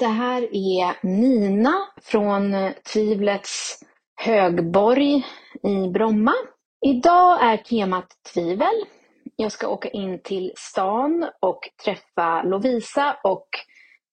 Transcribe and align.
Det 0.00 0.06
här 0.06 0.42
är 0.42 1.06
Nina 1.06 1.74
från 2.02 2.72
Tvivlets 2.92 3.80
högborg 4.16 5.26
i 5.62 5.88
Bromma. 5.88 6.32
Idag 6.86 7.42
är 7.42 7.56
temat 7.56 8.06
tvivel. 8.34 8.84
Jag 9.36 9.52
ska 9.52 9.68
åka 9.68 9.88
in 9.88 10.22
till 10.22 10.52
stan 10.56 11.28
och 11.40 11.60
träffa 11.84 12.42
Lovisa 12.42 13.16
och 13.24 13.48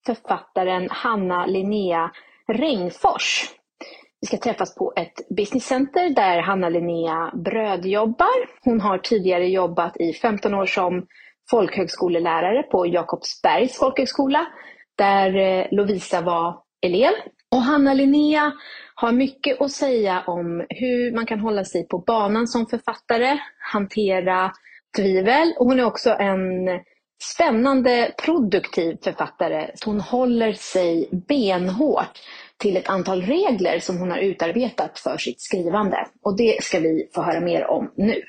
författaren 0.06 0.88
Hanna 0.92 1.46
Linnea 1.46 2.12
Regnfors. 2.48 3.50
Vi 4.22 4.28
ska 4.28 4.38
träffas 4.38 4.76
på 4.76 4.94
ett 4.96 5.30
businesscenter 5.30 6.10
där 6.10 6.42
Hanna 6.42 6.70
Linnea 6.70 7.32
brödjobbar. 7.34 8.50
Hon 8.64 8.82
har 8.82 8.98
tidigare 8.98 9.48
jobbat 9.48 9.98
i 9.98 10.14
15 10.14 10.54
år 10.54 10.66
som 10.66 11.08
folkhögskolelärare 11.50 12.64
på 12.64 12.88
Jakobsbergs 12.88 13.78
folkhögskola 13.78 14.48
där 14.98 15.36
eh, 15.36 15.66
Lovisa 15.72 16.22
var 16.22 16.60
elev. 16.82 17.12
Och 17.52 17.62
Hanna 17.62 17.94
Linnea 17.94 18.52
har 18.96 19.12
mycket 19.12 19.62
att 19.62 19.72
säga 19.72 20.24
om 20.28 20.66
hur 20.70 21.16
man 21.16 21.26
kan 21.26 21.40
hålla 21.40 21.64
sig 21.64 21.88
på 21.88 22.00
banan 22.00 22.48
som 22.48 22.66
författare, 22.66 23.38
hantera 23.60 24.52
tvivel 24.98 25.54
och 25.60 25.66
hon 25.66 25.80
är 25.80 25.84
också 25.84 26.10
en 26.10 26.70
spännande 27.24 28.14
produktiv 28.26 28.98
författare. 29.04 29.70
Hon 29.86 30.02
håller 30.02 30.54
sig 30.54 31.10
benhårt 31.28 32.20
till 32.58 32.78
ett 32.78 32.90
antal 32.90 33.22
regler 33.22 33.80
som 33.80 33.98
hon 33.98 34.12
har 34.12 34.18
utarbetat 34.18 35.00
för 35.00 35.18
sitt 35.18 35.42
skrivande. 35.42 36.08
Och 36.22 36.38
det 36.38 36.64
ska 36.64 36.80
vi 36.80 37.10
få 37.14 37.22
höra 37.22 37.40
mer 37.40 37.68
om 37.68 37.92
nu. 37.96 38.22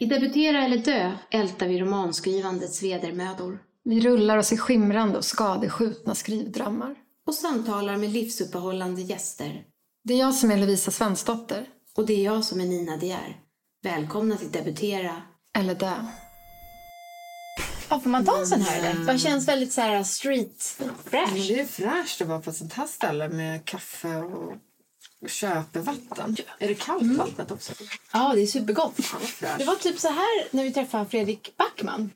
I 0.00 0.06
Debutera 0.06 0.64
eller 0.64 0.78
dö 0.78 1.12
ältar 1.30 1.68
vi 1.68 1.78
romanskrivandets 1.78 2.82
vedermödor. 2.82 3.58
Vi 3.84 4.00
rullar 4.00 4.36
oss 4.38 4.52
i 4.52 4.56
skimrande 4.56 5.18
och 5.18 5.24
skadeskjutna 5.24 6.14
skrivdrömmar. 6.14 6.94
Och 7.26 7.34
samtalar 7.34 7.96
med 7.96 8.10
livsuppehållande 8.10 9.02
gäster. 9.02 9.64
Det 10.04 10.14
är 10.14 10.18
jag 10.18 10.34
som 10.34 10.50
är 10.50 10.56
Lovisa 10.56 10.90
Svensdotter. 10.90 11.66
Och 11.96 12.06
det 12.06 12.12
är 12.12 12.24
jag 12.24 12.44
som 12.44 12.60
är 12.60 12.64
Nina 12.64 12.96
De 12.96 13.10
är. 13.12 13.36
Välkomna 13.82 14.36
till 14.36 14.50
Debutera. 14.50 15.22
Eller 15.58 15.74
dö. 15.74 15.94
Ja, 17.88 18.00
får 18.00 18.10
man 18.10 18.24
ta 18.24 18.38
en 18.40 18.46
sån 18.46 18.60
här 18.60 18.90
eller? 18.90 19.12
Det 19.12 19.18
känns 19.18 19.48
väldigt 19.48 19.72
så 19.72 19.80
här 19.80 20.02
street 20.02 20.76
Men 20.78 20.90
fresh. 21.04 21.48
det 21.48 21.60
är 21.60 21.66
fräscht 21.66 22.20
att 22.20 22.28
vara 22.28 22.40
på 22.40 22.50
ett 22.50 22.56
sånt 22.56 22.72
här 22.72 22.86
ställe 22.86 23.28
med 23.28 23.64
kaffe 23.64 24.16
och 24.16 24.52
köpevatten. 25.28 26.36
Är 26.58 26.68
det 26.68 26.74
kallt 26.74 27.18
vattnet 27.18 27.50
också? 27.50 27.72
Ja, 28.12 28.32
det 28.34 28.42
är 28.42 28.46
supergott. 28.46 28.94
Fräscht. 28.96 29.58
Det 29.58 29.64
var 29.64 29.74
typ 29.74 29.98
så 29.98 30.08
här 30.08 30.48
när 30.50 30.64
vi 30.64 30.72
träffade 30.72 31.06
Fredrik 31.10 31.56
Backman. 31.56 32.10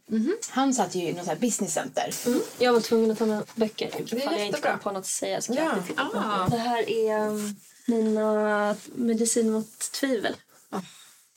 Han 0.50 0.74
satt 0.74 0.94
ju 0.94 1.02
i 1.02 1.12
något 1.12 1.24
så 1.24 1.30
här 1.30 1.38
businesscenter. 1.38 2.14
Jag 2.58 2.72
var 2.72 2.80
tvungen 2.80 3.10
att 3.10 3.18
ta 3.18 3.26
med 3.26 3.44
böcker 3.54 3.86
är 3.96 4.00
ifall 4.14 4.32
jag 4.38 4.46
inte 4.46 4.60
kom 4.60 4.78
på 4.78 4.90
något 4.90 5.00
att 5.00 5.06
säga. 5.06 5.40
Så 5.40 5.54
Ja. 5.54 5.72
Ah. 5.96 6.48
Det 6.48 6.56
här 6.56 6.90
är 6.90 7.28
um, 7.28 7.56
mina 7.86 8.76
medicin 8.94 9.50
mot 9.50 9.78
tvivel 9.78 10.36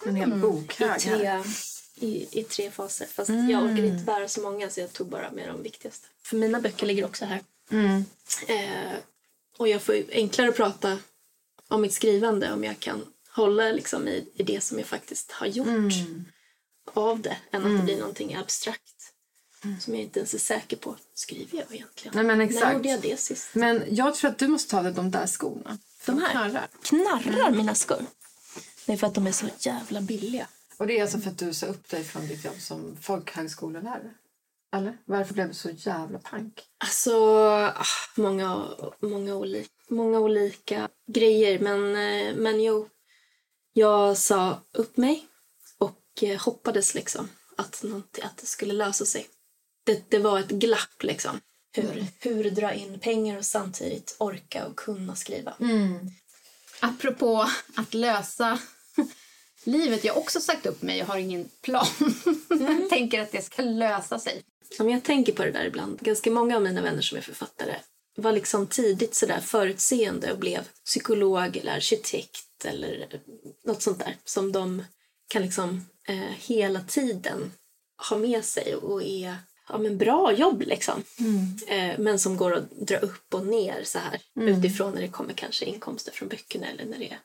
En 0.06 0.16
hel 0.16 0.34
bokhög 0.34 0.88
i 1.06 1.10
här. 1.10 1.44
tre, 1.44 1.44
i, 2.08 2.40
i 2.40 2.44
tre 2.44 2.72
faser. 2.72 3.06
Fast 3.06 3.30
jag 3.30 3.64
orkade 3.64 3.88
inte 3.88 4.04
bära 4.04 4.28
så 4.28 4.42
många 4.42 4.70
så 4.70 4.80
jag 4.80 4.94
tog 4.94 5.08
bara 5.08 5.32
med 5.32 5.48
de 5.48 5.64
viktigaste. 5.64 6.08
För 6.24 6.38
mina 6.38 6.60
böcker 6.60 6.86
ligger 6.86 7.06
också 7.06 7.26
här. 7.26 7.42
Eh, 8.48 8.94
och 9.58 9.68
jag 9.68 9.82
får 9.82 9.96
ju 9.96 10.06
enklare 10.12 10.50
att 10.50 10.56
prata 10.56 10.98
om 11.68 11.82
mitt 11.82 11.94
skrivande 11.94 12.54
om 12.54 12.64
jag 12.64 12.80
kan 12.80 13.06
hålla 13.30 13.64
liksom 13.64 14.08
i, 14.08 14.30
i 14.34 14.44
det 14.44 14.64
som 14.64 14.78
jag 14.78 14.88
faktiskt 14.88 15.32
har 15.32 15.48
gjort 15.48 15.94
av 16.94 17.22
det 17.22 17.38
än 17.52 17.66
att 17.66 17.78
det 17.78 17.84
blir 17.84 18.00
någonting 18.00 18.36
abstrakt 18.36 19.14
som 19.80 19.94
jag 19.94 20.04
inte 20.04 20.20
ens 20.20 20.34
är 20.34 20.40
säker 20.40 20.78
på. 20.78 20.96
Skriver 21.14 21.58
jag 21.58 21.76
egentligen? 21.76 22.16
Nej, 22.16 22.24
men 22.26 22.38
När 22.38 22.46
exakt. 22.46 22.74
gjorde 22.74 22.90
jag 22.90 23.02
det 23.02 23.20
sist? 23.20 23.50
Men 23.54 23.84
jag 23.90 24.16
tror 24.16 24.32
att 24.32 24.38
du 24.38 24.48
måste 24.48 24.72
ta 24.72 24.82
dig 24.82 24.94
de 24.94 25.12
där 25.12 25.28
skorna. 25.28 25.78
De 26.06 26.22
här? 26.22 26.32
knarrar. 26.32 26.68
Knarrar 26.82 27.52
mina 27.52 27.76
skor? 27.76 28.06
Det 28.86 28.94
är 28.94 28.98
för 28.98 29.08
att 29.08 29.14
de 29.16 29.28
är 29.28 29.32
så 29.32 29.46
jävla 29.60 30.02
billiga. 30.02 30.48
Och 30.78 30.88
det 30.88 30.98
är 30.98 31.02
alltså 31.02 31.20
för 31.20 31.30
att 31.30 31.38
du 31.38 31.54
sa 31.54 31.66
upp 31.66 31.90
dig 31.90 32.04
från 32.04 32.28
ditt 32.28 32.46
jobb 32.46 32.60
som 32.60 32.98
folkhögskolelärare? 33.02 34.14
Eller? 34.76 34.98
Varför 35.06 35.34
blev 35.34 35.48
du 35.48 35.54
så 35.54 35.70
jävla 35.70 36.20
pank? 36.20 36.64
Alltså, 36.78 37.12
ah, 37.76 37.86
många, 38.18 38.68
många, 39.00 39.36
oli, 39.36 39.68
många 39.90 40.20
olika 40.20 40.90
grejer. 41.08 41.60
Men, 41.60 41.96
eh, 41.96 42.36
men 42.36 42.62
jo, 42.64 42.90
jag 43.74 44.18
sa 44.18 44.62
upp 44.72 44.98
mig 44.98 45.28
och 45.78 46.24
eh, 46.24 46.40
hoppades 46.40 46.96
liksom 46.96 47.30
att, 47.58 47.84
att 48.24 48.38
det 48.38 48.46
skulle 48.46 48.74
lösa 48.74 49.06
sig. 49.06 49.28
Det, 49.84 50.10
det 50.10 50.20
var 50.20 50.40
ett 50.40 50.50
glapp 50.50 51.04
liksom. 51.04 51.42
Hur, 51.72 52.06
hur 52.20 52.52
dra 52.52 52.74
in 52.74 53.00
pengar 53.00 53.38
och 53.38 53.46
samtidigt 53.46 54.16
orka 54.20 54.66
och 54.66 54.76
kunna 54.76 55.16
skriva. 55.16 55.54
Apropå 56.80 57.50
att 57.76 57.94
lösa 57.94 58.60
livet. 59.64 60.04
Jag 60.04 60.14
har 60.14 60.22
också 60.22 60.40
sagt 60.40 60.66
upp 60.66 60.82
mig 60.82 61.02
och 61.02 61.08
har 61.08 61.18
ingen 61.18 61.50
plan. 61.62 61.88
Jag 62.50 62.90
tänker 62.90 63.22
att 63.22 63.32
det 63.32 63.42
ska 63.42 63.62
lösa 63.62 64.20
sig. 64.20 64.44
Om 64.80 64.90
jag 64.90 65.04
tänker 65.04 65.34
på 65.34 65.44
det 65.44 65.52
där 65.52 65.66
ibland, 65.66 66.00
ganska 66.00 66.32
många 66.32 66.56
av 66.56 66.62
mina 66.62 66.82
vänner 66.82 67.02
som 67.02 67.18
är 67.18 67.22
författare 67.22 67.76
var 68.18 68.32
liksom 68.32 68.68
tidigt 68.68 69.16
sådär 69.16 69.40
förutseende 69.40 70.32
och 70.32 70.40
blev 70.40 70.68
psykolog 70.86 71.58
eller 71.58 71.72
arkitekt 71.72 72.66
eller 72.66 73.22
något 73.66 73.82
sånt 73.82 74.00
där 74.00 74.16
som 74.26 74.52
de 74.52 74.84
kan 75.28 75.42
liksom 75.42 75.86
eh, 76.08 76.34
hela 76.38 76.82
tiden 76.82 77.52
ha 78.10 78.18
med 78.18 78.46
sig 78.46 78.76
och 78.76 79.04
är 79.04 79.36
ja, 79.70 79.78
men 79.78 79.98
bra 79.98 80.34
jobb 80.34 80.64
liksom. 80.68 81.04
Eh, 81.68 82.00
men 82.00 82.20
som 82.20 82.38
går 82.38 82.54
att 82.54 82.72
dra 82.72 82.98
upp 82.98 83.34
och 83.34 83.46
ner 83.46 83.84
så 83.84 84.00
här 84.00 84.22
utifrån 84.36 84.94
när 84.94 85.02
det 85.02 85.08
kommer 85.08 85.34
kanske 85.34 85.66
inkomster 85.66 86.12
från 86.12 86.30
böckerna 86.30 86.68
eller 86.68 86.86
när 86.86 86.98
det 86.98 87.10
är 87.12 87.20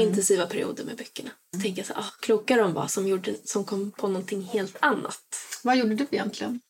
intensiva 0.00 0.46
perioder 0.46 0.84
med 0.84 0.96
böckerna. 0.96 1.30
Så 1.54 1.60
tänker 1.60 1.80
jag 1.80 1.86
så 1.86 1.92
här, 1.92 2.00
ah, 2.00 2.12
kloka 2.20 2.56
de 2.56 2.72
var 2.72 2.86
som, 2.86 3.08
gjorde, 3.08 3.34
som 3.44 3.64
kom 3.64 3.90
på 3.90 4.08
någonting 4.08 4.42
helt 4.42 4.76
annat. 4.80 5.20
Vad 5.62 5.76
gjorde 5.76 5.94
du 5.94 6.06
egentligen? 6.10 6.60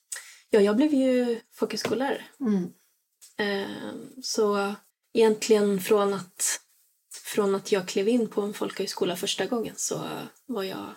Ja, 0.55 0.61
jag 0.61 0.77
blev 0.77 0.95
ju 0.95 1.41
folkhögskollärare. 1.53 2.25
Eh, 3.39 3.95
så 4.23 4.75
egentligen 5.13 5.81
från 5.81 6.15
att, 6.15 6.61
från 7.25 7.55
att 7.55 7.73
jag 7.73 7.89
klev 7.89 8.09
in 8.09 8.29
på 8.29 8.43
en 8.43 8.55
folkhögskola 8.55 9.17
första 9.17 9.47
gången 9.47 9.75
så 9.77 10.09
var 10.47 10.63
jag 10.63 10.95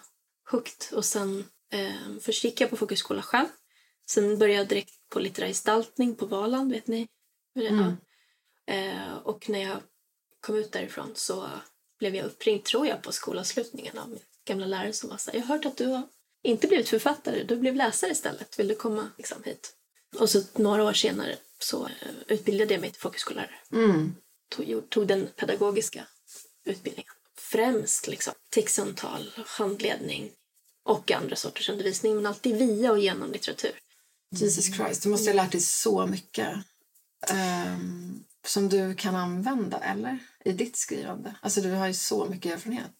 hooked. 0.51 0.97
Och 0.97 1.05
sen 1.05 1.45
eh, 1.71 2.19
först 2.21 2.43
gick 2.43 2.61
jag 2.61 2.69
på 2.69 2.77
folkhögskola 2.77 3.21
själv. 3.21 3.47
Sen 4.09 4.37
började 4.37 4.59
jag 4.59 4.67
direkt 4.67 5.09
på 5.09 5.19
litterär 5.19 5.47
gestaltning 5.47 6.15
på 6.15 6.25
Valand, 6.25 6.71
vet 6.71 6.87
ni? 6.87 7.07
Ja. 7.53 7.95
Eh, 8.73 9.17
och 9.23 9.49
när 9.49 9.63
jag 9.63 9.77
kom 10.39 10.55
ut 10.55 10.71
därifrån 10.71 11.11
så 11.15 11.49
blev 11.99 12.15
jag 12.15 12.25
uppringd, 12.25 12.63
tror 12.63 12.87
jag, 12.87 13.03
på 13.03 13.11
skolavslutningen 13.11 13.97
av 13.97 14.09
min 14.09 14.23
gamla 14.45 14.65
lärare 14.65 14.93
som 14.93 15.09
var 15.09 15.17
så 15.17 15.31
här, 15.31 15.39
jag 15.39 15.45
har 15.45 15.55
hört 15.55 15.65
att 15.65 15.77
du 15.77 15.85
har 15.85 16.03
inte 16.43 16.67
blivit 16.67 16.89
författare, 16.89 17.43
du 17.43 17.55
blev 17.55 17.75
läsare 17.75 18.11
istället. 18.11 18.59
Vill 18.59 18.67
du 18.67 18.75
komma 18.75 19.11
liksom, 19.17 19.43
hit? 19.43 19.73
Och 20.19 20.29
så 20.29 20.41
några 20.55 20.83
år 20.83 20.93
senare 20.93 21.37
så 21.59 21.85
eh, 21.85 22.11
utbildade 22.27 22.73
jag 22.73 22.81
mig 22.81 22.91
till 22.91 23.01
folkhögskollärare. 23.01 23.55
Tog, 24.49 24.89
tog 24.89 25.07
den 25.07 25.27
pedagogiska 25.35 26.07
utbildningen. 26.65 27.13
Främst 27.37 28.07
liksom, 28.07 28.33
textsamtal, 28.49 29.31
handledning 29.45 30.31
och 30.83 31.11
andra 31.11 31.35
sorters 31.35 31.69
undervisning, 31.69 32.15
men 32.15 32.25
alltid 32.25 32.57
via 32.57 32.91
och 32.91 32.99
genom 32.99 33.31
litteratur. 33.31 33.71
Jesus 34.29 34.75
Christ, 34.75 35.03
du 35.03 35.09
måste 35.09 35.29
ha 35.29 35.35
lärt 35.35 35.51
dig 35.51 35.61
så 35.61 36.05
mycket 36.05 36.57
ehm, 37.29 38.23
som 38.45 38.69
du 38.69 38.95
kan 38.95 39.15
använda, 39.15 39.79
eller? 39.79 40.19
I 40.45 40.51
ditt 40.51 40.75
skrivande. 40.77 41.35
Alltså 41.41 41.61
du 41.61 41.71
har 41.71 41.87
ju 41.87 41.93
så 41.93 42.25
mycket 42.25 42.53
erfarenhet. 42.53 42.91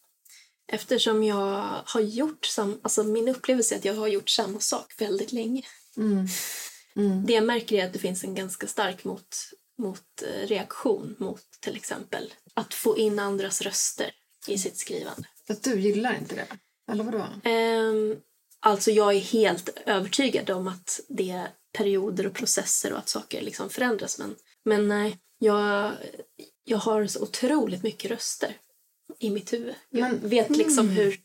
Eftersom 0.68 1.24
jag 1.24 1.82
har 1.84 2.00
gjort 2.00 2.46
sam, 2.46 2.80
alltså 2.82 3.04
min 3.04 3.28
upplevelse 3.28 3.74
är 3.74 3.78
att 3.78 3.84
jag 3.84 3.94
har 3.94 4.08
gjort 4.08 4.30
samma 4.30 4.60
sak 4.60 4.94
väldigt 4.98 5.32
länge. 5.32 5.62
Det 7.26 7.32
jag 7.32 7.44
märker 7.44 7.76
är 7.76 7.86
att 7.86 7.92
det 7.92 7.98
finns 7.98 8.24
en 8.24 8.34
ganska 8.34 8.66
stark 8.66 9.04
mot, 9.04 9.36
mot 9.78 10.22
eh, 10.22 10.46
reaktion 10.46 11.16
mot 11.18 11.44
till 11.60 11.76
exempel 11.76 12.34
att 12.54 12.74
få 12.74 12.98
in 12.98 13.18
andras 13.18 13.62
röster 13.62 14.10
i 14.48 14.58
sitt 14.58 14.76
skrivande. 14.76 15.28
Att 15.48 15.62
du 15.62 15.80
gillar 15.80 16.16
inte 16.18 16.34
det? 16.34 16.46
Eller 16.92 17.04
vadå? 17.04 17.26
Ehm, 17.44 18.16
alltså 18.60 18.90
jag 18.90 19.14
är 19.14 19.20
helt 19.20 19.68
övertygad 19.86 20.50
om 20.50 20.68
att 20.68 21.00
det 21.08 21.30
är 21.30 21.48
perioder 21.72 22.26
och 22.26 22.34
processer 22.34 22.92
och 22.92 22.98
att 22.98 23.08
saker 23.08 23.42
liksom 23.42 23.70
förändras. 23.70 24.18
Men, 24.18 24.36
men 24.64 24.88
nej, 24.88 25.18
jag, 25.38 25.92
jag 26.64 26.78
har 26.78 27.06
så 27.06 27.22
otroligt 27.22 27.82
mycket 27.82 28.10
röster 28.10 28.56
i 29.18 29.30
mitt 29.30 29.52
huvud. 29.52 29.74
Jag 29.90 30.00
Men- 30.10 30.28
vet 30.28 30.50
liksom 30.50 30.88
hur 30.88 31.20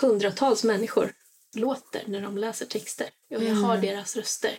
hundratals 0.00 0.64
människor 0.64 1.14
låter 1.54 2.04
när 2.06 2.20
de 2.20 2.38
läser 2.38 2.66
texter. 2.66 3.10
Och 3.34 3.44
jag 3.44 3.54
har 3.54 3.78
deras 3.78 4.16
röster. 4.16 4.58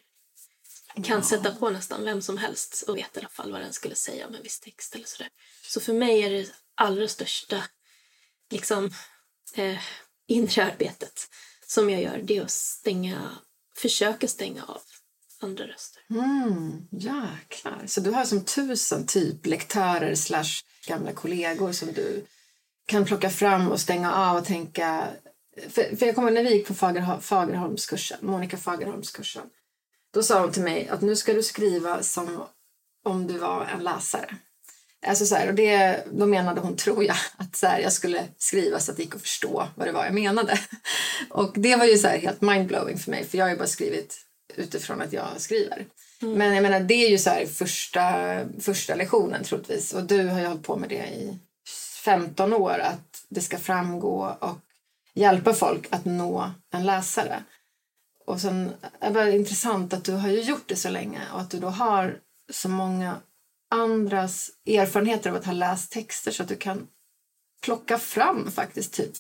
Jag 0.96 1.06
kan 1.06 1.24
sätta 1.24 1.56
på 1.56 1.70
nästan 1.70 2.04
vem 2.04 2.22
som 2.22 2.38
helst 2.38 2.84
och 2.88 2.98
vet 2.98 3.18
i 3.18 3.20
alla 3.20 3.30
fall 3.30 3.52
vad 3.52 3.62
den 3.62 3.74
skulle 3.74 3.96
säga 3.96 4.28
om 4.28 4.36
en 4.36 4.44
viss 4.44 4.60
text 4.60 4.96
eller 4.96 5.06
sådär. 5.06 5.30
Så 5.64 5.80
för 5.80 5.94
mig 5.94 6.22
är 6.24 6.30
det 6.30 6.52
allra 6.76 7.08
största 7.08 7.64
liksom, 8.52 8.92
eh, 9.54 9.78
inre 10.28 10.64
arbetet 10.66 11.28
som 11.68 11.90
jag 11.90 12.02
gör 12.02 12.22
det 12.24 12.38
är 12.38 12.42
att 12.42 12.52
stänga, 12.52 13.38
försöka 13.78 14.28
stänga 14.28 14.64
av 14.66 14.82
andra 15.40 15.68
röster. 15.68 16.02
Mm, 16.10 16.88
jäklar. 16.92 17.84
Så 17.88 18.02
du 18.02 18.12
har 18.12 18.26
som 18.26 18.46
tusen 18.46 19.06
typ 19.08 19.46
lektörer 19.46 20.16
slash 20.16 20.64
gamla 20.88 21.14
kollegor 21.14 21.72
som 21.72 21.94
du 21.94 22.26
kan 22.86 23.06
plocka 23.06 23.30
fram 23.30 23.72
och 23.72 23.80
stänga 23.80 24.14
av 24.14 24.38
och 24.38 24.46
tänka... 24.46 25.08
För, 25.70 25.96
för 25.96 26.06
jag 26.06 26.16
kommer 26.16 26.32
när 26.32 26.44
vi 26.44 26.54
gick 26.54 26.68
på 26.68 26.74
Fagerho 26.74 27.20
Fagerholmskursen, 27.22 28.18
Monica 28.22 28.58
Fagerholmskursen, 28.58 29.44
då 30.14 30.24
sa 30.24 30.40
hon 30.40 30.52
till 30.52 30.64
mig 30.64 30.88
att 30.88 31.02
nu 31.02 31.16
ska 31.16 31.34
du 31.34 31.44
skriva 31.44 32.04
som 32.04 32.44
om 33.06 33.28
du 33.28 33.38
var 33.38 33.66
en 33.66 33.84
läsare. 33.84 34.36
Alltså 35.06 35.26
så 35.26 35.36
här, 35.36 35.48
och 35.48 35.54
det, 35.54 36.04
då 36.12 36.26
menade 36.26 36.62
hon, 36.62 36.76
tror 36.76 37.04
jag, 37.04 37.16
att 37.38 37.56
så 37.56 37.68
här, 37.68 37.80
jag 37.80 37.94
skulle 37.94 38.24
skriva 38.38 38.80
så 38.80 38.92
att 38.92 38.98
det 38.98 39.04
gick 39.04 39.16
att 39.16 39.22
förstå 39.22 39.68
vad 39.76 39.88
det 39.88 39.92
var 39.92 40.06
jag 40.06 40.14
menade. 40.14 40.60
Och 41.30 41.54
det 41.56 41.76
var 41.76 41.86
ju 41.86 41.98
så 41.98 42.08
här 42.08 42.18
helt 42.18 42.42
mindblowing 42.42 42.98
för 42.98 43.12
mig, 43.12 43.26
för 43.26 43.38
jag 43.38 43.46
har 43.46 43.50
ju 43.52 43.58
bara 43.58 43.68
skrivit 43.68 44.18
utifrån 44.56 45.02
att 45.02 45.14
jag 45.14 45.28
skriver. 45.38 45.86
Mm. 46.22 46.38
Men 46.38 46.54
jag 46.54 46.64
menar, 46.64 46.80
det 46.80 46.94
är 46.94 47.10
ju 47.10 47.18
så 47.18 47.30
här 47.30 47.46
första, 47.46 48.04
första 48.62 48.96
lektionen 48.96 49.44
troligtvis. 49.44 49.94
Och 49.94 50.04
du 50.04 50.28
har 50.28 50.40
ju 50.40 50.46
hållit 50.46 50.64
på 50.64 50.76
med 50.76 50.90
det 50.90 50.96
i 50.96 51.40
15 52.06 52.54
år, 52.54 52.80
att 52.80 53.26
det 53.30 53.42
ska 53.42 53.58
framgå 53.58 54.38
och 54.40 54.58
hjälpa 55.14 55.54
folk 55.54 55.88
att 55.90 56.06
nå 56.06 56.52
en 56.72 56.86
läsare. 56.86 57.44
Och 58.26 58.42
sen 58.42 58.74
är 59.00 59.12
det 59.12 59.36
intressant 59.36 59.94
att 59.94 60.04
du 60.04 60.12
har 60.12 60.30
ju 60.30 60.42
gjort 60.42 60.68
det 60.68 60.76
så 60.76 60.90
länge 60.90 61.22
och 61.34 61.42
att 61.42 61.52
du 61.52 61.60
då 61.60 61.68
har 61.68 62.20
så 62.52 62.70
många 62.70 63.16
andras 63.70 64.52
erfarenheter 64.66 65.30
av 65.30 65.36
att 65.36 65.46
ha 65.46 65.54
läst 65.54 65.92
texter 65.92 66.32
så 66.32 66.44
att 66.44 66.50
du 66.50 66.56
kan 66.56 66.88
plocka 67.62 68.00
fram 68.00 68.52
faktiskt 68.52 68.94
typ 68.94 69.12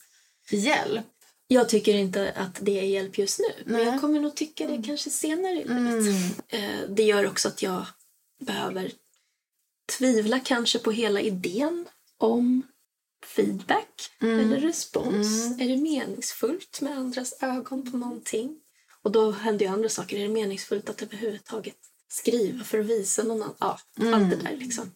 hjälp. 0.49 1.05
Jag 1.47 1.69
tycker 1.69 1.93
inte 1.93 2.33
att 2.37 2.57
det 2.61 2.79
är 2.79 2.83
hjälp 2.83 3.17
just 3.17 3.39
nu, 3.39 3.63
Nej. 3.65 3.83
men 3.85 3.93
jag 3.93 4.01
kommer 4.01 4.19
nog 4.19 4.35
tycka 4.35 4.67
det 4.67 4.83
kanske 4.85 5.09
senare 5.09 5.51
i 5.51 5.55
livet. 5.55 5.77
Mm. 6.51 6.95
Det 6.95 7.03
gör 7.03 7.27
också 7.27 7.47
att 7.47 7.61
jag 7.61 7.85
behöver 8.39 8.91
tvivla 9.97 10.39
kanske 10.39 10.79
på 10.79 10.91
hela 10.91 11.21
idén 11.21 11.85
om 12.17 12.63
feedback 13.25 14.11
mm. 14.21 14.39
eller 14.39 14.59
respons. 14.59 15.45
Mm. 15.45 15.59
Är 15.59 15.75
det 15.75 15.81
meningsfullt 15.81 16.81
med 16.81 16.97
andras 16.97 17.33
ögon 17.41 17.91
på 17.91 17.97
någonting? 17.97 18.59
Och 19.03 19.11
då 19.11 19.31
händer 19.31 19.65
ju 19.65 19.71
andra 19.71 19.89
saker. 19.89 20.17
Är 20.17 20.21
det 20.21 20.33
meningsfullt 20.33 20.89
att 20.89 21.01
överhuvudtaget 21.01 21.77
skriva 22.07 22.63
för 22.63 22.79
att 22.79 22.85
visa 22.85 23.23
någon 23.23 23.41
annan? 23.41 23.55
Ja, 23.59 23.79
mm. 23.99 24.13
allt 24.13 24.29
det 24.29 24.35
där 24.35 24.57
liksom. 24.57 24.91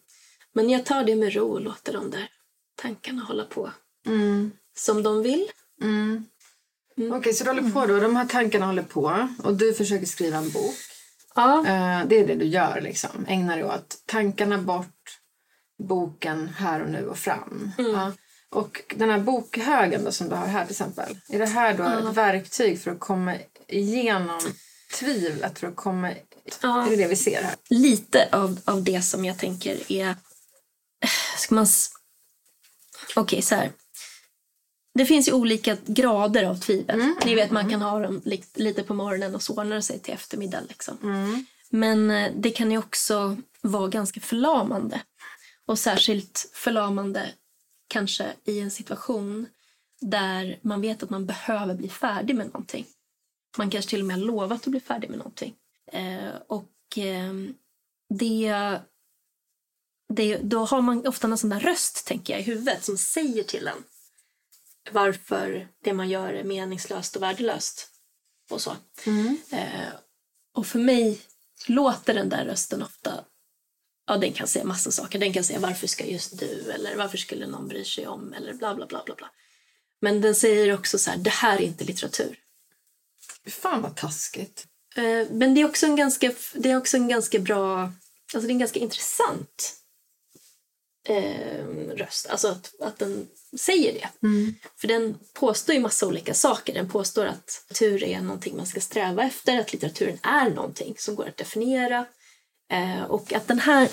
Men 0.52 0.70
jag 0.70 0.86
tar 0.86 1.04
det 1.04 1.16
med 1.16 1.34
ro 1.34 1.52
och 1.52 1.60
låter 1.60 1.92
de 1.92 2.10
där 2.10 2.30
tankarna 2.76 3.22
hålla 3.22 3.44
på 3.44 3.70
mm. 4.06 4.52
som 4.76 5.02
de 5.02 5.22
vill. 5.22 5.50
Mm. 5.82 6.26
Mm. 6.98 7.10
Okej, 7.10 7.18
okay, 7.18 7.32
så 7.32 7.44
du 7.44 7.50
håller 7.50 7.70
på 7.70 7.86
då. 7.86 8.00
De 8.00 8.16
här 8.16 8.26
tankarna 8.26 8.66
håller 8.66 8.82
på 8.82 9.28
och 9.44 9.54
du 9.54 9.74
försöker 9.74 10.06
skriva 10.06 10.36
en 10.36 10.50
bok. 10.50 10.74
Ja. 11.34 11.58
Uh, 11.58 12.08
det 12.08 12.18
är 12.18 12.26
det 12.26 12.34
du 12.34 12.44
gör 12.44 12.80
liksom. 12.80 13.24
Ägnar 13.28 13.56
dig 13.56 13.64
åt 13.64 14.02
tankarna 14.06 14.58
bort, 14.58 15.18
boken 15.78 16.48
här 16.48 16.82
och 16.82 16.90
nu 16.90 17.06
och 17.06 17.18
fram. 17.18 17.72
Mm. 17.78 17.90
Uh. 17.90 18.08
Och 18.50 18.84
den 18.96 19.10
här 19.10 19.18
bokhögen 19.18 20.04
då, 20.04 20.12
som 20.12 20.28
du 20.28 20.34
har 20.34 20.46
här 20.46 20.64
till 20.64 20.72
exempel. 20.72 21.16
Är 21.28 21.38
det 21.38 21.46
här 21.46 21.74
då 21.74 21.84
uh. 21.84 22.08
ett 22.10 22.16
verktyg 22.16 22.80
för 22.80 22.90
att 22.90 23.00
komma 23.00 23.34
igenom 23.66 24.40
tvivlet? 24.94 25.58
För 25.58 25.66
att 25.66 25.76
komma... 25.76 26.12
Ja. 26.62 26.86
Är 26.86 26.90
det 26.90 26.96
det 26.96 27.08
vi 27.08 27.16
ser 27.16 27.42
här? 27.42 27.54
Lite 27.68 28.28
av, 28.32 28.60
av 28.64 28.84
det 28.84 29.02
som 29.02 29.24
jag 29.24 29.38
tänker 29.38 29.92
är... 29.92 30.16
Ska 31.36 31.54
man... 31.54 31.66
Okej, 33.10 33.22
okay, 33.22 33.42
så 33.42 33.54
här. 33.54 33.72
Det 34.94 35.06
finns 35.06 35.28
ju 35.28 35.32
olika 35.32 35.76
grader 35.86 36.44
av 36.44 36.54
tvivel. 36.54 37.00
Mm. 37.00 37.16
Ni 37.24 37.34
vet, 37.34 37.50
man 37.50 37.70
kan 37.70 37.82
ha 37.82 38.00
dem 38.00 38.22
lite 38.54 38.82
på 38.82 38.94
morgonen 38.94 39.34
och 39.34 39.42
så 39.42 39.56
ordnar 39.56 39.76
det 39.76 39.82
sig 39.82 39.98
till 39.98 40.14
eftermiddag. 40.14 40.60
Liksom. 40.68 40.98
Mm. 41.02 41.46
Men 41.70 42.10
eh, 42.10 42.32
det 42.36 42.50
kan 42.50 42.70
ju 42.70 42.78
också 42.78 43.36
vara 43.60 43.88
ganska 43.88 44.20
förlamande. 44.20 45.00
Och 45.68 45.78
särskilt 45.78 46.50
förlamande 46.52 47.32
kanske 47.88 48.34
i 48.44 48.60
en 48.60 48.70
situation 48.70 49.46
där 50.00 50.58
man 50.62 50.80
vet 50.80 51.02
att 51.02 51.10
man 51.10 51.26
behöver 51.26 51.74
bli 51.74 51.88
färdig 51.88 52.36
med 52.36 52.46
någonting. 52.46 52.86
Man 53.58 53.70
kanske 53.70 53.90
till 53.90 54.00
och 54.00 54.06
med 54.06 54.16
har 54.16 54.24
lovat 54.24 54.60
att 54.60 54.70
bli 54.70 54.80
färdig 54.80 55.10
med 55.10 55.18
någonting. 55.18 55.54
Eh, 55.92 56.30
och 56.46 56.98
eh, 56.98 57.32
det, 58.08 58.78
det, 60.08 60.36
då 60.36 60.64
har 60.64 60.82
man 60.82 61.06
ofta 61.06 61.26
en 61.26 61.38
sån 61.38 61.50
där 61.50 61.60
röst, 61.60 62.06
tänker 62.06 62.32
jag, 62.32 62.40
i 62.40 62.44
huvudet 62.44 62.84
som 62.84 62.98
säger 62.98 63.42
till 63.44 63.66
en 63.66 63.84
varför 64.92 65.68
det 65.84 65.92
man 65.92 66.08
gör 66.08 66.32
är 66.32 66.44
meningslöst 66.44 67.16
och 67.16 67.22
värdelöst. 67.22 67.90
Och 68.50 68.60
så. 68.60 68.76
Mm. 69.06 69.38
Eh, 69.50 69.92
och 70.54 70.66
för 70.66 70.78
mig 70.78 71.20
låter 71.66 72.14
den 72.14 72.28
där 72.28 72.44
rösten 72.44 72.82
ofta 72.82 73.24
Ja, 74.08 74.16
den 74.16 74.32
kan 74.32 74.46
säga 74.48 74.64
massa 74.64 74.90
saker. 74.90 75.18
Den 75.18 75.32
kan 75.32 75.44
säga 75.44 75.58
varför 75.58 75.86
ska 75.86 76.04
just 76.04 76.38
du 76.38 76.70
eller 76.70 76.96
varför 76.96 77.18
skulle 77.18 77.46
någon 77.46 77.68
bry 77.68 77.84
sig 77.84 78.06
om 78.06 78.32
eller 78.32 78.54
bla 78.54 78.74
bla 78.74 78.86
bla 78.86 79.02
bla 79.06 79.14
bla. 79.14 79.30
Men 80.00 80.20
den 80.20 80.34
säger 80.34 80.74
också 80.74 80.98
så 80.98 81.10
här, 81.10 81.18
det 81.18 81.30
här 81.30 81.56
är 81.56 81.62
inte 81.62 81.84
litteratur. 81.84 82.38
Fan 83.46 83.82
vad 83.82 83.96
taskigt. 83.96 84.66
Eh, 84.96 85.26
men 85.30 85.54
det 85.54 85.60
är 85.60 85.64
också 85.64 85.86
en 85.86 85.96
ganska, 85.96 86.32
det 86.54 86.70
är 86.70 86.76
också 86.76 86.96
en 86.96 87.08
ganska 87.08 87.38
bra, 87.38 87.92
alltså 88.34 88.46
det 88.46 88.50
är 88.50 88.54
en 88.54 88.58
ganska 88.58 88.80
intressant 88.80 89.74
eh, 91.04 91.64
röst. 91.96 92.26
Alltså 92.26 92.48
att, 92.48 92.80
att 92.80 92.98
den 92.98 93.28
säger 93.60 93.92
det. 93.92 94.26
Mm. 94.26 94.54
För 94.76 94.88
den 94.88 95.18
påstår 95.32 95.74
ju 95.74 95.80
massa 95.80 96.06
olika 96.06 96.34
saker. 96.34 96.74
Den 96.74 96.88
påstår 96.88 97.26
att 97.26 97.64
litteratur 97.68 98.04
är 98.04 98.20
någonting 98.20 98.56
man 98.56 98.66
ska 98.66 98.80
sträva 98.80 99.22
efter, 99.22 99.58
att 99.58 99.72
litteraturen 99.72 100.18
är 100.22 100.50
någonting 100.50 100.94
som 100.98 101.14
går 101.14 101.28
att 101.28 101.36
definiera. 101.36 102.06
Eh, 102.70 103.02
och 103.02 103.32
att 103.32 103.48
den 103.48 103.58
här... 103.58 103.88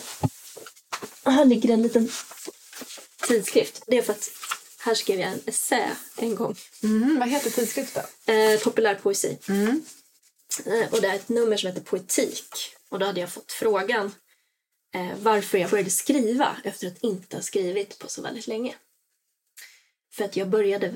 Här 1.26 1.46
ligger 1.46 1.70
en 1.70 1.82
liten 1.82 2.10
tidskrift. 3.28 3.84
Det 3.88 3.98
är 3.98 4.02
för 4.02 4.14
att 4.14 4.30
här 4.80 4.96
skrev 4.96 5.20
jag 5.20 5.32
en 5.32 5.42
essä 5.46 5.98
en 6.18 6.36
gång. 6.36 6.56
Mm, 6.84 7.20
vad 7.20 7.30
heter 7.30 7.50
tidskriften? 7.50 8.04
Eh, 8.26 8.60
populär 8.60 8.96
poesi. 8.96 9.38
Mm. 9.50 9.86
Eh, 10.66 10.94
och 10.94 11.02
det 11.02 11.08
är 11.08 11.16
ett 11.16 11.30
nummer 11.30 11.58
som 11.58 11.68
heter 11.68 11.82
Poetik. 11.82 12.76
Och 12.90 13.00
då 13.00 13.06
hade 13.06 13.20
jag 13.20 13.32
fått 13.32 13.52
frågan 13.52 14.12
eh, 14.94 15.18
varför 15.22 15.58
jag 15.58 15.70
började 15.70 15.90
skriva 15.90 16.58
efter 16.64 16.88
att 16.88 17.04
inte 17.04 17.38
ha 17.38 17.42
skrivit 17.42 18.00
på 18.00 18.08
så 18.08 18.22
väldigt 18.22 18.48
länge. 18.48 18.76
För 20.14 20.24
att 20.24 20.36
jag 20.36 20.50
började, 20.50 20.96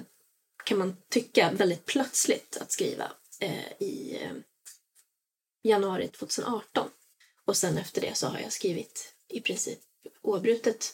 kan 0.64 0.78
man 0.78 0.98
tycka, 1.10 1.52
väldigt 1.52 1.86
plötsligt 1.86 2.58
att 2.62 2.72
skriva 2.72 3.12
eh, 3.40 3.72
i 3.80 4.20
eh, 4.22 4.32
januari 5.64 6.08
2018. 6.08 6.90
Och 7.50 7.58
sen 7.58 7.78
efter 7.78 8.02
det 8.02 8.18
så 8.18 8.28
har 8.28 8.40
jag 8.40 8.54
skrivit 8.54 9.14
i 9.28 9.42
princip 9.42 9.80
oavbrutet, 10.22 10.94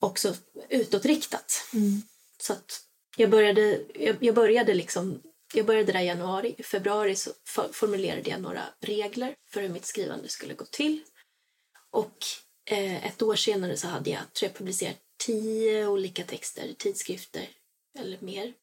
också 0.00 0.36
utåtriktat. 0.68 1.52
Mm. 1.74 2.02
Så 2.42 2.52
att 2.52 2.80
jag 3.16 3.30
började, 3.30 3.84
jag, 3.94 4.16
jag, 4.20 4.34
började 4.34 4.74
liksom, 4.74 5.22
jag 5.54 5.66
började 5.66 5.92
där 5.92 6.00
i 6.00 6.06
januari. 6.06 6.54
I 6.58 6.62
februari 6.62 7.16
så 7.16 7.30
formulerade 7.72 8.30
jag 8.30 8.40
några 8.40 8.62
regler 8.80 9.34
för 9.50 9.60
hur 9.60 9.68
mitt 9.68 9.86
skrivande 9.86 10.28
skulle 10.28 10.54
gå 10.54 10.64
till. 10.64 11.02
Och 11.90 12.16
eh, 12.70 13.06
ett 13.06 13.22
år 13.22 13.36
senare 13.36 13.76
så 13.76 13.86
hade 13.86 14.10
jag, 14.10 14.32
tror 14.32 14.48
jag, 14.48 14.58
publicerat 14.58 14.98
tio 15.18 15.86
olika 15.86 16.24
texter 16.24 16.74
tidskrifter 16.78 17.48
eller 17.98 18.18
mer 18.20 18.54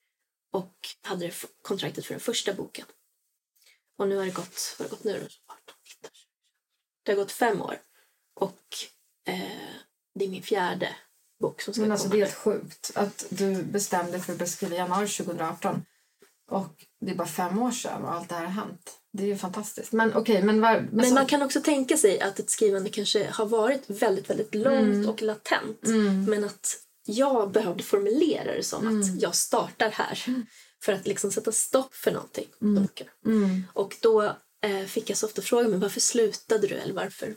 och 0.52 0.74
hade 1.02 1.32
kontraktet 1.62 2.06
för 2.06 2.14
den 2.14 2.22
första 2.22 2.54
boken. 2.54 2.86
Och 3.98 4.08
nu 4.08 4.16
har 4.16 4.26
det 4.26 4.32
gått, 4.32 4.76
vad 4.80 4.90
har 4.90 4.98
det 4.98 5.04
gått 5.04 5.04
nu? 5.04 5.28
Det 7.04 7.12
har 7.12 7.18
gått 7.18 7.32
fem 7.32 7.62
år 7.62 7.78
och 8.36 8.62
eh, 9.28 9.40
det 10.16 10.26
är 10.26 10.30
min 10.30 10.44
fjärde 10.44 10.96
bok 11.42 11.62
som 11.62 11.74
ska 11.74 11.82
Men 11.82 11.92
alltså 11.92 12.08
det 12.08 12.18
är 12.18 12.26
helt 12.26 12.36
sjukt 12.36 12.92
att 12.96 13.26
du 13.30 13.64
bestämde 13.64 14.20
för 14.20 14.44
att 14.44 14.50
skriva 14.50 14.76
i 14.76 14.78
januari 14.78 15.08
2018 15.08 15.86
och 16.52 16.86
det 17.02 17.12
är 17.12 17.16
bara 17.16 17.28
fem 17.28 17.62
år 17.62 17.72
sedan 17.72 18.06
och 18.06 18.14
allt 18.14 18.30
det 18.30 18.36
här 18.36 18.46
har 18.46 18.52
hänt. 18.52 18.92
Det 19.14 19.24
är 19.24 19.28
ju 19.28 19.38
fantastiskt. 19.38 19.92
Men 19.92 20.16
okay, 20.16 20.44
men, 20.44 20.62
var, 20.62 20.74
men, 20.74 20.90
men 20.92 21.14
man 21.14 21.26
kan 21.26 21.42
också 21.42 21.62
tänka 21.62 21.98
sig 21.98 22.22
att 22.22 22.40
ett 22.40 22.50
skrivande 22.50 22.90
kanske 22.90 23.30
har 23.30 23.46
varit 23.46 23.84
väldigt, 23.88 24.30
väldigt 24.30 24.56
långt 24.56 24.96
mm. 24.96 25.10
och 25.10 25.22
latent. 25.22 25.86
Mm. 25.86 26.26
Men 26.26 26.44
att 26.44 26.78
jag 27.06 27.52
behövde 27.52 27.84
formulera 27.84 28.56
det 28.56 28.64
som 28.64 28.88
mm. 28.88 29.02
att 29.02 29.22
jag 29.22 29.36
startar 29.36 29.90
här 29.90 30.24
mm. 30.28 30.46
för 30.84 30.94
att 30.94 31.08
liksom 31.08 31.32
sätta 31.32 31.52
stopp 31.52 31.96
för 31.96 32.12
någonting. 32.12 32.48
Mm. 32.62 32.88
mm. 33.26 33.64
Och 33.74 33.96
då 34.02 34.36
eh, 34.62 34.86
fick 34.86 35.10
jag 35.10 35.18
så 35.18 35.26
ofta 35.26 35.42
frågan 35.42 35.72
men 35.72 35.80
varför 35.80 36.00
slutade 36.00 36.68
du 36.68 36.76
eller 36.76 36.94
varför, 36.94 37.36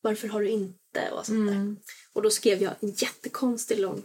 varför 0.00 0.28
har 0.28 0.40
du 0.40 0.48
inte? 0.48 1.10
Och, 1.12 1.26
sånt 1.26 1.50
mm. 1.50 1.76
och 2.12 2.22
då 2.22 2.30
skrev 2.30 2.62
jag 2.62 2.74
en 2.80 2.90
jättekonstig 2.90 3.78
lång 3.78 4.02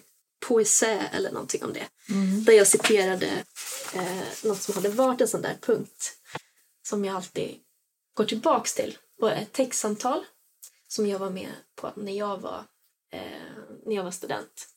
poesä 0.48 1.10
eller 1.14 1.32
någonting 1.32 1.64
om 1.64 1.74
det. 1.74 1.88
Mm. 2.10 2.44
Där 2.44 2.54
jag 2.54 2.68
citerade 2.68 3.44
eh, 3.94 4.24
något 4.44 4.62
som 4.62 4.74
hade 4.76 4.90
varit 4.90 5.22
en 5.22 5.28
sån 5.28 5.42
där 5.42 5.58
punkt 5.62 6.14
som 6.88 7.06
jag 7.06 7.16
alltid 7.16 7.60
går 8.14 8.26
tillbaks 8.26 8.74
till. 8.74 8.98
På 9.20 9.30
ett 9.30 9.52
textsamtal 9.52 10.26
som 10.88 11.08
jag 11.08 11.20
var 11.20 11.30
med 11.30 11.52
på 11.76 11.92
när 11.96 12.12
jag 12.12 12.38
var, 12.38 12.66
eh, 13.12 13.22
när 13.86 13.96
jag 13.96 14.04
var 14.04 14.12
student. 14.12 14.68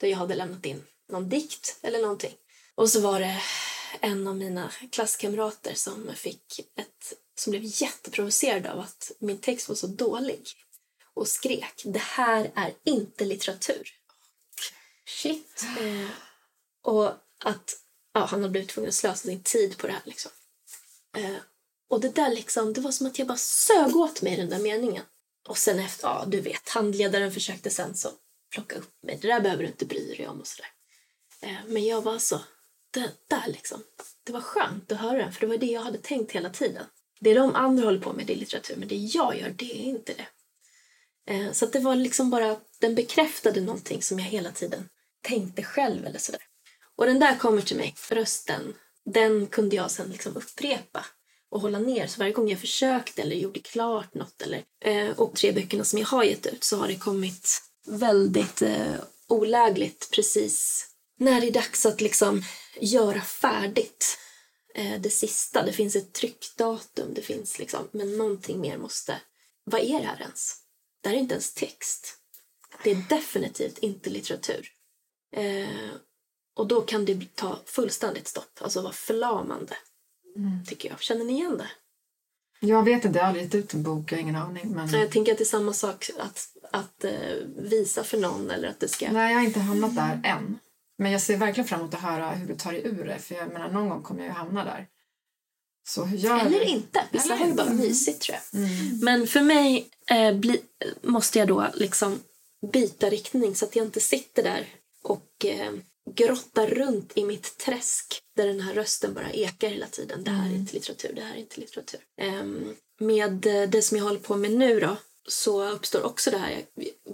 där 0.00 0.08
jag 0.08 0.16
hade 0.16 0.34
lämnat 0.34 0.66
in 0.66 0.84
någon 1.08 1.28
dikt 1.28 1.78
eller 1.82 2.02
någonting. 2.02 2.34
Och 2.74 2.90
så 2.90 3.00
var 3.00 3.20
det 3.20 3.42
en 4.02 4.26
av 4.26 4.36
mina 4.36 4.70
klasskamrater 4.90 5.74
som 5.74 6.14
fick 6.14 6.58
ett 6.58 7.12
som 7.38 7.50
blev 7.50 7.62
jätteprovocerad 7.64 8.66
av 8.66 8.80
att 8.80 9.12
min 9.18 9.38
text 9.38 9.68
var 9.68 9.76
så 9.76 9.86
dålig 9.86 10.48
och 11.14 11.28
skrek 11.28 11.82
det 11.84 11.98
här 11.98 12.52
är 12.54 12.74
inte 12.84 13.24
litteratur. 13.24 13.88
Shit. 15.06 15.64
Eh, 15.80 16.10
och 16.82 17.12
att 17.44 17.76
ja, 18.12 18.24
han 18.24 18.40
hade 18.40 18.48
blivit 18.48 18.70
tvungen 18.70 18.88
att 18.88 18.94
slösa 18.94 19.26
sin 19.26 19.42
tid 19.42 19.78
på 19.78 19.86
det 19.86 19.92
här. 19.92 20.02
Liksom. 20.04 20.30
Eh, 21.16 21.36
och 21.88 22.00
det 22.00 22.08
där 22.08 22.30
liksom, 22.30 22.72
det 22.72 22.80
var 22.80 22.92
som 22.92 23.06
att 23.06 23.18
jag 23.18 23.28
bara 23.28 23.38
sög 23.38 23.96
åt 23.96 24.22
mig 24.22 24.36
den 24.36 24.50
där 24.50 24.58
meningen. 24.58 25.04
Och 25.48 25.58
sen 25.58 25.78
efter, 25.78 26.08
ja 26.08 26.24
du 26.26 26.40
vet, 26.40 26.68
handledaren 26.68 27.32
försökte 27.32 27.70
sen 27.70 27.94
så 27.94 28.10
plocka 28.50 28.76
upp 28.76 29.02
mig. 29.02 29.18
Det 29.22 29.28
där 29.28 29.40
behöver 29.40 29.62
du 29.62 29.68
inte 29.68 29.86
bry 29.86 30.14
dig 30.14 30.28
om 30.28 30.40
och 30.40 30.46
sådär. 30.46 30.70
Eh, 31.40 31.64
men 31.66 31.86
jag 31.86 32.02
var 32.02 32.18
så, 32.18 32.40
det 32.92 33.12
där 33.28 33.44
liksom. 33.46 33.82
Det 34.24 34.32
var 34.32 34.40
skönt 34.40 34.92
att 34.92 34.98
höra 34.98 35.18
den, 35.18 35.32
för 35.32 35.40
det 35.40 35.46
var 35.46 35.56
det 35.56 35.66
jag 35.66 35.80
hade 35.80 35.98
tänkt 35.98 36.32
hela 36.32 36.50
tiden. 36.50 36.84
Det 37.20 37.34
de 37.34 37.54
andra 37.54 37.84
håller 37.84 38.00
på 38.00 38.12
med 38.12 38.26
det 38.26 38.32
är 38.32 38.36
litteratur 38.36 38.76
men 38.76 38.88
det 38.88 38.96
jag 38.96 39.38
gör 39.38 39.50
det 39.50 39.72
är 39.72 39.84
inte 39.84 40.14
det. 40.14 40.26
Eh, 41.32 41.52
så 41.52 41.64
att 41.64 41.72
det 41.72 41.80
var 41.80 41.96
liksom 41.96 42.30
bara, 42.30 42.56
den 42.80 42.94
bekräftade 42.94 43.60
någonting 43.60 44.02
som 44.02 44.18
jag 44.18 44.26
hela 44.26 44.50
tiden 44.50 44.88
tänkte 45.22 45.62
själv 45.62 46.06
eller 46.06 46.18
sådär. 46.18 46.42
Och 46.96 47.06
den 47.06 47.18
där 47.18 47.36
kommer 47.36 47.62
till 47.62 47.76
mig, 47.76 47.94
rösten, 48.10 48.74
den 49.04 49.46
kunde 49.46 49.76
jag 49.76 49.90
sen 49.90 50.10
liksom 50.10 50.36
upprepa 50.36 51.06
och 51.50 51.60
hålla 51.60 51.78
ner. 51.78 52.06
Så 52.06 52.18
varje 52.18 52.32
gång 52.32 52.50
jag 52.50 52.60
försökte 52.60 53.22
eller 53.22 53.36
gjorde 53.36 53.60
klart 53.60 54.14
något 54.14 54.42
eller 54.42 54.62
eh, 54.84 55.10
och 55.20 55.36
tre 55.36 55.52
böckerna 55.52 55.84
som 55.84 55.98
jag 55.98 56.06
har 56.06 56.24
gett 56.24 56.46
ut 56.46 56.64
så 56.64 56.76
har 56.76 56.88
det 56.88 56.96
kommit 56.96 57.62
väldigt 57.86 58.62
eh, 58.62 58.94
olägligt 59.28 60.08
precis 60.10 60.88
när 61.22 61.40
det 61.40 61.48
är 61.48 61.52
dags 61.52 61.86
att 61.86 62.00
liksom 62.00 62.42
göra 62.80 63.20
färdigt 63.20 64.18
eh, 64.74 65.00
det 65.00 65.10
sista. 65.10 65.64
Det 65.64 65.72
finns 65.72 65.96
ett 65.96 66.12
tryckdatum, 66.12 67.14
det 67.14 67.22
finns 67.22 67.58
liksom, 67.58 67.88
men 67.92 68.16
någonting 68.16 68.60
mer 68.60 68.78
måste... 68.78 69.20
Vad 69.64 69.80
är 69.80 70.00
det 70.00 70.06
här 70.06 70.20
ens? 70.20 70.56
Det 71.02 71.08
här 71.08 71.16
är 71.16 71.20
inte 71.20 71.34
ens 71.34 71.54
text. 71.54 72.16
Det 72.84 72.90
är 72.90 73.04
definitivt 73.08 73.78
inte 73.78 74.10
litteratur. 74.10 74.68
Eh, 75.36 75.90
och 76.56 76.66
då 76.66 76.80
kan 76.80 77.04
det 77.04 77.34
ta 77.34 77.58
fullständigt 77.66 78.28
stopp, 78.28 78.58
alltså 78.60 78.82
vara 78.82 78.92
förlamande. 78.92 79.76
Tycker 80.66 80.88
jag. 80.88 81.00
Känner 81.00 81.24
ni 81.24 81.32
igen 81.32 81.58
det? 81.58 81.70
Jag 82.60 82.82
vet 82.82 83.04
inte, 83.04 83.18
jag 83.18 83.24
har 83.24 83.28
aldrig 83.28 83.44
gett 83.44 83.54
ut 83.54 83.74
en 83.74 83.82
bok, 83.82 84.12
jag 84.12 84.16
har 84.16 84.22
ingen 84.22 84.36
aning. 84.36 84.72
Men... 84.72 84.90
Jag 84.90 85.10
tänker 85.10 85.32
att 85.32 85.38
det 85.38 85.44
är 85.44 85.46
samma 85.46 85.72
sak 85.72 86.10
att, 86.18 86.56
att 86.70 87.04
eh, 87.04 87.36
visa 87.56 88.04
för 88.04 88.18
någon 88.18 88.50
eller 88.50 88.68
att 88.68 88.80
det 88.80 88.88
ska... 88.88 89.12
Nej, 89.12 89.32
jag 89.32 89.38
har 89.38 89.46
inte 89.46 89.60
hamnat 89.60 89.94
där 89.94 90.20
än. 90.24 90.58
Men 91.02 91.12
jag 91.12 91.20
ser 91.20 91.36
verkligen 91.36 91.68
fram 91.68 91.80
emot 91.80 91.94
att 91.94 92.00
höra 92.00 92.30
hur 92.30 92.46
du 92.48 92.54
tar 92.54 92.72
dig 92.72 92.82
ur 92.84 93.04
det. 93.04 93.18
För 93.18 93.34
jag 93.34 93.52
menar, 93.52 93.68
någon 93.72 93.88
gång 93.88 94.02
kommer 94.02 94.20
jag 94.20 94.28
ju 94.28 94.32
hamna 94.34 94.64
där. 94.64 94.86
Så 95.88 96.04
hur 96.04 96.18
gör 96.18 96.38
Eller 96.40 96.58
du? 96.60 96.64
inte. 96.64 97.04
Vissa 97.12 97.34
har 97.34 97.46
ju 97.46 97.52
bara 97.52 97.66
Mm. 97.66 97.76
mysigt 97.78 98.20
tror 98.22 98.38
jag. 98.52 98.60
Men 99.02 99.26
för 99.26 99.40
mig 99.40 99.88
eh, 100.10 100.34
bli, 100.34 100.62
måste 101.02 101.38
jag 101.38 101.48
då 101.48 101.66
liksom 101.74 102.20
byta 102.72 103.10
riktning 103.10 103.54
så 103.54 103.64
att 103.64 103.76
jag 103.76 103.86
inte 103.86 104.00
sitter 104.00 104.42
där 104.42 104.66
och 105.02 105.44
eh, 105.44 105.72
grottar 106.14 106.66
runt 106.66 107.12
i 107.14 107.24
mitt 107.24 107.58
träsk 107.58 108.20
där 108.36 108.46
den 108.46 108.60
här 108.60 108.74
rösten 108.74 109.14
bara 109.14 109.30
ekar 109.30 109.68
hela 109.68 109.86
tiden. 109.86 110.24
Det 110.24 110.30
här 110.30 110.50
är 110.50 110.54
inte 110.54 110.74
litteratur, 110.74 111.12
det 111.16 111.22
här 111.22 111.34
är 111.34 111.38
inte 111.38 111.60
litteratur. 111.60 112.00
Ehm, 112.20 112.74
med 113.00 113.46
eh, 113.46 113.68
det 113.68 113.82
som 113.82 113.96
jag 113.96 114.04
håller 114.04 114.20
på 114.20 114.36
med 114.36 114.50
nu 114.52 114.80
då 114.80 114.96
så 115.28 115.68
uppstår 115.68 116.02
också 116.02 116.30
det 116.30 116.38
här, 116.38 116.64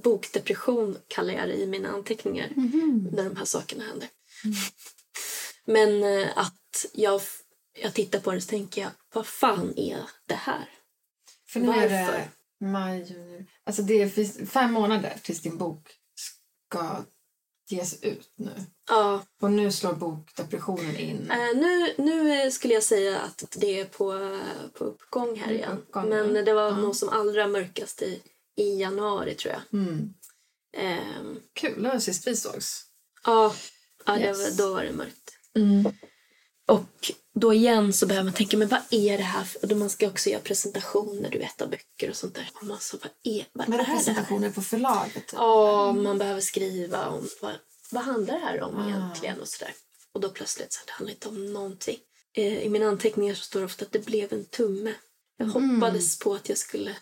bokdepression 0.02 0.98
kallar 1.08 1.34
jag 1.34 1.48
det 1.48 1.54
i 1.54 1.66
mina 1.66 1.88
anteckningar 1.88 2.52
när 3.12 3.24
de 3.24 3.36
här 3.36 3.44
sakerna 3.44 3.84
händer. 3.84 4.08
Men 5.64 6.02
eh, 6.02 6.28
att 6.38 6.86
jag, 6.92 7.20
jag 7.82 7.94
tittar 7.94 8.20
på 8.20 8.32
det 8.32 8.40
så 8.40 8.48
tänker 8.48 8.82
jag, 8.82 8.90
vad 9.14 9.26
fan 9.26 9.74
är 9.76 10.02
det 10.26 10.34
här? 10.34 10.68
För 11.48 11.60
nu 11.60 11.72
är 11.72 11.88
det 11.88 12.28
maj, 12.60 13.02
juni. 13.02 13.46
Alltså 13.64 13.82
det 13.82 14.08
finns 14.08 14.50
fem 14.50 14.72
månader 14.72 15.16
tills 15.22 15.42
din 15.42 15.58
bok 15.58 15.90
ska 16.14 17.04
ges 17.72 18.02
ut 18.02 18.30
nu. 18.36 18.50
Ja, 18.88 19.22
Och 19.40 19.50
nu 19.52 19.72
slår 19.72 19.92
bokdepressionen 19.92 20.96
in. 20.96 21.30
eh, 21.30 21.56
nu, 21.60 21.94
nu 21.98 22.42
eh, 22.42 22.50
skulle 22.50 22.74
jag 22.74 22.82
säga 22.82 23.20
att 23.20 23.44
det 23.56 23.80
är 23.80 23.84
på, 23.84 24.38
på 24.78 24.84
uppgång 24.84 25.36
här 25.38 25.46
På 25.46 25.52
igen. 25.52 25.72
uppgång, 25.78 26.08
Men 26.08 26.44
det 26.44 26.52
var 26.52 26.68
Ja. 26.68 26.76
nog 26.76 26.96
som 26.96 27.08
allra 27.08 27.46
mörkast 27.48 28.02
i, 28.02 28.22
i 28.56 28.80
januari 28.80 29.34
tror 29.34 29.54
jag. 29.54 29.80
Mm. 29.80 30.14
Ehm, 30.76 31.40
Kul, 31.52 31.82
det 31.82 31.88
var 31.88 31.98
sist 31.98 32.26
vi 32.26 32.36
sågs. 32.36 32.84
ja, 33.24 33.54
ja 34.06 34.18
Yes. 34.18 34.38
var, 34.58 34.66
då 34.66 34.74
var 34.74 34.84
det 34.84 34.92
mörkt. 34.92 35.30
Mm. 35.56 35.92
Och 36.66 37.10
då 37.40 37.54
igen 37.54 37.92
så 37.92 38.06
behöver 38.06 38.24
man 38.24 38.34
tänka, 38.34 38.56
men 38.56 38.68
vad 38.68 38.80
är 38.90 39.16
det 39.18 39.22
här? 39.24 39.46
Och 39.62 39.68
då 39.68 39.74
man 39.76 39.90
ska 39.90 40.06
också 40.06 40.30
göra 40.30 40.40
presentationer, 40.42 41.30
du 41.30 41.38
vet, 41.38 41.62
av 41.62 41.70
böcker 41.70 42.10
och 42.10 42.16
sånt 42.16 42.34
där. 42.34 42.50
Och 42.54 42.64
man 42.66 42.78
så, 42.80 42.96
vad 43.02 43.10
är, 43.34 43.46
vad 43.52 43.68
Men 43.68 43.74
är 43.74 43.78
det 43.78 43.84
det 43.84 43.88
här? 43.90 43.96
presentationer 43.96 44.50
på 44.50 44.62
förlaget? 44.62 45.14
Typ. 45.14 45.32
Ja, 45.32 45.92
man 45.92 46.18
behöver 46.18 46.40
skriva 46.40 47.08
om 47.08 47.28
vad, 47.42 47.54
vad 47.90 48.02
handlar 48.02 48.34
det 48.34 48.40
här 48.46 48.62
om 48.62 48.76
Ah. 48.76 48.88
egentligen 48.88 49.40
och 49.40 49.48
sådär. 49.48 49.74
Och 50.12 50.20
då 50.20 50.28
plötsligt 50.28 50.72
så 50.72 50.80
det 50.86 50.92
handlar 50.92 51.12
inte 51.14 51.28
om 51.28 51.52
någonting. 51.52 51.96
Eh, 52.36 52.58
I 52.62 52.68
mina 52.68 52.86
anteckningar 52.86 53.34
så 53.34 53.42
står 53.44 53.60
det 53.60 53.66
ofta 53.66 53.84
att 53.84 53.92
det 53.92 54.04
blev 54.06 54.32
en 54.32 54.44
tumme. 54.44 54.94
Jag 55.38 55.48
Mm. 55.56 55.70
hoppades 55.80 56.18
på 56.18 56.34
att 56.34 56.48
jag 56.48 56.58
skulle 56.58 56.96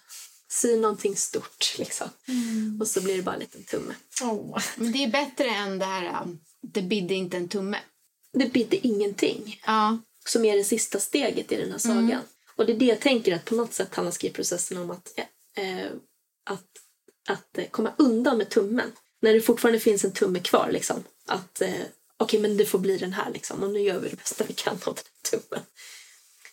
sy 0.48 0.76
någonting 0.76 1.16
stort 1.16 1.74
liksom. 1.78 2.08
Mm. 2.28 2.78
Och 2.80 2.88
så 2.88 3.00
blir 3.00 3.16
det 3.16 3.22
bara 3.22 3.34
en 3.34 3.40
liten 3.40 3.64
tumme. 3.64 3.94
Åh. 4.22 4.58
Men 4.76 4.92
det 4.92 5.04
är 5.04 5.08
bättre 5.10 5.48
än 5.50 5.78
det 5.78 5.84
här 5.84 6.22
um, 6.22 6.38
det 6.62 6.82
bidde 6.82 7.14
inte 7.14 7.36
en 7.36 7.48
tumme. 7.48 7.78
Det 8.32 8.52
bidde 8.52 8.86
ingenting. 8.86 9.60
Ja. 9.66 9.98
Som 10.26 10.44
är 10.44 10.56
det 10.56 10.64
sista 10.64 11.00
steget 11.00 11.52
i 11.52 11.56
den 11.56 11.72
här 11.72 11.84
Mm. 11.90 12.08
sagan. 12.08 12.22
Och 12.56 12.66
det 12.66 12.72
är 12.72 12.76
det 12.76 12.84
jag 12.84 13.00
tänker 13.00 13.34
att 13.34 13.44
på 13.44 13.54
något 13.54 13.72
sätt 13.74 13.94
handlar 13.94 14.12
skrivprocessen 14.12 14.78
om 14.78 14.90
att, 14.90 15.18
eh, 15.54 15.86
att, 16.44 16.64
att 17.28 17.58
eh, 17.58 17.64
komma 17.70 17.92
undan 17.98 18.38
med 18.38 18.48
tummen. 18.50 18.92
När 19.20 19.34
det 19.34 19.40
fortfarande 19.40 19.80
finns 19.80 20.04
en 20.04 20.12
tumme 20.12 20.40
kvar 20.40 20.70
liksom. 20.72 21.04
Att 21.26 21.60
eh, 21.60 21.74
okej 22.16 22.40
men 22.40 22.56
det 22.56 22.66
får 22.66 22.78
bli 22.78 22.96
den 22.98 23.12
här 23.12 23.30
liksom. 23.32 23.62
Och 23.62 23.70
nu 23.70 23.80
gör 23.80 23.98
vi 23.98 24.08
det 24.08 24.16
bästa 24.16 24.44
vi 24.48 24.54
kan 24.54 24.74
av 24.74 24.94
den 24.94 25.04
här 25.24 25.30
tummen. 25.40 25.64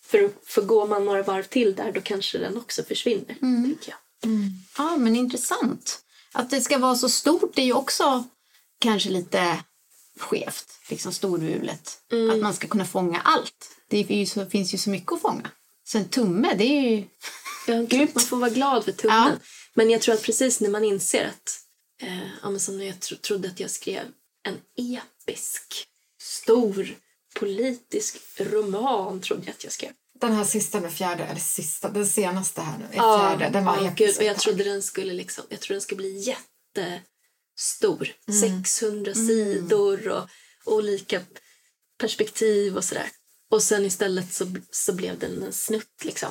För, 0.01 0.29
för 0.45 0.61
går 0.61 0.87
man 0.87 1.05
några 1.05 1.23
varv 1.23 1.43
till 1.43 1.75
där 1.75 1.91
då 1.91 2.01
kanske 2.01 2.37
den 2.37 2.57
också 2.57 2.83
försvinner. 2.83 3.35
Tänker 3.39 3.91
jag. 3.91 4.29
ja, 4.77 4.97
men 4.97 5.15
intressant. 5.15 5.99
Att 6.31 6.49
det 6.49 6.61
ska 6.61 6.77
vara 6.77 6.95
så 6.95 7.09
stort 7.09 7.57
är 7.57 7.63
ju 7.63 7.73
också 7.73 8.23
kanske 8.79 9.09
lite 9.09 9.63
skevt, 10.19 10.79
liksom 10.89 11.13
storvulet. 11.13 11.97
Att 12.31 12.41
man 12.41 12.53
ska 12.53 12.67
kunna 12.67 12.85
fånga 12.85 13.21
allt. 13.21 13.69
Det 13.87 14.25
så, 14.27 14.45
finns 14.45 14.73
ju 14.73 14.77
så 14.77 14.89
mycket 14.89 15.11
att 15.11 15.21
fånga. 15.21 15.51
Så 15.83 15.97
en 15.97 16.09
tumme, 16.09 16.53
det 16.57 16.63
är 16.63 16.89
ju... 16.89 17.03
Jag 17.67 17.89
tror 17.89 18.03
att 18.03 18.15
man 18.15 18.23
får 18.23 18.37
vara 18.37 18.49
glad 18.49 18.85
för 18.85 18.91
tummen. 18.91 19.39
Men 19.73 19.89
jag 19.89 20.01
tror 20.01 20.15
att 20.15 20.23
precis 20.23 20.59
när 20.61 20.69
man 20.69 20.83
inser 20.83 21.25
att, 21.25 21.59
eh, 22.01 22.27
ja, 22.43 22.59
som 22.59 22.77
när 22.77 22.85
jag 22.85 22.99
tro, 22.99 23.17
trodde 23.17 23.47
att 23.47 23.59
jag 23.59 23.71
skrev 23.71 24.03
en 24.43 24.57
episk, 24.77 25.87
stor, 26.21 26.95
politisk 27.39 28.17
roman, 28.37 29.21
trodde 29.21 29.41
jag 29.45 29.53
att 29.53 29.63
jag 29.63 29.73
skrev. 29.73 29.91
Den 30.19 30.31
här 30.31 30.43
sista 30.43 30.81
med 30.81 30.93
fjärde, 30.93 31.23
eller 31.23 31.39
sista, 31.39 31.89
den 31.89 32.07
senaste 32.07 32.61
här 32.61 32.77
nu, 32.77 32.85
är 32.91 32.95
Ja, 32.95 33.35
fjärde. 33.37 33.53
Den 33.53 33.65
var 33.65 33.75
ja, 33.75 33.87
episk. 33.87 33.97
gud, 33.97 34.17
och 34.17 34.23
jag 34.23 34.39
trodde 34.39 34.63
den 34.63 34.81
skulle 34.81 35.13
liksom, 35.13 35.43
jag 35.49 35.59
trodde 35.59 35.75
den 35.75 35.81
skulle 35.81 35.97
bli 35.97 36.35
jättestor. 37.57 38.07
600 38.41 39.13
sidor 39.13 40.07
och 40.07 40.27
olika 40.65 41.21
perspektiv 41.99 42.77
och 42.77 42.83
sådär. 42.83 43.09
Och 43.51 43.63
sen 43.63 43.85
istället 43.85 44.33
så, 44.33 44.45
så 44.71 44.93
blev 44.93 45.19
den 45.19 45.43
en 45.43 45.53
snutt 45.53 46.03
liksom. 46.03 46.29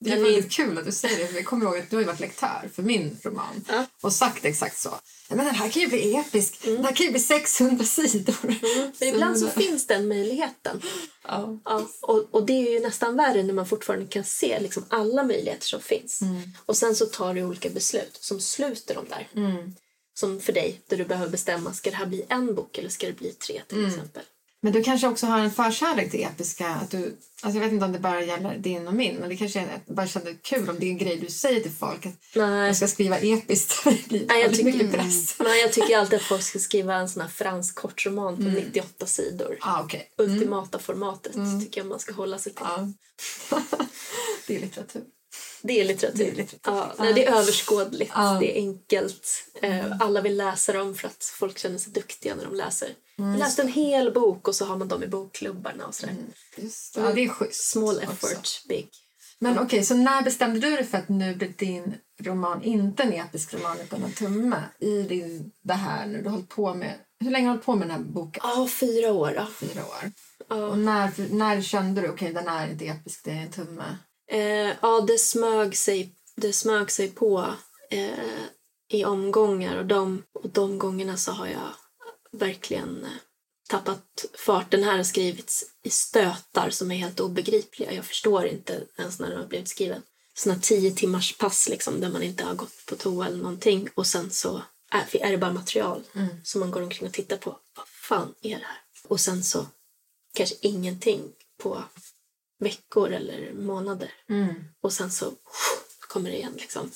Det 0.00 0.10
är 0.10 0.20
väldigt 0.20 0.52
kul 0.52 0.78
att 0.78 0.84
du 0.84 0.92
säger 0.92 1.18
det. 1.18 1.26
för 1.26 1.34
Jag 1.34 1.44
kommer 1.44 1.66
ihåg 1.66 1.78
att 1.78 1.90
du 1.90 1.96
har 1.96 2.04
varit 2.04 2.20
lektör 2.20 2.70
för 2.74 2.82
min 2.82 3.18
roman 3.22 3.64
Ja. 3.68 3.86
och 4.02 4.12
sagt 4.12 4.44
exakt 4.44 4.78
så. 4.78 4.88
"Ja, 5.28 5.36
Men 5.36 5.44
den 5.46 5.54
här 5.54 5.70
kan 5.70 5.82
ju 5.82 5.88
bli 5.88 6.14
episk. 6.16 6.62
Den 6.64 6.84
här 6.84 6.92
kan 6.92 7.06
ju 7.06 7.12
bli 7.12 7.20
600 7.20 7.84
sidor. 7.84 8.36
Men 9.00 9.08
ibland 9.08 9.38
så 9.38 9.48
finns 9.48 9.86
den 9.86 10.08
möjligheten. 10.08 10.82
Ja. 11.24 11.60
Ja, 11.64 11.86
och, 12.00 12.28
och 12.30 12.46
det 12.46 12.52
är 12.52 12.70
ju 12.72 12.80
nästan 12.80 13.16
värre 13.16 13.42
när 13.42 13.54
man 13.54 13.66
fortfarande 13.66 14.06
kan 14.06 14.24
se 14.24 14.60
liksom 14.60 14.84
alla 14.88 15.22
möjligheter 15.22 15.66
som 15.66 15.80
finns. 15.80 16.20
Och 16.66 16.76
sen 16.76 16.96
så 16.96 17.06
tar 17.06 17.34
du 17.34 17.42
olika 17.44 17.70
beslut 17.70 18.16
som 18.20 18.40
sluter 18.40 18.94
de 18.94 19.04
där. 19.08 19.28
Som 20.14 20.40
för 20.40 20.52
dig, 20.52 20.80
där 20.88 20.96
du 20.96 21.04
behöver 21.04 21.30
bestämma, 21.30 21.72
ska 21.72 21.90
det 21.90 21.96
här 21.96 22.06
bli 22.06 22.24
en 22.28 22.54
bok 22.54 22.78
eller 22.78 22.88
ska 22.88 23.06
det 23.06 23.12
bli 23.12 23.32
tre 23.32 23.62
till 23.68 23.86
exempel? 23.86 24.22
Men 24.62 24.72
du 24.72 24.82
kanske 24.82 25.08
också 25.08 25.26
har 25.26 25.38
en 25.38 25.50
förkärlek 25.50 26.10
till 26.10 26.22
episka. 26.24 26.68
Att 26.68 26.90
du, 26.90 27.16
alltså 27.42 27.58
jag 27.58 27.64
vet 27.64 27.72
inte 27.72 27.84
om 27.84 27.92
det 27.92 27.98
bara 27.98 28.22
gäller 28.24 28.58
din 28.58 28.88
och 28.88 28.94
min, 28.94 29.16
men 29.16 29.28
det 29.28 29.36
kanske 29.36 29.60
är 29.60 29.94
bara 29.94 30.06
känner 30.06 30.36
kul 30.42 30.70
om 30.70 30.78
det 30.78 30.86
är 30.86 30.90
en 30.90 30.98
grej 30.98 31.16
du 31.16 31.26
säger 31.26 31.60
till 31.60 31.70
folk. 31.72 32.06
Att 32.06 32.12
Nej. 32.34 32.66
jag 32.66 32.76
ska 32.76 32.88
skriva 32.88 33.18
episkt. 33.18 33.84
Nej, 33.84 34.00
jag 34.28 34.50
tycker- 34.54 34.64
mycket 34.64 34.92
press. 34.92 35.38
Men 35.38 35.58
jag 35.58 35.72
tycker 35.72 35.98
alltid 35.98 36.16
att 36.18 36.24
folk 36.24 36.42
ska 36.42 36.58
skriva 36.58 36.94
en 36.94 37.08
sån 37.08 37.22
här 37.22 37.28
fransk 37.28 37.74
kortroman 37.74 38.36
på 38.36 38.42
98 38.42 39.06
sidor. 39.06 39.58
Ah, 39.60 39.82
okej. 39.82 40.08
Ultimata 40.18 40.78
formatet 40.78 41.32
tycker 41.64 41.80
jag 41.80 41.88
man 41.88 41.98
ska 42.00 42.12
hålla 42.14 42.38
sig 42.38 42.52
till. 42.54 42.66
Ja. 42.68 42.92
det 44.46 44.56
är 44.56 44.60
litteratur. 44.60 45.02
Det 45.62 45.80
är 45.80 45.84
litteratur. 45.84 46.18
Det 46.24 46.30
är 46.30 46.34
litteratur. 46.34 46.60
Ja, 46.64 46.94
nej, 46.98 47.12
det 47.14 47.26
är 47.26 47.32
överskådligt, 47.32 48.12
Ja. 48.14 48.36
det 48.40 48.52
är 48.52 48.60
enkelt. 48.60 49.28
Eh, 49.62 50.00
Alla 50.00 50.20
vill 50.20 50.36
läsa 50.36 50.72
dem 50.72 50.94
för 50.94 51.08
att 51.08 51.24
folk 51.24 51.58
känner 51.58 51.78
sig 51.78 51.92
duktiga 51.92 52.34
när 52.34 52.44
de 52.44 52.54
läser. 52.54 52.88
Jag 53.16 53.38
läste 53.38 53.62
en 53.62 53.68
hel 53.68 54.12
bok 54.12 54.48
och 54.48 54.54
så 54.54 54.64
har 54.64 54.76
man 54.76 54.88
dem 54.88 55.02
i 55.02 55.06
bokklubbarna 55.06 55.86
och 55.86 55.94
sådär. 55.94 56.16
Just 56.56 56.94
det. 56.94 57.00
Ja, 57.00 57.12
det 57.12 57.24
är 57.24 57.28
schysst. 57.28 57.70
Small 57.70 57.96
också. 57.96 58.26
effort, 58.26 58.48
big. 58.68 58.88
Men 59.38 59.58
okej, 59.58 59.84
så 59.84 59.94
när 59.94 60.22
bestämde 60.22 60.60
du 60.60 60.76
dig 60.76 60.84
för 60.86 60.98
att 60.98 61.08
nu 61.08 61.34
blir 61.34 61.48
din 61.48 61.94
roman 62.20 62.62
inte 62.62 63.02
en 63.02 63.12
episk 63.12 63.54
roman 63.54 63.80
utan 63.80 64.02
en 64.04 64.12
tumme 64.12 64.62
i 64.78 65.02
din, 65.02 65.50
det 65.62 65.74
här 65.74 66.06
nu 66.06 66.22
du 66.22 66.28
har 66.28 66.42
på 66.42 66.74
med? 66.74 66.94
Hur 67.20 67.30
länge 67.30 67.48
har 67.48 67.52
du 67.54 67.56
hållit 67.56 67.66
på 67.66 67.74
med 67.74 67.88
den 67.88 67.96
här 67.96 68.04
boken? 68.12 68.40
Ja, 68.44 68.68
fyra 68.68 69.12
år 69.12 69.34
då. 69.36 69.46
Fyra 69.66 69.80
år. 69.86 70.12
Ja. 70.48 70.66
Och 70.66 70.78
när, 70.78 71.10
när 71.34 71.62
kände 71.62 72.00
du 72.00 72.08
okej 72.08 72.32
den 72.32 72.48
är 72.48 72.70
inte 72.70 72.84
episk, 72.86 73.24
det 73.24 73.30
är 73.30 73.34
en 73.42 73.50
tumme? 73.52 73.98
Eh, 74.26 74.72
ja, 74.82 75.04
det 75.06 75.18
smög 75.18 75.76
sig, 75.76 76.14
det 76.36 76.52
smög 76.52 76.90
sig 76.90 77.08
på 77.08 77.54
eh, 77.90 78.44
i 78.88 79.04
omgångar 79.04 79.76
och 79.76 79.86
de, 79.86 80.22
och 80.32 80.48
de 80.48 80.78
gångerna 80.78 81.16
så 81.16 81.32
har 81.32 81.46
jag 81.46 81.70
verkligen 82.32 83.04
eh, 83.04 83.10
tappat 83.68 84.24
fart. 84.34 84.70
Den 84.70 84.82
här 84.82 84.96
har 84.96 85.04
skrivits 85.04 85.64
i 85.82 85.90
stötar 85.90 86.70
som 86.70 86.90
är 86.90 86.96
helt 86.96 87.20
obegripliga. 87.20 87.92
Jag 87.92 88.04
förstår 88.04 88.46
inte 88.46 88.84
ens 88.96 89.20
när 89.20 89.30
den 89.30 89.38
har 89.38 89.46
blivit 89.46 89.68
skriven. 89.68 90.02
Såna 90.34 90.58
tio 90.58 90.90
timmars 90.90 91.38
pass 91.38 91.68
liksom, 91.68 92.00
där 92.00 92.08
man 92.10 92.22
inte 92.22 92.44
har 92.44 92.54
gått 92.54 92.86
på 92.86 92.96
toa 92.96 93.26
eller 93.26 93.36
någonting 93.36 93.88
och 93.94 94.06
sen 94.06 94.30
så 94.30 94.62
är, 94.90 95.30
det 95.30 95.38
bara 95.38 95.52
material 95.52 96.02
som 96.44 96.60
man 96.60 96.70
går 96.70 96.82
omkring 96.82 97.08
och 97.08 97.14
tittar 97.14 97.36
på. 97.36 97.50
Vad 97.76 97.88
fan 97.88 98.34
är 98.40 98.58
det 98.58 98.64
här? 98.64 98.80
Och 99.08 99.20
sen 99.20 99.44
så 99.44 99.66
kanske 100.34 100.56
ingenting 100.60 101.32
på 101.62 101.84
veckor 102.64 103.12
eller 103.12 103.52
månader. 103.52 104.12
Och 104.80 104.92
sen 104.92 105.10
så 105.10 105.32
kommer 106.08 106.30
det 106.30 106.36
igen 106.36 106.54
liksom. 106.56 106.90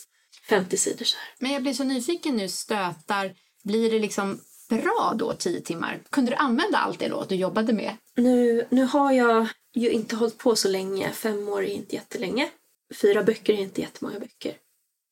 50 0.49 0.77
sidor 0.77 1.05
så 1.05 1.17
här. 1.17 1.35
Men 1.39 1.53
jag 1.53 1.63
blir 1.63 1.73
så 1.73 1.85
nyfiken 1.85 2.37
nu, 2.37 2.49
stötar. 2.49 3.35
Blir 3.65 3.91
det 3.91 3.99
liksom 3.99 4.41
bra 4.69 5.15
då, 5.17 5.35
tio 5.35 5.61
timmar? 5.61 6.03
Kunde 6.11 6.31
du 6.31 6.35
använda 6.35 6.79
allt 6.79 6.99
det 6.99 7.09
då 7.09 7.25
du 7.29 7.35
jobbade 7.35 7.73
med? 7.73 7.97
Nu, 8.17 8.67
nu 8.71 8.83
har 8.83 9.13
jag 9.13 9.49
ju 9.75 9.91
inte 9.91 10.17
hållit 10.17 10.39
på 10.39 10.57
så 10.57 10.69
länge. 10.69 11.13
Fem 11.13 11.49
år 11.49 11.63
är 11.63 11.73
inte 11.73 11.95
jättelänge. 11.95 12.51
Fyra 12.95 13.23
böcker 13.23 13.53
är 13.53 13.59
inte 13.59 13.81
jättemånga 13.81 14.21
böcker. 14.21 14.57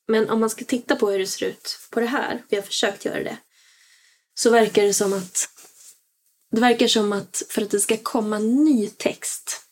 Men 0.08 0.30
om 0.30 0.40
man 0.40 0.50
ska 0.50 0.64
titta 0.64 0.96
på 0.96 1.10
hur 1.10 1.18
det 1.18 1.26
ser 1.26 1.46
ut 1.46 1.78
på 1.90 2.00
det 2.00 2.06
här, 2.06 2.42
vi 2.48 2.56
har 2.56 2.62
försökt 2.62 3.04
göra 3.04 3.22
det, 3.22 3.36
så 4.34 4.50
verkar 4.50 4.82
det 4.82 4.94
som 4.94 5.12
att 5.12 5.48
det 6.50 6.60
verkar 6.60 6.88
som 6.88 7.12
att 7.12 7.42
för 7.48 7.62
att 7.62 7.70
det 7.70 7.80
ska 7.80 7.96
komma 7.96 8.38
ny 8.38 8.88
text 8.88 9.65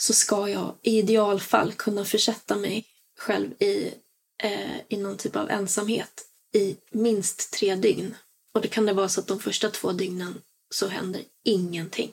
så 0.00 0.12
ska 0.12 0.48
jag 0.48 0.74
i 0.82 0.98
idealfall 0.98 1.72
kunna 1.72 2.04
försätta 2.04 2.56
mig 2.56 2.86
själv 3.18 3.62
i, 3.62 3.94
eh, 4.42 4.76
i 4.88 4.96
någon 4.96 5.16
typ 5.16 5.36
av 5.36 5.50
ensamhet 5.50 6.24
i 6.54 6.76
minst 6.90 7.52
tre 7.52 7.74
dygn. 7.74 8.14
Och 8.54 8.60
det 8.60 8.68
kan 8.68 8.86
det 8.86 8.92
vara 8.92 9.08
så 9.08 9.20
att 9.20 9.26
de 9.26 9.40
första 9.40 9.70
två 9.70 9.92
dygnen 9.92 10.42
så 10.70 10.88
händer 10.88 11.22
ingenting. 11.44 12.12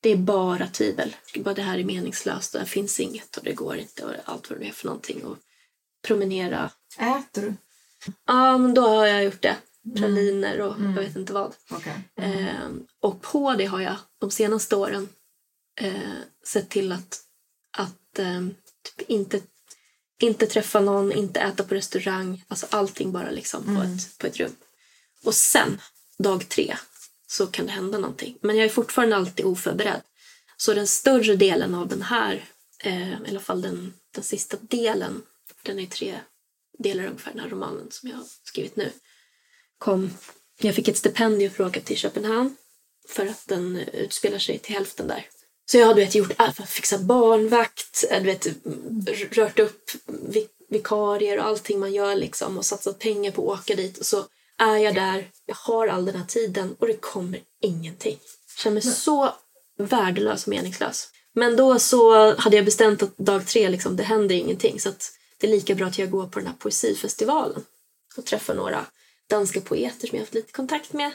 Det 0.00 0.10
är 0.10 0.16
bara 0.16 0.66
tvivel. 0.66 1.16
Bara 1.36 1.54
det 1.54 1.62
här 1.62 1.78
är 1.78 1.84
meningslöst 1.84 2.54
och 2.54 2.60
det 2.60 2.66
finns 2.66 3.00
inget 3.00 3.36
och 3.36 3.44
det 3.44 3.52
går 3.52 3.76
inte 3.76 4.04
och 4.04 4.12
allt 4.24 4.50
vad 4.50 4.58
det 4.58 4.68
är 4.68 4.72
för 4.72 4.86
någonting. 4.86 5.24
Och 5.24 5.36
promenera. 6.02 6.70
Äter 6.98 7.42
du? 7.42 7.54
Ja, 8.26 8.58
men 8.58 8.74
då 8.74 8.82
har 8.82 9.06
jag 9.06 9.24
gjort 9.24 9.42
det. 9.42 9.56
Praliner 9.96 10.60
och 10.60 10.76
jag 10.80 11.02
vet 11.02 11.16
inte 11.16 11.32
vad. 11.32 11.54
Okej. 11.70 12.08
Eh, 12.16 12.68
och 13.00 13.22
på 13.22 13.54
det 13.54 13.64
har 13.64 13.80
jag 13.80 13.96
de 14.18 14.30
senaste 14.30 14.76
åren 14.76 15.08
eh, 15.76 16.18
sett 16.44 16.68
till 16.70 16.92
att, 16.92 17.20
att 17.70 18.18
eh, 18.18 18.46
typ 18.82 19.10
inte, 19.10 19.40
inte 20.20 20.46
träffa 20.46 20.80
någon, 20.80 21.12
inte 21.12 21.40
äta 21.40 21.64
på 21.64 21.74
restaurang. 21.74 22.44
Alltså 22.48 22.66
allting 22.70 23.12
bara 23.12 23.30
liksom 23.30 23.76
på, 23.76 23.82
ett, 23.82 24.18
på 24.18 24.26
ett 24.26 24.36
rum. 24.36 24.56
Och 25.24 25.34
sen, 25.34 25.80
dag 26.18 26.48
tre, 26.48 26.76
så 27.26 27.46
kan 27.46 27.66
det 27.66 27.72
hända 27.72 27.98
någonting. 27.98 28.38
Men 28.40 28.56
jag 28.56 28.64
är 28.64 28.70
fortfarande 28.70 29.16
alltid 29.16 29.46
oförberedd. 29.46 30.00
Så 30.56 30.74
den 30.74 30.86
större 30.86 31.36
delen 31.36 31.74
av 31.74 31.88
den 31.88 32.02
här, 32.02 32.44
eh, 32.78 33.12
i 33.12 33.28
alla 33.28 33.40
fall 33.40 33.62
den, 33.62 33.94
den 34.10 34.24
sista 34.24 34.56
delen, 34.60 35.22
den 35.62 35.78
är 35.78 35.86
tre 35.86 36.20
delar 36.78 37.06
ungefär, 37.06 37.30
den 37.32 37.40
här 37.40 37.48
romanen 37.48 37.90
som 37.90 38.08
jag 38.08 38.16
har 38.16 38.26
skrivit 38.44 38.76
nu, 38.76 38.92
kom... 39.78 40.10
Jag 40.58 40.74
fick 40.74 40.88
ett 40.88 40.96
stipendium 40.96 41.52
för 41.52 41.64
att 41.64 41.70
åka 41.70 41.80
till 41.80 41.96
Köpenhamn 41.96 42.56
för 43.08 43.26
att 43.26 43.48
den 43.48 43.76
utspelar 43.76 44.38
sig 44.38 44.58
till 44.58 44.74
hälften 44.74 45.08
där. 45.08 45.26
Så 45.66 45.78
jag 45.78 45.86
har 45.86 45.94
du 45.94 46.00
vet, 46.04 46.14
gjort 46.14 46.32
allt 46.36 46.56
för 46.56 46.62
att 46.62 46.70
fixa 46.70 46.98
barnvakt, 46.98 48.04
eh, 48.10 48.22
du 48.22 48.26
vet, 48.26 48.46
rört 49.36 49.58
upp 49.58 49.90
vi- 50.06 50.48
vikarier 50.68 51.38
och 51.38 51.44
allting 51.44 51.80
man 51.80 51.92
gör 51.92 52.14
liksom 52.14 52.58
och 52.58 52.66
satsat 52.66 52.98
pengar 52.98 53.30
på 53.32 53.52
att 53.52 53.60
åka 53.60 53.74
dit. 53.74 53.98
Och 53.98 54.06
så 54.06 54.24
är 54.58 54.76
jag 54.76 54.94
där, 54.94 55.30
jag 55.46 55.54
har 55.54 55.86
all 55.88 56.04
den 56.04 56.16
här 56.16 56.26
tiden 56.26 56.76
och 56.78 56.86
det 56.86 56.96
kommer 56.96 57.40
ingenting. 57.60 58.18
Jag 58.48 58.58
känner 58.62 58.74
mig 58.74 58.82
så 58.82 59.34
värdelös 59.78 60.42
och 60.42 60.48
meningslös. 60.48 61.08
Men 61.32 61.56
då 61.56 61.78
så 61.78 62.34
hade 62.36 62.56
jag 62.56 62.64
bestämt 62.64 63.02
att 63.02 63.18
dag 63.18 63.46
tre, 63.46 63.68
liksom, 63.68 63.96
det 63.96 64.02
händer 64.02 64.34
ingenting. 64.34 64.80
Så 64.80 64.92
det 65.38 65.46
är 65.46 65.50
lika 65.50 65.74
bra 65.74 65.86
att 65.86 65.98
jag 65.98 66.10
går 66.10 66.26
på 66.26 66.38
den 66.38 66.48
här 66.48 66.54
poesifestivalen 66.54 67.64
och 68.16 68.24
träffar 68.24 68.54
några 68.54 68.86
danska 69.30 69.60
poeter 69.60 70.06
som 70.08 70.16
jag 70.16 70.20
har 70.20 70.24
haft 70.24 70.34
lite 70.34 70.52
kontakt 70.52 70.92
med. 70.92 71.12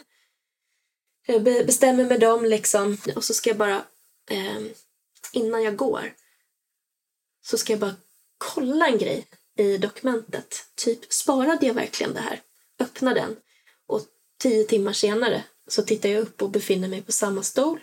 Jag 1.27 1.43
be- 1.43 1.63
bestämmer 1.63 2.05
med 2.05 2.19
dem 2.19 2.45
liksom. 2.45 2.97
Och 3.15 3.23
så 3.23 3.33
ska 3.33 3.49
jag 3.49 3.57
bara, 3.57 3.83
eh, 4.29 4.61
innan 5.33 5.63
jag 5.63 5.75
går, 5.75 6.13
så 7.45 7.57
ska 7.57 7.73
jag 7.73 7.79
bara 7.79 7.95
kolla 8.37 8.87
en 8.87 8.97
grej 8.97 9.27
i 9.57 9.77
dokumentet. 9.77 10.65
Typ, 10.75 11.13
sparade 11.13 11.65
jag 11.65 11.73
verkligen 11.73 12.13
det 12.13 12.19
här? 12.19 12.41
Öppna 12.79 13.13
den. 13.13 13.35
Och 13.87 14.01
tio 14.37 14.63
timmar 14.63 14.93
senare 14.93 15.43
så 15.67 15.83
tittar 15.83 16.09
jag 16.09 16.21
upp 16.21 16.41
och 16.41 16.49
befinner 16.49 16.87
mig 16.87 17.01
på 17.01 17.11
samma 17.11 17.43
stol 17.43 17.79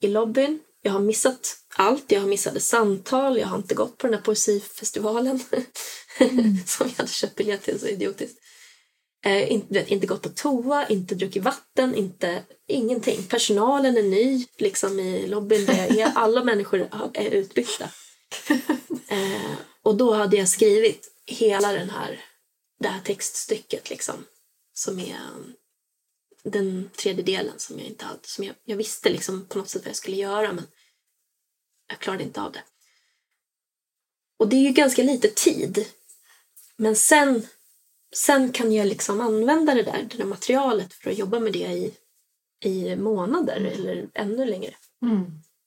i 0.00 0.06
lobbyn. 0.06 0.60
Jag 0.82 0.92
har 0.92 1.00
missat 1.00 1.56
allt. 1.74 2.12
Jag 2.12 2.20
har 2.20 2.28
missade 2.28 2.60
samtal. 2.60 3.38
Jag 3.38 3.46
har 3.46 3.56
inte 3.56 3.74
gått 3.74 3.98
på 3.98 4.06
den 4.06 4.14
här 4.14 4.22
poesifestivalen 4.22 5.38
som 6.66 6.88
jag 6.88 6.96
hade 6.96 7.08
köpt 7.08 7.36
biljett 7.36 7.62
till. 7.62 7.80
Så 7.80 7.86
idiotiskt. 7.86 8.38
Eh, 9.24 9.52
inte, 9.52 9.74
vet, 9.74 9.88
inte 9.88 10.06
gått 10.06 10.22
på 10.22 10.28
toa, 10.28 10.88
inte 10.88 11.14
druckit 11.14 11.42
vatten, 11.42 11.94
inte, 11.94 12.42
ingenting. 12.66 13.22
Personalen 13.22 13.96
är 13.96 14.02
ny 14.02 14.46
liksom, 14.56 15.00
i 15.00 15.26
lobbyn. 15.26 15.66
Där 15.66 15.98
är. 15.98 16.12
Alla 16.14 16.44
människor 16.44 16.88
är 17.14 17.30
utbytta. 17.30 17.90
Eh, 19.08 19.56
och 19.82 19.96
då 19.96 20.14
hade 20.14 20.36
jag 20.36 20.48
skrivit 20.48 21.10
hela 21.26 21.72
den 21.72 21.90
här, 21.90 22.24
det 22.80 22.88
här 22.88 23.00
textstycket 23.00 23.90
liksom, 23.90 24.24
som 24.74 24.98
är 24.98 25.18
den 26.42 26.90
tredje 26.96 27.24
delen 27.24 27.54
som 27.58 27.78
jag 27.78 27.86
inte 27.86 28.04
hade. 28.04 28.18
Som 28.22 28.44
jag, 28.44 28.54
jag 28.64 28.76
visste 28.76 29.10
liksom 29.10 29.46
på 29.46 29.58
något 29.58 29.68
sätt 29.68 29.82
vad 29.82 29.88
jag 29.88 29.96
skulle 29.96 30.16
göra 30.16 30.52
men 30.52 30.66
jag 31.88 31.98
klarade 31.98 32.24
inte 32.24 32.42
av 32.42 32.52
det. 32.52 32.62
Och 34.38 34.48
det 34.48 34.56
är 34.56 34.60
ju 34.60 34.72
ganska 34.72 35.02
lite 35.02 35.28
tid. 35.28 35.86
Men 36.76 36.96
sen, 36.96 37.46
sen 38.16 38.52
kan 38.52 38.72
jag 38.72 38.86
liksom 38.86 39.20
använda 39.20 39.74
det 39.74 39.82
där, 39.82 40.06
det 40.10 40.16
där 40.16 40.24
materialet 40.24 40.92
för 40.92 41.10
att 41.10 41.18
jobba 41.18 41.40
med 41.40 41.52
det 41.52 41.58
i, 41.58 41.92
i 42.64 42.96
månader 42.96 43.56
eller 43.56 44.08
ännu 44.14 44.46
längre. 44.46 44.74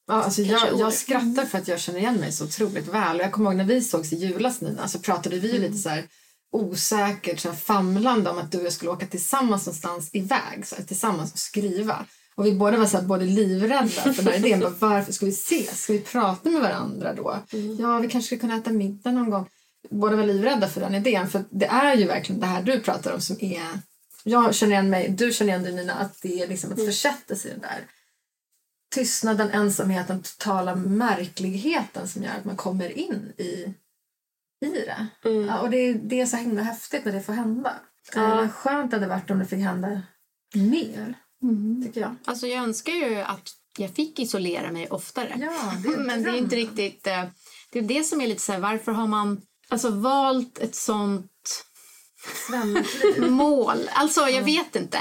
Ja, 0.08 0.14
alltså 0.14 0.42
jag, 0.42 0.80
jag 0.80 0.94
skrattar 0.94 1.46
för 1.46 1.58
att 1.58 1.68
jag 1.68 1.80
känner 1.80 2.00
igen 2.00 2.16
mig 2.16 2.32
så 2.32 2.46
otroligt 2.46 2.88
väl. 2.88 3.18
Och 3.18 3.24
jag 3.24 3.32
kommer 3.32 3.50
ihåg 3.50 3.58
när 3.58 3.66
vi 3.66 3.82
sågs 3.82 4.14
i 4.14 4.16
julas 4.16 4.62
Nina 4.62 4.88
så 4.88 5.00
pratade 5.00 5.40
vi 5.40 5.54
ju 5.54 5.60
lite 5.60 5.78
så 5.78 5.90
här 5.90 6.04
osäkert 6.52 7.40
så 7.40 7.50
här 7.50 7.56
famlande 7.56 8.30
om 8.30 8.38
att 8.38 8.52
du 8.52 8.58
och 8.58 8.66
jag 8.66 8.74
skulle 8.74 8.92
åka 8.92 9.06
tillsammans 9.06 9.66
någonstans 9.66 10.10
iväg, 10.14 10.66
så 10.68 10.76
här, 10.76 10.84
tillsammans 10.84 11.34
och 11.34 11.40
skriva. 11.40 12.06
Och 12.36 12.46
vi 12.46 12.52
båda 12.52 12.78
var 12.78 12.86
så 12.86 12.98
här, 12.98 13.04
både 13.04 13.26
livrädda 13.26 13.88
för 13.88 14.24
den 14.24 14.28
här 14.28 14.46
idén. 14.46 14.60
Bara, 14.60 14.74
varför 14.80 15.14
ska 15.14 15.26
vi 15.26 15.32
ses? 15.32 15.84
Ska 15.84 15.94
vi 15.94 16.00
prata 16.00 16.50
med 16.50 16.62
varandra 16.62 17.14
då? 17.14 17.40
Ja, 17.80 18.00
vi 18.00 18.08
kanske 18.08 18.28
ska 18.28 18.38
kunna 18.38 18.58
äta 18.58 18.72
middag 18.72 19.12
någon 19.12 19.30
gång. 19.30 19.46
Båda 19.90 20.16
var 20.16 20.24
livrädda 20.24 20.68
för 20.68 20.82
den 20.82 20.96
idén. 20.96 21.30
För 21.30 21.44
det 21.50 21.66
är 21.66 21.96
ju 21.96 22.06
verkligen 22.08 22.42
det 22.42 22.48
här 22.48 22.64
du 22.64 22.80
pratar 22.80 23.14
om 23.14 23.22
som 23.22 23.38
är... 23.42 23.64
Jag 24.24 24.56
känner 24.56 24.72
igen 24.74 24.90
mig, 24.90 25.10
du 25.10 25.32
känner 25.34 25.52
igen 25.52 25.64
dig 25.64 25.74
Nina, 25.74 25.94
att 25.94 26.22
det 26.22 26.42
är 26.42 26.48
liksom 26.48 26.72
att 26.74 26.86
försätta 26.86 27.36
sig 27.36 27.52
i 27.52 27.54
den 27.54 27.62
där 27.62 27.86
tystnaden, 28.96 29.50
ensamheten, 29.52 30.22
totala 30.24 30.76
märkligheten 30.76 32.08
som 32.08 32.24
gör 32.24 32.32
att 32.32 32.46
man 32.46 32.56
kommer 32.56 32.98
in 32.98 33.34
i, 33.38 33.44
i 34.66 34.70
det. 34.70 35.08
Ja, 35.30 35.60
och 35.60 35.70
det, 35.70 35.94
det 35.94 36.22
är 36.22 36.26
så 36.26 36.38
himla 36.38 36.62
häftigt 36.62 37.06
när 37.06 37.12
det 37.12 37.22
får 37.22 37.34
hända. 37.34 37.74
Ja. 38.16 38.42
Ja. 38.42 38.50
Skönt 38.50 38.92
hade 38.92 39.06
det 39.06 39.10
varit 39.10 39.32
om 39.32 39.40
det 39.40 39.46
fick 39.46 39.60
hända 39.60 40.02
mer, 40.54 41.14
tycker 41.86 42.02
jag. 42.02 42.16
Alltså 42.26 42.48
jag 42.48 42.64
önskar 42.64 42.94
ju 42.94 43.16
att 43.22 43.50
jag 43.78 43.90
fick 43.90 44.20
isolera 44.20 44.72
mig 44.72 44.88
oftare. 44.88 45.34
Ja, 45.40 45.74
det 45.84 45.90
är 45.90 45.98
Men 46.06 46.24
det 46.24 46.30
är 46.30 46.36
inte 46.38 46.56
riktigt... 46.56 47.08
eh, 47.08 47.24
Det 47.72 47.80
är 47.80 47.84
det 47.84 48.04
som 48.04 48.22
är 48.22 48.28
lite 48.28 48.42
så 48.42 48.52
här, 48.52 48.60
varför 48.60 48.92
har 48.92 49.08
man 49.08 49.42
alltså 49.72 49.90
valt 49.90 50.60
ett 50.60 50.76
sånt 50.76 51.66
mål? 53.18 53.90
Alltså 53.94 54.30
jag 54.30 54.44
vet 54.44 54.76
inte. 54.76 55.00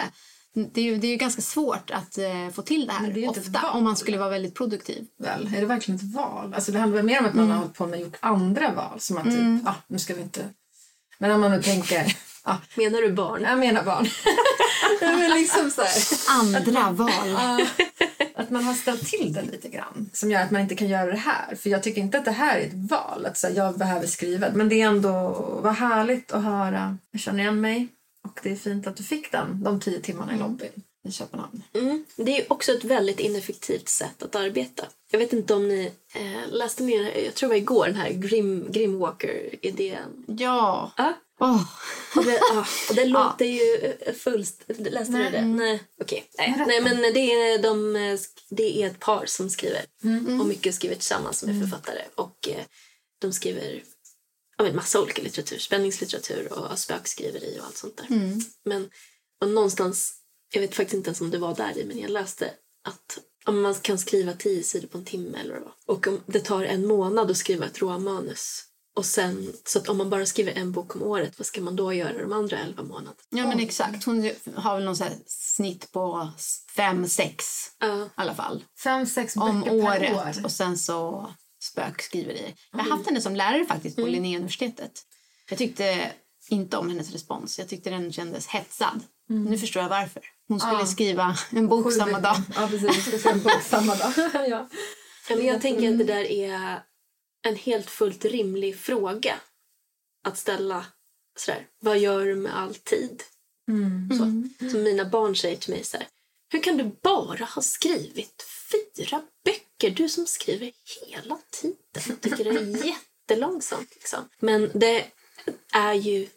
det 0.54 0.80
är 0.80 0.85
ju, 0.85 0.96
det 0.98 1.06
är 1.06 1.11
ju 1.11 1.16
ganska 1.16 1.42
svårt 1.42 1.90
att 1.90 2.18
eh, 2.18 2.50
få 2.54 2.62
till 2.62 2.87
det 2.87 2.92
här 2.92 3.06
det 3.06 3.12
är 3.12 3.22
ju 3.22 3.26
inte 3.26 3.40
ofta 3.40 3.70
om 3.70 3.85
man 3.85 3.96
skulle 3.96 4.18
vara 4.18 4.28
väldigt 4.30 4.54
produktiv. 4.54 5.06
Väl? 5.18 5.54
Är 5.56 5.61
det 5.61 5.66
verkligen 5.66 6.00
ett 6.00 6.14
val? 6.14 6.54
Alltså 6.54 6.72
det 6.72 6.78
handlar 6.78 7.02
mer 7.02 7.20
om 7.20 7.26
att 7.26 7.35
man 7.35 7.50
har 7.50 7.59
hållit 7.59 7.74
på 7.74 7.87
med 7.87 8.00
gjort 8.00 8.16
andra 8.20 8.72
val. 8.72 9.00
Som 9.00 9.18
att 9.18 9.24
typ, 9.24 9.66
ah, 9.68 9.74
nu 9.87 9.98
ska 9.98 10.14
vi 10.14 10.22
inte... 10.22 10.48
Men 11.18 11.30
om 11.30 11.40
man 11.40 11.50
nu 11.50 11.62
tänker... 11.62 12.16
Ah, 12.42 12.56
Menar 12.74 13.02
du 13.02 13.12
barn? 13.12 13.42
jag 13.42 13.59
menar 13.59 13.83
barn. 13.83 14.09
Men 15.00 15.30
liksom 15.30 15.70
så 15.70 15.83
här. 15.83 16.40
Andra 16.40 16.90
val. 16.90 17.37
Att 18.40 18.50
man 18.50 18.64
har 18.64 18.74
ställt 18.74 19.07
till 19.07 19.33
det 19.33 19.42
lite 19.42 19.68
grann. 19.68 20.11
Som 20.12 20.31
gör 20.31 20.42
att 20.42 20.50
man 20.50 20.61
inte 20.61 20.74
kan 20.74 20.88
göra 20.88 21.11
det 21.11 21.16
här. 21.16 21.55
För 21.55 21.70
jag 21.70 21.83
tycker 21.83 22.00
inte 22.00 22.18
att 22.18 22.24
det 22.24 22.31
här 22.31 22.59
är 22.59 22.66
ett 22.66 22.90
val. 22.90 23.26
Att 23.26 23.38
så 23.38 23.46
här, 23.46 23.55
jag 23.55 23.79
behöver 23.79 24.07
skriva. 24.07 24.50
Men 24.55 24.68
det 24.68 24.81
är 24.81 24.87
ändå 24.87 25.11
vad 25.62 25.74
härligt 25.74 26.33
att 26.33 26.44
höra. 26.44 26.98
Jag 27.11 27.20
känner 27.20 27.38
igen 27.38 27.61
mig. 27.61 27.88
Och 28.29 28.40
det 28.42 28.53
är 28.53 28.57
fint 28.57 28.87
att 28.87 28.96
du 28.96 29.03
fick 29.03 29.33
den. 29.33 29.62
De 29.62 29.81
tio 29.81 30.00
timmarna 30.00 30.35
i 30.35 30.38
lobbyn 30.38 30.83
i 31.09 31.12
Köpenhamn. 31.12 31.62
Mm. 31.74 32.05
Det 32.16 32.40
är 32.40 32.53
också 32.53 32.72
ett 32.72 32.85
väldigt 32.85 33.20
ineffektivt 33.20 33.88
sätt 33.88 34.22
att 34.22 34.37
arbeta. 34.37 34.85
Jag 35.11 35.18
vet 35.18 35.33
inte 35.33 35.55
om 35.55 35.68
ni 35.68 35.92
eh, 36.14 36.53
läste 36.53 36.83
mer, 36.83 37.24
jag 37.24 37.35
tror 37.35 37.48
det 37.48 37.55
var 37.55 37.61
igår, 37.61 37.87
den 37.87 37.94
här 37.94 38.11
Grim, 38.11 38.66
Grimwalker-idén. 38.70 40.24
Ja. 40.26 40.92
Ja, 40.96 41.14
Åh. 41.40 41.62
och 42.16 42.24
det, 42.24 42.40
ah, 42.53 42.64
och 42.88 42.94
det 42.94 43.05
låter 43.18 43.44
ju 43.44 43.96
eh, 44.00 44.14
fullst... 44.14 44.62
Läste 44.68 45.12
du 45.12 45.31
det? 45.31 45.44
Nej. 45.44 45.83
Okej. 46.00 46.29
Nej. 46.38 46.64
Nej, 46.66 46.81
men 46.83 46.96
det 47.14 47.33
är, 47.33 47.59
de, 47.62 47.96
eh, 47.96 48.18
det 48.50 48.83
är 48.83 48.87
ett 48.87 49.00
par 49.00 49.26
som 49.26 49.50
skriver. 49.50 49.85
Och 50.40 50.46
mycket 50.46 50.74
skriver 50.74 50.94
tillsammans 50.94 51.38
som 51.38 51.48
är 51.48 51.61
författare. 51.61 52.03
Och 52.14 52.48
eh, 52.48 52.64
de 53.20 53.33
skriver 53.33 53.83
ja, 54.59 54.64
men 54.64 54.76
massa 54.76 55.00
olika 55.00 55.22
litteratur. 55.22 55.59
Spänningslitteratur 55.59 56.53
och 56.53 56.79
spökskriveri 56.79 57.59
och 57.61 57.64
allt 57.66 57.76
sånt 57.76 57.96
där. 57.96 58.07
Men 58.64 58.90
och 59.40 59.48
någonstans, 59.48 60.14
jag 60.53 60.61
vet 60.61 60.74
faktiskt 60.74 60.94
inte 60.94 61.09
ens 61.09 61.20
om 61.20 61.31
det 61.31 61.38
var 61.38 61.55
där 61.55 61.79
i, 61.79 61.85
men 61.85 61.98
jag 61.98 62.11
läste 62.11 62.50
att 62.85 63.18
om 63.44 63.61
man 63.61 63.74
kan 63.74 63.98
skriva 63.98 64.33
tio 64.33 64.62
sidor 64.62 64.88
på 64.88 64.98
en 64.98 65.05
timme 65.05 65.38
eller 65.38 65.61
vad. 65.61 65.72
Och 65.87 66.07
om 66.07 66.20
det 66.26 66.40
tar 66.40 66.64
en 66.64 66.87
månad 66.87 67.31
att 67.31 67.37
skriva 67.37 67.66
ett 67.66 67.79
råmanus. 67.79 68.64
Och 68.96 69.07
sen, 69.07 69.53
så 69.66 69.79
att 69.79 69.88
om 69.88 69.98
man 69.98 70.11
bara 70.11 70.26
skriver 70.26 70.53
en 70.53 70.72
bok 70.72 70.96
om 70.96 71.03
året, 71.03 71.38
vad 71.38 71.46
ska 71.46 71.61
man 71.61 71.76
då 71.76 71.92
göra 71.92 72.18
de 72.18 72.33
andra 72.33 72.59
elva 72.59 72.83
månaderna? 72.83 73.14
Ja, 73.31 73.46
men 73.46 73.61
exakt. 73.61 74.05
Hon 74.05 74.31
har 74.55 74.74
väl 74.76 74.85
någon 74.85 74.96
så 74.96 75.05
här 75.05 75.12
snitt 75.26 75.92
på 75.92 76.29
fem, 76.76 77.09
sex 77.09 77.44
Ja. 77.81 78.05
i 78.05 78.09
alla 78.14 78.35
fall. 78.35 78.64
Fem, 78.83 79.07
sex 79.07 79.37
Om 79.37 79.61
böcker 79.61 79.83
per 79.83 80.14
året. 80.14 80.38
år. 80.38 80.44
Och 80.44 80.53
sen 80.53 80.79
så 80.79 81.31
spökskriveri. 81.62 82.55
Jag 82.72 82.79
har 82.79 82.90
haft 82.90 83.07
henne 83.07 83.20
som 83.20 83.37
lärare 83.37 83.66
faktiskt 83.66 83.96
på 83.96 84.03
Linnéuniversitetet. 84.07 84.92
Jag 85.48 85.59
tyckte 85.59 86.12
inte 86.48 86.76
om 86.76 86.88
hennes 86.90 87.12
respons. 87.12 87.59
Jag 87.59 87.68
tyckte 87.68 87.90
den 87.90 88.12
kändes 88.12 88.46
hetsad. 88.46 89.00
Nu 89.29 89.59
förstår 89.59 89.83
jag 89.83 89.88
varför. 89.90 90.22
Hon 90.48 90.61
skulle 90.61 90.72
Ja. 90.79 90.87
skriva 90.87 91.37
en 91.50 91.68
bok 91.68 91.85
Sju 91.85 91.90
samma 91.90 92.20
dag. 92.20 92.37
Ja, 92.57 92.66
precis. 92.70 92.96
Vi 92.96 93.03
ska 93.03 93.18
se 93.18 93.29
en 93.29 93.42
bok 93.42 93.62
samma 93.62 93.94
dag. 93.94 94.12
ja. 94.48 94.68
Ja, 95.29 95.37
men 95.37 95.46
jag 95.46 95.61
tänker 95.62 95.90
att 95.92 95.98
det 95.98 96.05
där 96.05 96.31
är 96.31 96.83
en 97.42 97.57
helt 97.57 97.90
fullt 97.90 98.24
rimlig 98.24 98.79
fråga 98.79 99.40
att 100.24 100.38
ställa. 100.38 100.87
Sådär, 101.37 101.66
vad 101.79 101.98
gör 101.98 102.26
du 102.26 102.35
med 102.35 102.59
all 102.59 102.74
tid? 102.74 103.22
Så, 104.18 104.68
som 104.70 104.83
mina 104.83 105.05
barn 105.05 105.37
säger 105.37 105.57
till 105.57 105.74
mig 105.74 105.85
så 105.85 105.96
här, 105.96 106.07
hur 106.53 106.62
kan 106.62 106.76
du 106.76 106.85
bara 107.03 107.44
ha 107.44 107.62
skrivit 107.62 108.44
fyra 108.72 109.22
böcker? 109.44 109.90
Du 109.90 110.09
som 110.09 110.26
skriver 110.26 110.72
hela 111.07 111.38
tiden. 111.50 111.76
Jag 112.09 112.20
tycker 112.20 112.44
det 112.44 112.50
är 112.50 112.87
jättelångsamt. 113.31 113.94
Liksom. 113.94 114.29
Men 114.38 114.70
det 114.74 115.07
är 115.72 115.94
ju, 115.94 116.29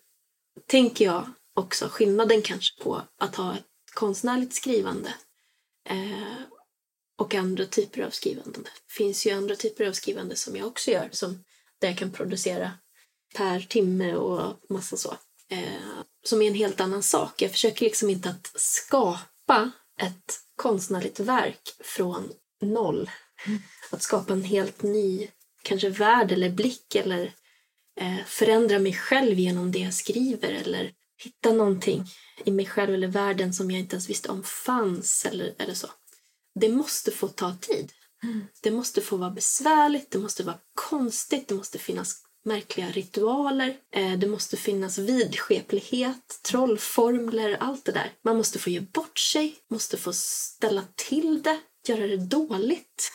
tänker 0.66 1.06
jag 1.06 1.30
också, 1.54 1.89
skillnaden 1.89 2.42
kanske 2.42 2.84
på 2.84 3.02
att 3.18 3.36
ha 3.36 3.54
ett 3.54 3.94
konstnärligt 3.94 4.54
skrivande 4.54 5.13
eh, 5.89 6.53
och 7.17 7.36
andra 7.36 7.65
typer 7.65 8.02
av 8.02 8.10
skrivande. 8.10 8.60
Det 8.60 8.93
finns 8.93 9.26
ju 9.26 9.32
andra 9.32 9.56
typer 9.56 9.88
av 9.88 9.93
skrivande 9.93 10.36
som 10.36 10.56
jag 10.56 10.67
också 10.67 10.91
gör, 10.91 11.10
som 11.12 11.43
där 11.80 11.88
jag 11.88 11.97
kan 11.97 12.12
producera 12.12 12.71
per 13.36 13.60
timme 13.60 14.15
och 14.15 14.60
massa 14.69 14.97
så. 14.97 15.17
Eh, 15.49 16.02
som 16.23 16.41
är 16.41 16.47
en 16.47 16.54
helt 16.54 16.82
annan 16.82 17.04
sak. 17.04 17.41
Jag 17.41 17.52
försöker 17.52 17.86
liksom 17.86 18.10
inte 18.10 18.30
att 18.30 18.52
skapa 18.56 19.71
ett 20.02 20.39
konstnärligt 20.56 21.19
verk 21.19 21.76
från 21.80 22.32
noll. 22.62 23.10
Att 23.91 24.02
skapa 24.02 24.34
en 24.34 24.43
helt 24.43 24.84
ny 24.84 25.28
kanske 25.63 25.89
värld 25.89 26.32
eller 26.32 26.49
blick 26.49 26.95
eller 26.95 27.34
eh, 27.99 28.26
förändra 28.26 28.80
mig 28.80 28.93
själv 28.93 29.39
genom 29.39 29.71
det 29.71 29.80
jag 29.80 29.93
skriver 29.93 30.52
eller 30.52 30.91
hitta 31.17 31.52
någonting 31.52 32.06
i 32.45 32.52
mig 32.52 32.65
själv 32.65 32.93
eller 32.93 33.08
världen 33.08 33.54
som 33.54 33.71
jag 33.71 33.80
inte 33.80 33.95
ens 33.95 34.10
visste 34.10 34.30
om 34.30 34.43
fanns 34.43 35.26
eller, 35.26 35.54
eller 35.58 35.73
så. 35.73 35.88
Det 36.56 36.70
måste 36.70 37.12
få 37.12 37.28
ta 37.28 37.56
tid. 37.62 37.92
Det 38.62 38.72
måste 38.72 39.02
få 39.02 39.18
vara 39.18 39.32
besvärligt, 39.32 40.12
det 40.12 40.20
måste 40.20 40.44
vara 40.44 40.60
konstigt, 40.74 41.48
det 41.48 41.56
måste 41.56 41.80
finnas 41.80 42.24
märkliga 42.46 42.89
ritualer, 42.92 43.78
eh, 43.92 44.13
det 44.13 44.28
måste 44.28 44.58
finnas 44.58 44.98
vidskeplighet, 44.98 46.39
trollformler, 46.44 47.58
allt 47.60 47.86
det 47.86 47.92
där. 47.92 48.13
Man 48.22 48.38
måste 48.38 48.60
få 48.60 48.70
ge 48.70 48.80
bort 48.80 49.20
sig, 49.20 49.56
måste 49.70 49.98
få 49.98 50.13
ställa 50.13 50.84
till 50.96 51.42
det, 51.44 51.60
göra 51.88 52.08
det 52.08 52.18
dåligt, 52.18 53.12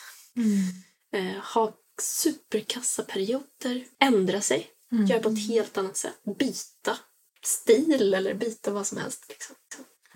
eh, 1.13 1.43
ha 1.55 1.73
superkassa 2.01 3.03
perioder, 3.03 3.85
ändra 4.01 4.41
sig, 4.41 4.71
göra 5.09 5.21
på 5.21 5.29
ett 5.29 5.47
helt 5.47 5.79
annat 5.79 5.97
sätt, 5.97 6.25
byta 6.39 6.99
stil 7.45 8.15
eller 8.15 8.35
byta 8.35 8.71
vad 8.71 8.87
som 8.87 8.99
helst. 8.99 9.25
Liksom. 9.29 9.57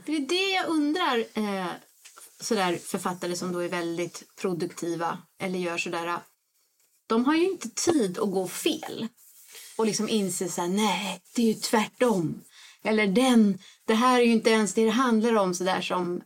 Det 0.07 0.17
är 0.17 0.21
det 0.21 0.51
jag 0.51 0.69
undrar, 0.69 1.19
eh, 1.19 1.67
sådär 2.43 2.79
författare 2.85 3.37
som 3.37 3.53
då 3.53 3.59
är 3.59 3.69
väldigt 3.69 4.37
produktiva 4.37 5.19
eller 5.39 5.59
gör 5.59 5.79
sådär. 5.79 6.19
De 7.07 7.25
har 7.25 7.35
ju 7.35 7.45
inte 7.45 7.69
tid 7.69 8.19
att 8.19 8.31
gå 8.31 8.49
fel 8.49 9.09
och 9.77 9.87
liksom 9.87 10.09
inse 10.09 10.49
så 10.49 10.61
här, 10.61 10.69
nej, 10.69 11.23
det 11.35 11.43
är 11.43 11.47
ju 11.47 11.55
tvärtom. 11.55 12.45
Eller 12.85 13.07
den, 13.07 13.59
det 13.87 13.95
här 13.95 14.21
är 14.21 14.25
ju 14.25 14.33
inte 14.33 14.51
ens 14.51 14.75
det 14.75 14.85
det 14.85 14.91
handlar 14.91 15.35
om 15.35 15.55
sådär 15.55 15.81
som 15.81 16.23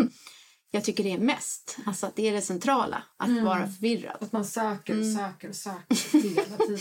jag 0.70 0.84
tycker 0.84 1.04
det 1.04 1.12
är 1.12 1.18
mest. 1.18 1.76
Alltså 1.86 2.06
att 2.06 2.16
det 2.16 2.28
är 2.28 2.32
det 2.32 2.42
centrala, 2.42 3.02
att 3.16 3.42
vara 3.42 3.66
förvirrad. 3.66 4.16
Att 4.20 4.32
man 4.32 4.44
söker 4.44 4.98
och 4.98 5.06
söker 5.06 5.48
och 5.48 5.56
söker 5.56 6.18
hela 6.28 6.56
tiden. 6.56 6.78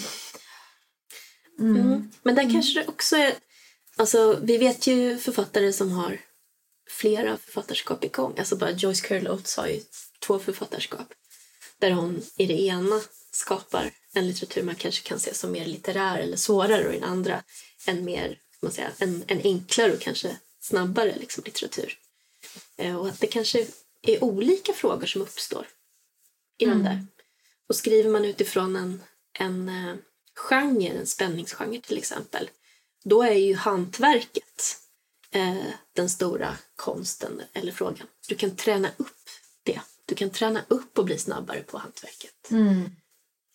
Mm. 1.60 2.12
Men 2.24 2.36
där 2.36 2.52
kanske 2.52 2.80
det 2.80 2.88
också 2.88 3.16
är... 3.16 3.34
Alltså, 3.98 4.40
vi 4.44 4.58
vet 4.58 4.88
ju 4.88 5.18
författare 5.18 5.74
som 5.74 5.92
har 5.92 6.20
flera 6.88 7.38
författarskap 7.38 8.04
igång. 8.04 8.36
Alltså 8.38 8.56
bara 8.56 8.72
Joyce 8.72 9.02
Carol 9.08 9.28
Oates 9.28 9.58
har 9.58 9.68
ju 9.68 9.82
två 10.20 10.40
författarskap. 10.40 11.14
Där 11.80 11.92
hon 11.92 12.24
i 12.38 12.46
det 12.46 12.62
ena 12.62 13.02
skapar 13.32 13.92
en 14.14 14.28
litteratur 14.28 14.64
man 14.64 14.76
kanske 14.76 15.08
kan 15.08 15.20
se 15.20 15.34
som 15.34 15.52
mer 15.52 15.66
litterär 15.66 16.18
eller 16.20 16.38
svårare 16.38 16.88
och 16.88 16.94
i 16.94 17.00
den 17.00 17.10
andra 17.10 17.44
en 17.86 18.06
mer, 18.06 18.40
man 18.62 18.72
säga, 18.72 18.92
en, 18.98 19.24
en 19.28 19.42
enklare 19.42 19.94
och 19.94 20.00
kanske 20.00 20.38
snabbare 20.60 21.16
liksom, 21.20 21.44
litteratur. 21.46 21.98
Eh, 22.78 22.96
och 22.96 23.08
att 23.08 23.20
det 23.20 23.28
kanske 23.28 23.68
är 24.02 24.24
olika 24.24 24.74
frågor 24.74 25.06
som 25.06 25.22
uppstår 25.22 25.68
i 26.58 26.66
de 26.66 26.84
där. 26.84 27.06
Och 27.70 27.76
skriver 27.76 28.10
man 28.10 28.26
utifrån 28.26 28.76
en, 28.76 29.02
en 29.40 29.70
eh, 29.70 29.96
genre, 30.36 30.90
en 30.90 31.08
spänningsgenre 31.08 31.82
till 31.82 31.98
exempel, 31.98 32.50
då 33.04 33.24
är 33.24 33.34
ju 33.34 33.56
hantverket 33.56 34.78
eh, 35.36 35.66
den 35.94 36.10
stora 36.10 36.58
konsten 36.76 37.42
eller 37.54 37.72
frågan. 37.72 38.08
Du 38.28 38.36
kan 38.36 38.56
träna 38.56 38.90
upp 38.98 39.30
det. 39.64 39.82
Du 40.06 40.16
kan 40.16 40.30
träna 40.30 40.62
upp 40.68 40.98
och 40.98 41.06
bli 41.06 41.18
snabbare 41.18 41.60
på 41.60 41.78
hantverket. 41.78 42.50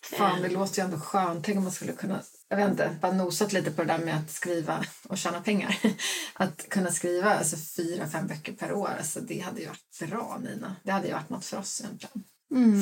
Fan, 0.05 0.43
det 0.43 0.49
låter 0.49 0.79
ju 0.79 0.85
ändå 0.85 0.99
skönt. 0.99 1.45
Tänk 1.45 1.59
om 1.59 1.63
man 1.63 1.73
skulle 1.73 1.93
kunna, 1.93 2.23
jag 2.49 2.57
vet 2.57 2.71
inte, 2.71 2.97
bara 3.01 3.13
nosat 3.13 3.53
lite 3.53 3.71
på 3.71 3.83
det 3.83 3.89
där 3.89 3.99
med 3.99 4.17
att 4.17 4.31
skriva 4.31 4.85
och 5.09 5.19
tjäna 5.19 5.41
pengar. 5.41 5.79
Att 6.35 6.69
kunna 6.69 6.91
skriva 6.91 7.35
alltså, 7.35 7.57
fyra, 7.77 8.09
fem 8.09 8.27
böcker 8.27 8.53
per 8.53 8.73
år, 8.73 8.89
alltså, 8.99 9.21
det 9.21 9.39
hade 9.39 9.61
ju 9.61 9.67
varit 9.67 10.11
bra 10.11 10.39
Nina. 10.43 10.77
Det 10.83 10.91
hade 10.91 11.07
ju 11.07 11.13
varit 11.13 11.31
något 11.31 11.45
för 11.45 11.59
oss 11.59 11.81
egentligen. 11.81 12.25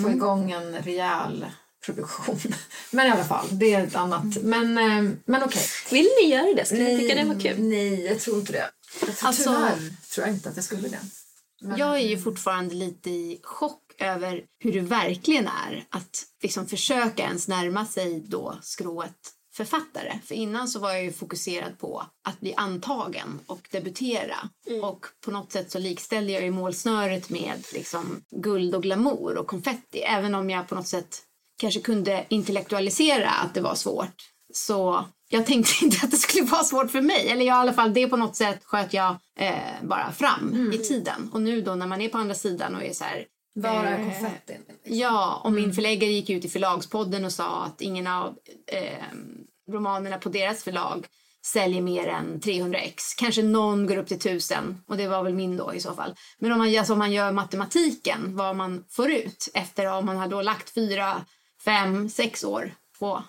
Få 0.05 0.11
igång 0.11 0.51
en 0.51 0.79
rejäl 0.79 1.47
produktion. 1.95 2.39
Men 2.91 3.07
i 3.07 3.11
alla 3.11 3.25
fall, 3.25 3.47
det 3.51 3.75
är 3.75 3.87
ett 3.87 3.95
annat. 3.97 4.43
Men, 4.43 4.79
eh, 4.79 5.13
men 5.25 5.43
okej. 5.43 5.63
Vill 5.91 6.09
ni 6.23 6.29
göra 6.31 6.55
det? 6.55 6.65
Skulle 6.65 6.85
ni 6.85 6.99
tycka 6.99 7.15
det 7.15 7.25
var 7.25 7.41
kul? 7.41 7.63
Nej, 7.63 8.05
jag 8.05 8.21
tror 8.21 8.39
inte 8.39 8.53
det. 8.53 8.71
Jag 9.07 9.17
tror, 9.17 9.29
Alltså- 9.29 9.43
tyvärr 9.43 9.93
tror 10.15 10.27
jag 10.27 10.35
inte 10.37 10.49
att 10.49 10.57
jag 10.57 10.65
skulle 10.65 10.89
det. 10.89 11.01
Men, 11.61 11.79
Jag 11.79 11.95
är 11.97 12.09
ju 12.09 12.19
fortfarande 12.19 12.75
lite 12.75 13.11
i 13.11 13.41
chock 13.43 13.83
över 13.99 14.43
hur 14.59 14.73
det 14.73 14.81
verkligen 14.81 15.47
är 15.49 15.85
att 15.91 16.23
liksom 16.43 16.67
försöka 16.67 17.23
ens 17.23 17.49
närma 17.49 17.87
sig 17.87 18.21
då 18.27 18.59
skrået 18.63 19.33
författare. 19.55 20.19
För 20.25 20.35
innan 20.35 20.69
så 20.69 20.79
var 20.79 20.91
jag 20.93 21.05
ju 21.05 21.13
fokuserad 21.13 21.79
på 21.79 22.07
att 22.29 22.41
bli 22.41 22.55
antagen 22.55 23.41
och 23.47 23.69
debutera. 23.71 24.37
Och 24.83 25.07
på 25.25 25.31
något 25.31 25.53
sätt 25.53 25.71
så 25.71 25.79
likställde 25.79 26.33
jag 26.33 26.43
ju 26.43 26.51
målsnöret 26.51 27.31
med 27.31 27.65
liksom 27.75 28.23
guld 28.31 28.75
och 28.75 28.83
glamour 28.83 29.37
och 29.37 29.47
konfetti. 29.47 29.99
Även 29.99 30.35
om 30.35 30.51
jag 30.51 30.69
på 30.69 30.75
något 30.75 30.89
sätt 30.89 31.23
kanske 31.59 31.81
kunde 31.81 32.25
intellektualisera 32.29 33.31
att 33.31 33.55
det 33.55 33.61
var 33.61 33.75
svårt 33.75 34.29
så 34.53 35.05
jag 35.29 35.47
tänkte 35.47 35.73
inte 35.85 35.97
att 36.03 36.11
det 36.11 36.17
skulle 36.17 36.45
vara 36.45 36.65
svårt 36.65 36.91
för 36.91 37.01
mig. 37.01 37.29
Eller 37.29 37.45
jag, 37.47 37.57
i 37.57 37.59
alla 37.59 37.73
fall, 37.73 37.95
det 37.95 38.09
på 38.09 38.17
något 38.17 38.37
sätt 38.37 38.61
sköt 38.65 38.93
jag 38.93 39.17
eh, 39.39 39.55
bara 39.83 40.13
fram 40.13 40.73
i 40.75 40.79
tiden. 40.79 41.31
Och 41.33 41.43
nu 41.43 41.61
då 41.61 41.75
när 41.75 41.87
man 41.87 42.01
är 42.01 42.09
på 42.09 42.19
andra 42.19 42.35
sidan 42.35 42.75
och 42.75 42.83
är 42.83 42.93
så 42.93 43.05
här... 43.05 43.27
Är 43.65 43.93
eh, 43.93 44.05
konfettin? 44.05 44.63
Ja, 44.85 45.41
och 45.45 45.53
min 45.53 45.73
förläggare 45.73 46.11
gick 46.11 46.31
ut 46.31 46.45
i 46.45 46.49
förlagspodden 46.49 47.25
och 47.25 47.33
sa 47.33 47.65
att 47.65 47.81
ingen 47.81 48.07
av 48.07 48.37
eh, 48.67 49.05
romanerna 49.73 50.19
på 50.19 50.29
deras 50.29 50.65
förlag 50.65 51.07
säljer 51.47 51.83
mer 51.83 52.09
än 52.09 52.41
300 52.41 52.79
ex. 52.79 53.15
Kanske 53.15 53.43
någon 53.43 53.87
går 53.87 53.97
upp 53.97 54.07
till 54.07 54.17
1000 54.17 54.83
och 54.87 54.97
det 54.97 55.09
var 55.09 55.23
väl 55.23 55.35
min 55.35 55.57
då 55.57 55.75
i 55.75 55.81
så 55.81 55.95
fall. 55.95 56.15
Men 56.39 56.53
om 56.53 56.59
man, 56.59 56.79
alltså, 56.79 56.93
om 56.93 56.99
man 56.99 57.13
gör 57.13 57.33
matematiken, 57.33 58.37
vad 58.37 58.57
man 58.57 58.85
får 58.91 59.11
ut 59.11 59.49
efter 59.55 59.87
om 59.87 60.07
man 60.07 60.17
har 60.17 60.29
då 60.29 60.43
lagt 60.43 60.75
fyra, 60.75 61.25
fem, 61.69 62.09
sex 62.09 62.45
år 62.45 62.75
på 62.99 63.23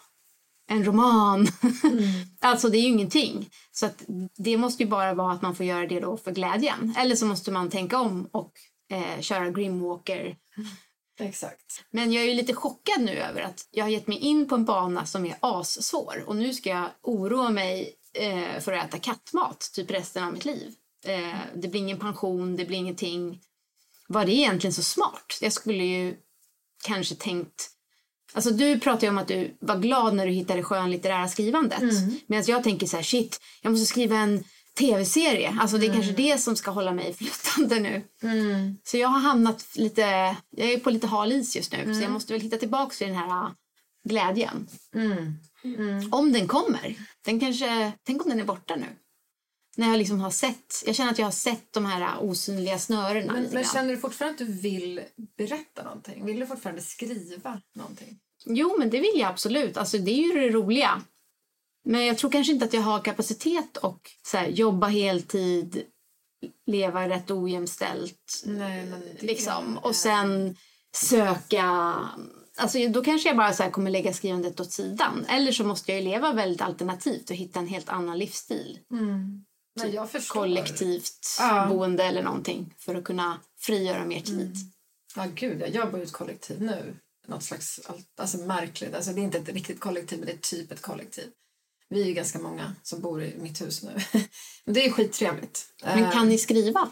en 0.68 0.86
roman. 0.86 1.48
alltså 2.40 2.70
det 2.70 2.78
är 2.78 2.82
ju 2.82 2.88
ingenting. 2.88 3.50
Så 3.72 3.86
att 3.86 4.04
det 4.36 4.58
måste 4.58 4.84
ju 4.84 4.90
bara 4.90 5.14
vara 5.14 5.34
att 5.34 5.42
man 5.42 5.56
får 5.56 5.66
göra 5.66 5.88
det 5.88 6.00
då 6.00 6.18
för 6.18 6.32
glädjen. 6.32 6.96
Eller 6.98 7.16
så 7.16 7.26
måste 7.26 7.52
man 7.52 7.70
tänka 7.70 8.00
om 8.00 8.30
och 8.32 8.54
eh, 8.90 9.22
köra 9.22 9.50
Grimwalker 9.50 10.36
Exakt. 11.20 11.84
men 11.92 12.14
jag 12.14 12.24
är 12.24 12.28
ju 12.28 12.34
lite 12.34 12.54
chockad 12.54 13.02
nu 13.02 13.12
över 13.12 13.42
att 13.42 13.68
jag 13.72 13.86
har 13.86 13.90
gett 13.90 14.08
mig 14.08 14.18
in 14.18 14.48
på 14.48 14.56
en 14.56 14.66
bana 14.66 15.06
som 15.06 15.26
är 15.26 15.36
assvår 15.40 16.24
och 16.28 16.36
nu 16.36 16.54
ska 16.54 16.70
jag 16.70 16.90
oroa 17.02 17.50
mig 17.50 17.94
eh, 18.14 18.60
för 18.60 18.72
att 18.72 18.86
äta 18.86 19.00
kattmat 19.00 19.72
typ 19.74 19.92
resten 19.92 20.24
av 20.24 20.34
mitt 20.34 20.46
liv. 20.46 20.74
Eh, 21.06 21.40
det 21.56 21.68
blir 21.68 21.82
ingen 21.82 22.00
pension, 22.00 22.56
det 22.56 22.66
blir 22.66 22.78
ingenting. 22.78 23.42
Var 24.08 24.26
det 24.26 24.32
egentligen 24.32 24.74
så 24.74 24.84
smart? 24.84 25.38
Jag 25.42 25.54
skulle 25.54 25.84
ju 25.84 26.16
kanske 26.84 27.16
tänkt... 27.16 27.79
Alltså 28.34 28.52
du 28.52 28.80
pratar 28.80 29.08
ju 29.08 29.10
om 29.10 29.18
att 29.18 29.28
du 29.28 29.58
var 29.60 29.78
glad 29.80 30.14
när 30.16 30.26
du 30.26 30.32
hittade 30.32 30.64
skönlitterära 30.64 31.28
skrivandet. 31.28 31.82
Medan 32.28 32.44
jag 32.48 32.64
tänker 32.64 32.88
så 32.88 32.96
här, 32.96 33.04
shit, 33.04 33.42
jag 33.62 33.72
måste 33.72 33.86
skriva 33.86 34.18
en 34.18 34.44
tv-serie. 34.78 35.58
Alltså 35.62 35.78
det 35.78 35.86
är 35.86 35.94
kanske 35.94 36.12
det 36.12 36.38
som 36.38 36.56
ska 36.56 36.72
hålla 36.72 36.92
mig 36.92 37.14
flytande 37.14 37.80
nu. 37.80 38.02
Så 38.84 38.98
jag 38.98 39.08
har 39.08 39.20
hamnat 39.20 39.66
lite, 39.76 40.02
jag 40.50 40.72
är 40.72 40.80
på 40.80 40.90
lite 40.90 41.08
hal 41.08 41.32
is 41.32 41.56
just 41.56 41.72
nu. 41.72 41.78
Så 41.96 42.02
jag 42.02 42.12
måste 42.12 42.34
väl 42.34 42.42
hitta 42.42 42.58
tillbaka 42.58 42.96
till 42.96 43.08
den 43.08 43.16
här 43.16 43.28
äh, 43.46 43.52
glädjen. 44.10 44.68
Om 46.12 46.34
den 46.34 46.48
kommer. 46.48 46.96
Den 47.26 47.40
kanske, 47.40 47.92
tänk 48.04 48.24
om 48.24 48.30
den 48.30 48.40
är 48.40 48.46
borta 48.46 48.76
nu. 48.76 48.86
När 49.80 49.90
jag 49.90 49.98
liksom 49.98 50.20
har 50.20 50.32
sett, 50.32 50.84
jag 50.86 50.96
känner 50.96 51.12
att 51.12 51.20
jag 51.20 51.26
har 51.26 51.32
sett 51.32 51.74
de 51.74 51.86
här 51.86 52.24
osynliga 52.24 52.80
snörena 52.80 53.34
Men, 53.34 53.44
men 53.44 53.64
känner 53.64 53.90
du 53.90 53.98
fortfarande 53.98 54.44
att 54.44 54.48
du 54.48 54.54
vill 54.54 55.02
berätta 55.38 55.84
någonting? 55.84 56.26
Vill 56.26 56.40
du 56.40 56.48
fortfarande 56.48 56.82
skriva 56.82 57.62
någonting? 57.76 58.20
Jo, 58.46 58.76
men 58.80 58.90
det 58.90 59.00
vill 59.00 59.14
jag 59.16 59.30
absolut. 59.30 59.78
Alltså, 59.78 59.98
det 59.98 60.12
är 60.12 60.36
ju 60.36 60.42
det 60.42 60.50
roliga. 60.50 61.02
Men 61.86 62.06
jag 62.06 62.18
tror 62.18 62.32
kanske 62.32 62.54
inte 62.54 62.66
att 62.66 62.74
jag 62.74 62.82
har 62.82 63.00
kapacitet 63.00 63.78
och 63.78 64.12
så 64.26 64.38
här, 64.38 64.48
jobba 64.48 64.88
heltid, 64.88 65.84
leva 66.66 67.10
rätt 67.10 67.32
ojämställt. 67.32 68.44
Nej, 68.46 68.86
det 69.20 69.28
liksom. 69.28 69.78
Och 69.78 69.96
sen 69.96 70.56
söka... 70.96 71.96
Alltså, 72.58 72.88
då 72.88 73.04
kanske 73.04 73.30
jag 73.30 73.38
bara 73.38 73.54
så 73.54 73.64
här, 73.64 73.70
kommer 73.70 73.92
lägga 73.92 74.14
skrivandet 74.14 74.60
åt 74.60 74.72
sidan. 74.72 75.26
Eller 75.30 75.52
så 75.52 75.64
måste 75.64 75.92
jag 75.92 76.02
ju 76.02 76.08
leva 76.08 76.34
väldigt 76.34 76.62
alternativt 76.62 77.30
och 77.30 77.36
hitta 77.36 77.60
en 77.60 77.68
helt 77.68 77.90
annan 77.90 78.18
livsstil. 78.18 78.80
Nej, 79.84 79.96
jag. 79.96 80.10
Kollektivt 80.28 81.36
Ja. 81.40 81.66
boende 81.70 82.04
eller 82.04 82.24
någonting 82.24 82.74
för 82.78 82.96
att 82.96 83.04
kunna 83.04 83.40
frigöra 83.60 84.06
mer 84.06 84.22
tid. 84.22 84.56
Ja, 85.16 85.26
gud, 85.36 85.62
jag 85.62 85.70
jobbar 85.70 86.00
i 86.00 86.04
ett 86.04 86.12
kollektiv 86.12 86.62
nu. 86.62 86.96
Något 87.28 87.44
slags 87.44 87.80
allt- 87.86 88.20
alltså 88.20 88.38
märkligt. 88.38 88.96
Alltså, 88.96 89.12
det 89.12 89.22
är 89.22 89.24
inte 89.24 89.38
ett 89.38 89.50
riktigt 89.50 89.80
kollektiv, 89.80 90.20
men 90.20 90.26
det 90.26 90.34
är 90.34 90.38
typ 90.38 90.72
ett 90.72 90.82
kollektiv. 90.82 91.28
Vi 91.90 92.02
är 92.02 92.06
ju 92.06 92.14
ganska 92.14 92.40
många 92.40 92.76
som 92.84 93.02
bor 93.02 93.24
i 93.24 93.36
mitt 93.40 93.62
hus 93.62 93.84
nu. 93.84 93.92
men 94.66 94.74
det 94.74 94.86
är 94.86 94.92
skittrevligt. 94.92 95.66
Men 95.84 96.12
kan 96.12 96.30
ni 96.30 96.38
skriva? 96.38 96.90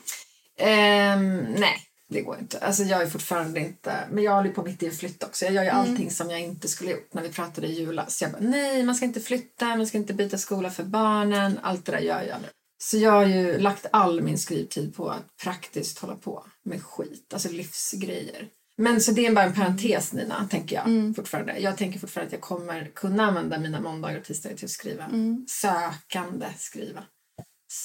Ehm, 0.57 1.37
nej, 1.37 1.77
det 2.09 2.21
går 2.21 2.39
inte. 2.39 2.59
Alltså 2.59 2.83
jag 2.83 3.01
är 3.01 3.07
fortfarande 3.09 3.59
inte... 3.59 4.07
Men 4.11 4.23
jag 4.23 4.31
håller 4.35 4.49
på 4.51 4.63
mitt 4.63 4.83
i 4.83 4.85
en 4.85 4.91
flytt 4.91 5.23
också. 5.23 5.45
Jag 5.45 5.53
gör 5.53 5.63
ju 5.63 5.69
allting 5.69 6.11
som 6.11 6.29
jag 6.29 6.39
inte 6.39 6.67
skulle 6.67 6.91
gjort 6.91 7.13
när 7.13 7.21
vi 7.21 7.29
pratade 7.29 7.67
i 7.67 7.79
julas. 7.79 8.21
Jag 8.21 8.31
bara, 8.31 8.41
nej, 8.41 8.83
man 8.83 8.95
ska 8.95 9.05
inte 9.05 9.19
flytta, 9.19 9.65
man 9.75 9.87
ska 9.87 9.97
inte 9.97 10.13
byta 10.13 10.37
skola 10.37 10.71
för 10.71 10.83
barnen. 10.83 11.59
Allt 11.63 11.85
det 11.85 11.91
där 11.91 11.99
gör 11.99 12.21
jag 12.21 12.41
nu. 12.41 12.47
Så 12.77 12.97
jag 12.97 13.11
har 13.11 13.25
ju 13.25 13.57
lagt 13.57 13.85
all 13.91 14.21
min 14.21 14.37
skrivtid 14.37 14.95
på 14.95 15.09
att 15.09 15.37
praktiskt 15.43 15.99
hålla 15.99 16.15
på 16.15 16.45
med 16.63 16.83
skit, 16.83 17.33
alltså 17.33 17.49
livsgrejer. 17.49 18.47
Men 18.77 19.01
så 19.01 19.11
det 19.11 19.25
är 19.25 19.33
bara 19.33 19.45
en 19.45 19.53
parentes 19.53 20.13
Nina, 20.13 20.47
tänker 20.49 20.75
jag 20.75 21.15
fortfarande. 21.15 21.59
Jag 21.59 21.77
tänker 21.77 21.99
fortfarande 21.99 22.27
att 22.27 22.33
jag 22.33 22.41
kommer 22.41 22.91
kunna 22.95 23.25
använda 23.25 23.59
mina 23.59 23.81
måndagar 23.81 24.19
och 24.19 24.25
tisdagar 24.25 24.55
till 24.55 24.65
att 24.65 24.71
skriva. 24.71 25.09
Sökande 25.47 26.47
skriva. 26.57 27.03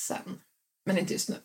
Sen. 0.08 0.40
Men 0.86 0.98
inte 0.98 1.12
just 1.12 1.28
nu. 1.28 1.36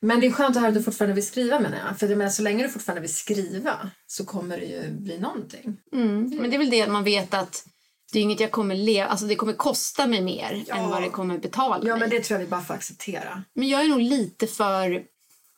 Men 0.00 0.20
det 0.20 0.26
är 0.26 0.30
skönt 0.30 0.56
att 0.56 0.62
höra 0.62 0.68
att 0.68 0.74
du 0.74 0.82
fortfarande 0.82 1.14
vill 1.14 1.26
skriva 1.26 1.60
menar 1.60 1.78
jag. 1.78 1.98
För 1.98 2.08
jag 2.08 2.18
menar, 2.18 2.30
så 2.30 2.42
länge 2.42 2.62
du 2.62 2.68
fortfarande 2.68 3.00
vill 3.00 3.14
skriva 3.14 3.90
så 4.06 4.24
kommer 4.24 4.58
det 4.58 4.66
ju 4.66 4.90
bli 4.90 5.18
någonting. 5.18 5.76
Mm. 5.92 6.36
Men 6.40 6.50
det 6.50 6.56
är 6.56 6.58
väl 6.58 6.70
det 6.70 6.82
att 6.82 6.90
man 6.90 7.04
vet 7.04 7.34
att 7.34 7.66
det 8.12 8.18
är 8.18 8.22
inget 8.22 8.40
jag 8.40 8.50
kommer 8.50 8.74
leva, 8.74 9.08
alltså 9.08 9.26
det 9.26 9.36
kommer 9.36 9.52
kosta 9.52 10.06
mig 10.06 10.20
mer 10.20 10.64
Ja. 10.68 10.74
än 10.74 10.90
vad 10.90 11.02
det 11.02 11.08
kommer 11.08 11.38
betala 11.38 11.78
Ja 11.84 11.90
mig. 11.96 12.00
men 12.00 12.10
det 12.10 12.20
tror 12.20 12.40
jag 12.40 12.44
vi 12.46 12.50
bara 12.50 12.60
får 12.60 12.74
acceptera. 12.74 13.42
Men 13.54 13.68
jag 13.68 13.80
är 13.84 13.88
nog 13.88 14.00
lite 14.00 14.46
för 14.46 15.02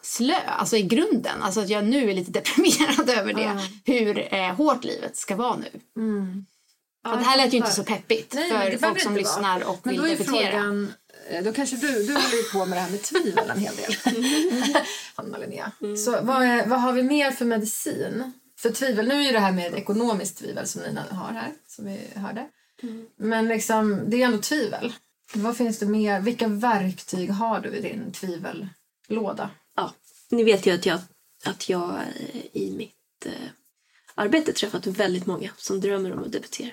slö, 0.03 0.37
alltså 0.47 0.77
i 0.77 0.83
grunden. 0.83 1.43
Alltså 1.43 1.61
att 1.61 1.69
jag 1.69 1.85
nu 1.85 2.11
är 2.11 2.15
lite 2.15 2.31
deprimerad 2.41 3.11
över 3.11 3.33
det. 3.33 3.61
Hur 3.93 4.35
eh, 4.35 4.55
hårt 4.55 4.85
livet 4.85 5.17
ska 5.17 5.37
vara 5.37 5.57
nu. 5.57 5.71
För 7.07 7.17
det 7.17 7.23
här 7.25 7.37
lät 7.37 7.53
ju 7.53 7.57
inte 7.57 7.71
så 7.71 7.85
peppigt 7.85 8.35
Nej, 8.35 8.79
för 8.79 8.87
folk 8.89 9.01
som 9.03 9.17
lyssnar 9.17 9.69
och 9.69 9.81
Men 9.83 9.93
vill 9.93 10.01
då 10.03 10.07
är 10.07 10.11
debutera. 10.11 10.51
frågan, 10.51 10.93
eh, 11.31 11.45
då 11.45 11.53
kanske 11.53 11.77
du, 11.77 11.87
du 12.07 12.13
håller 12.15 12.37
ju 12.37 12.43
på 12.53 12.67
med 12.67 12.79
det 12.79 12.83
här 12.83 12.91
med 12.91 13.03
tvivel 13.03 13.51
en 13.51 13.59
hel 13.61 13.75
del. 13.77 13.95
Anna 15.15 15.39
Linnea. 15.39 15.73
Så 16.05 16.11
vad, 16.11 16.69
vad 16.69 16.81
har 16.81 16.93
vi 16.93 17.03
mer 17.03 17.31
för 17.31 17.45
medicin? 17.45 18.33
För 18.65 18.73
tvivel, 18.73 19.09
nu 19.09 19.15
är 19.15 19.23
ju 19.23 19.33
det 19.33 19.41
här 19.41 19.53
med 19.53 19.75
ekonomiskt 19.75 20.39
tvivel 20.39 20.67
som 20.67 20.83
Nina 20.83 21.03
har 21.11 21.33
här, 21.33 21.53
som 21.67 21.85
vi 21.85 22.01
hörde. 22.15 22.49
Men 23.17 23.49
liksom, 23.49 24.11
det 24.11 24.23
är 24.23 24.27
ändå 24.27 24.39
tvivel. 24.39 24.93
Vad 25.35 25.57
finns 25.57 25.79
det 25.79 25.87
mer? 25.87 26.21
Vilka 26.21 26.49
verktyg 26.49 27.31
har 27.31 27.61
du 27.61 27.69
i 27.69 27.81
din 27.81 28.13
tvivellåda? 28.13 29.51
Ja, 29.77 29.95
ni 30.31 30.45
vet 30.45 30.67
ju 30.67 30.71
att 30.71 30.87
jag, 30.87 31.01
att 31.45 31.69
jag 31.69 31.95
eh, 31.95 32.47
i 32.53 32.75
mitt 32.77 33.27
eh, 33.27 33.49
arbete 34.15 34.53
träffat 34.53 34.87
väldigt 34.87 35.27
många 35.27 35.51
som 35.57 35.81
drömmer 35.81 36.13
om 36.13 36.25
att 36.25 36.33
debutera. 36.33 36.71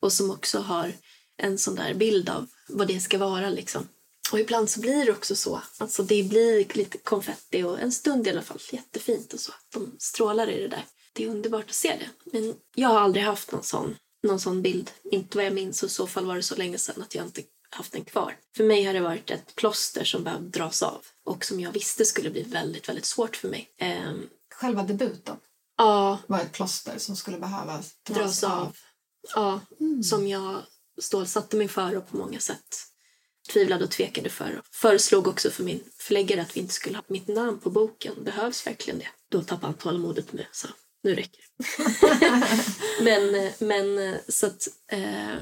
Och 0.00 0.12
som 0.12 0.30
också 0.30 0.58
har 0.58 0.92
en 1.36 1.58
sån 1.58 1.74
där 1.74 1.94
bild 1.94 2.28
av 2.28 2.48
vad 2.68 2.86
det 2.86 3.00
ska 3.00 3.18
vara. 3.18 3.50
Liksom. 3.50 3.88
Och 4.32 4.40
ibland 4.40 4.70
så 4.70 4.80
blir 4.80 5.04
det 5.06 5.12
också 5.12 5.36
så. 5.36 5.62
Alltså 5.78 6.02
det 6.02 6.22
blir 6.22 6.76
lite 6.76 6.98
konfetti 6.98 7.62
och 7.62 7.80
en 7.80 7.92
stund 7.92 8.26
i 8.26 8.30
alla 8.30 8.42
fall 8.42 8.60
jättefint 8.72 9.32
och 9.32 9.40
så. 9.40 9.52
De 9.72 9.96
strålar 9.98 10.50
i 10.50 10.60
det 10.62 10.68
där. 10.68 10.84
Det 11.12 11.24
är 11.24 11.28
underbart 11.28 11.64
att 11.64 11.74
se 11.74 11.96
det. 11.96 12.30
Men 12.32 12.54
jag 12.74 12.88
har 12.88 13.00
aldrig 13.00 13.24
haft 13.24 13.52
någon 13.52 13.62
sån, 13.62 13.96
någon 14.22 14.40
sån 14.40 14.62
bild. 14.62 14.90
Inte 15.10 15.36
vad 15.36 15.46
jag 15.46 15.54
minns 15.54 15.82
och 15.82 15.86
i 15.86 15.92
så 15.92 16.06
fall 16.06 16.26
var 16.26 16.36
det 16.36 16.42
så 16.42 16.56
länge 16.56 16.78
sedan 16.78 17.02
att 17.02 17.14
jag 17.14 17.24
inte 17.24 17.42
haft 17.70 17.92
den 17.92 18.04
kvar. 18.04 18.36
För 18.56 18.64
mig 18.64 18.84
har 18.84 18.94
det 18.94 19.00
varit 19.00 19.30
ett 19.30 19.54
plåster 19.54 20.04
som 20.04 20.24
behövde 20.24 20.48
dras 20.48 20.82
av 20.82 21.04
och 21.24 21.44
som 21.44 21.60
jag 21.60 21.72
visste 21.72 22.04
skulle 22.04 22.30
bli 22.30 22.42
väldigt, 22.42 22.88
väldigt 22.88 23.04
svårt 23.04 23.36
för 23.36 23.48
mig. 23.48 23.68
Ehm, 23.78 24.28
Själva 24.54 24.82
debuten 24.82 25.36
ja, 25.76 26.18
var 26.26 26.40
ett 26.40 26.52
plåster 26.52 26.98
som 26.98 27.16
skulle 27.16 27.38
behöva 27.38 27.82
dras 28.08 28.44
av. 28.44 28.76
Ja, 29.34 29.60
som 30.04 30.28
jag 30.28 30.62
stålsatte 31.00 31.56
mig 31.56 31.68
för 31.68 31.96
och 31.96 32.10
på 32.10 32.16
många 32.16 32.40
sätt 32.40 32.90
tvivlade 33.52 33.84
och 33.84 33.90
tvekade 33.90 34.30
för. 34.30 34.58
Och 34.58 34.64
föreslog 34.72 35.28
också 35.28 35.50
för 35.50 35.64
min 35.64 35.84
förläggare 35.98 36.42
att 36.42 36.56
vi 36.56 36.60
inte 36.60 36.74
skulle 36.74 36.96
ha 36.96 37.04
mitt 37.06 37.28
namn 37.28 37.58
på 37.58 37.70
boken. 37.70 38.24
Behövs 38.24 38.66
verkligen 38.66 38.98
det? 38.98 39.08
Då 39.28 39.42
tappade 39.42 39.66
han 39.66 39.74
tålamodet 39.74 40.32
med 40.32 40.46
så 40.52 40.68
nu 41.02 41.14
räcker 41.14 41.42
det. 41.58 41.64
men, 43.04 43.52
men 43.58 44.16
så 44.28 44.46
att 44.46 44.68
eh, 44.92 45.34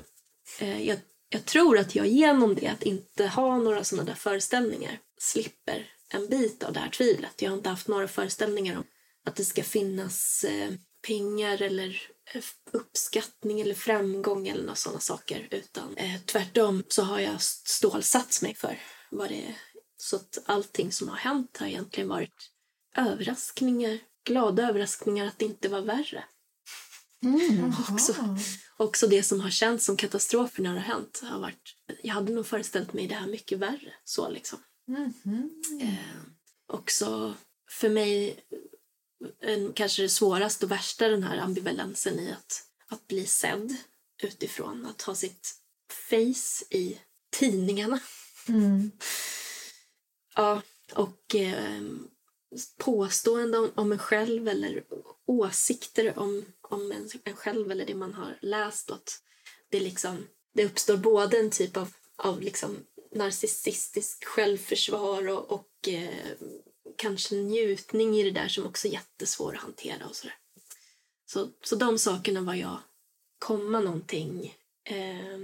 eh, 0.59 0.83
jag, 0.83 0.99
jag 1.29 1.45
tror 1.45 1.79
att 1.79 1.95
jag 1.95 2.07
genom 2.07 2.55
det 2.55 2.67
att 2.67 2.83
inte 2.83 3.27
ha 3.27 3.59
några 3.59 3.85
sådana 3.85 4.07
där 4.07 4.15
föreställningar 4.15 4.99
slipper 5.19 5.87
en 6.09 6.29
bit 6.29 6.63
av 6.63 6.73
det 6.73 6.81
här 6.81 6.91
tvivlet. 6.91 7.43
Jag 7.43 7.51
har 7.51 7.57
inte 7.57 7.69
haft 7.69 7.89
några 7.89 8.09
föreställningar 8.09 8.77
om 8.77 8.85
att 9.27 9.37
det 9.37 9.45
ska 9.45 9.63
finnas 9.63 10.45
eh, 10.45 10.71
pengar 11.07 11.63
eller 11.63 12.03
eh, 12.35 12.43
uppskattning 12.73 13.61
eller 13.61 13.75
framgång 13.75 14.49
eller 14.49 14.63
några 14.63 14.75
sådana 14.75 15.01
saker. 15.01 15.49
Utan 15.51 15.97
eh, 15.97 16.21
tvärtom 16.27 16.85
så 16.89 17.03
har 17.03 17.21
jag 17.21 17.43
stålsatt 17.43 18.43
mig 18.43 18.55
för 18.55 18.79
vad 19.11 19.29
det 19.29 19.47
är. 19.47 19.55
Så 19.97 20.17
att 20.17 20.39
allting 20.47 20.93
som 20.93 21.09
har 21.09 21.17
hänt 21.17 21.57
har 21.57 21.67
egentligen 21.67 22.09
varit 22.09 22.51
överraskningar. 22.97 23.99
Glada 24.29 24.69
överraskningar 24.69 25.27
att 25.27 25.39
det 25.39 25.45
inte 25.45 25.69
var 25.69 25.81
värre. 25.81 26.25
Också, 27.93 28.37
också 28.77 29.07
det 29.07 29.23
som 29.23 29.41
har 29.41 29.51
känts 29.51 29.85
som 29.85 29.97
katastrofer 29.97 30.63
när 30.63 30.75
det 30.75 30.81
har 30.81 30.95
hänt 30.95 31.23
har 31.25 31.41
varit... 31.41 31.77
Jag 32.03 32.15
hade 32.15 32.33
nog 32.33 32.47
föreställt 32.47 32.93
mig 32.93 33.07
det 33.07 33.15
här 33.15 33.27
mycket 33.27 33.59
värre. 33.59 33.93
Så 34.05 34.29
liksom. 34.29 34.59
Eh, 35.83 36.21
också 36.67 37.35
för 37.71 37.89
mig 37.89 38.41
en, 39.41 39.73
kanske 39.73 40.03
det 40.03 40.09
svåraste 40.09 40.67
och 40.67 40.71
värsta 40.71 41.09
den 41.09 41.23
här 41.23 41.39
ambivalensen 41.39 42.19
i 42.19 42.33
att, 42.33 42.63
att 42.89 43.07
bli 43.07 43.27
sedd 43.27 43.77
utifrån. 44.23 44.87
Att 44.87 45.03
ha 45.03 45.15
sitt 45.15 45.55
face 46.11 46.65
i 46.77 46.99
tidningarna. 47.31 48.01
Ja, 50.35 50.63
och 50.95 51.35
eh, 51.35 51.83
påståenden 52.77 53.65
om, 53.65 53.71
om 53.75 53.93
en 53.93 53.99
själv 53.99 54.49
eller 54.49 54.85
åsikter 55.27 56.19
om, 56.19 56.45
om 56.61 56.93
en, 56.93 57.09
en 57.25 57.37
själv 57.37 57.71
eller 57.71 57.87
det 57.87 57.95
man 57.95 58.15
har 58.15 58.39
läst. 58.41 58.91
Och 58.91 58.97
att 58.97 59.23
det, 59.69 59.81
liksom, 59.81 60.27
det 60.55 60.65
uppstår 60.65 60.97
både 60.97 61.39
en 61.39 61.51
typ 61.51 61.77
av, 61.77 61.93
av 62.17 62.41
liksom 62.43 62.77
narcissistisk 63.13 64.25
självförsvar 64.25 65.29
och, 65.29 65.53
och 65.53 65.89
eh, 65.89 66.37
kanske 66.97 67.35
njutning 67.35 68.17
i 68.17 68.23
det 68.23 68.31
där 68.41 68.49
som 68.49 68.67
också 68.67 68.89
är 68.89 68.93
jättesvår 68.93 69.55
att 69.55 69.63
hantera. 69.63 70.07
och 70.07 70.17
så, 70.17 70.27
där. 70.27 70.37
så 71.27 71.49
Så 71.63 71.77
de 71.77 71.99
sakerna 71.99 72.41
var 72.41 72.55
jag 72.55 72.79
komma 73.39 73.81
någonting 73.81 74.57
eh, 74.85 75.39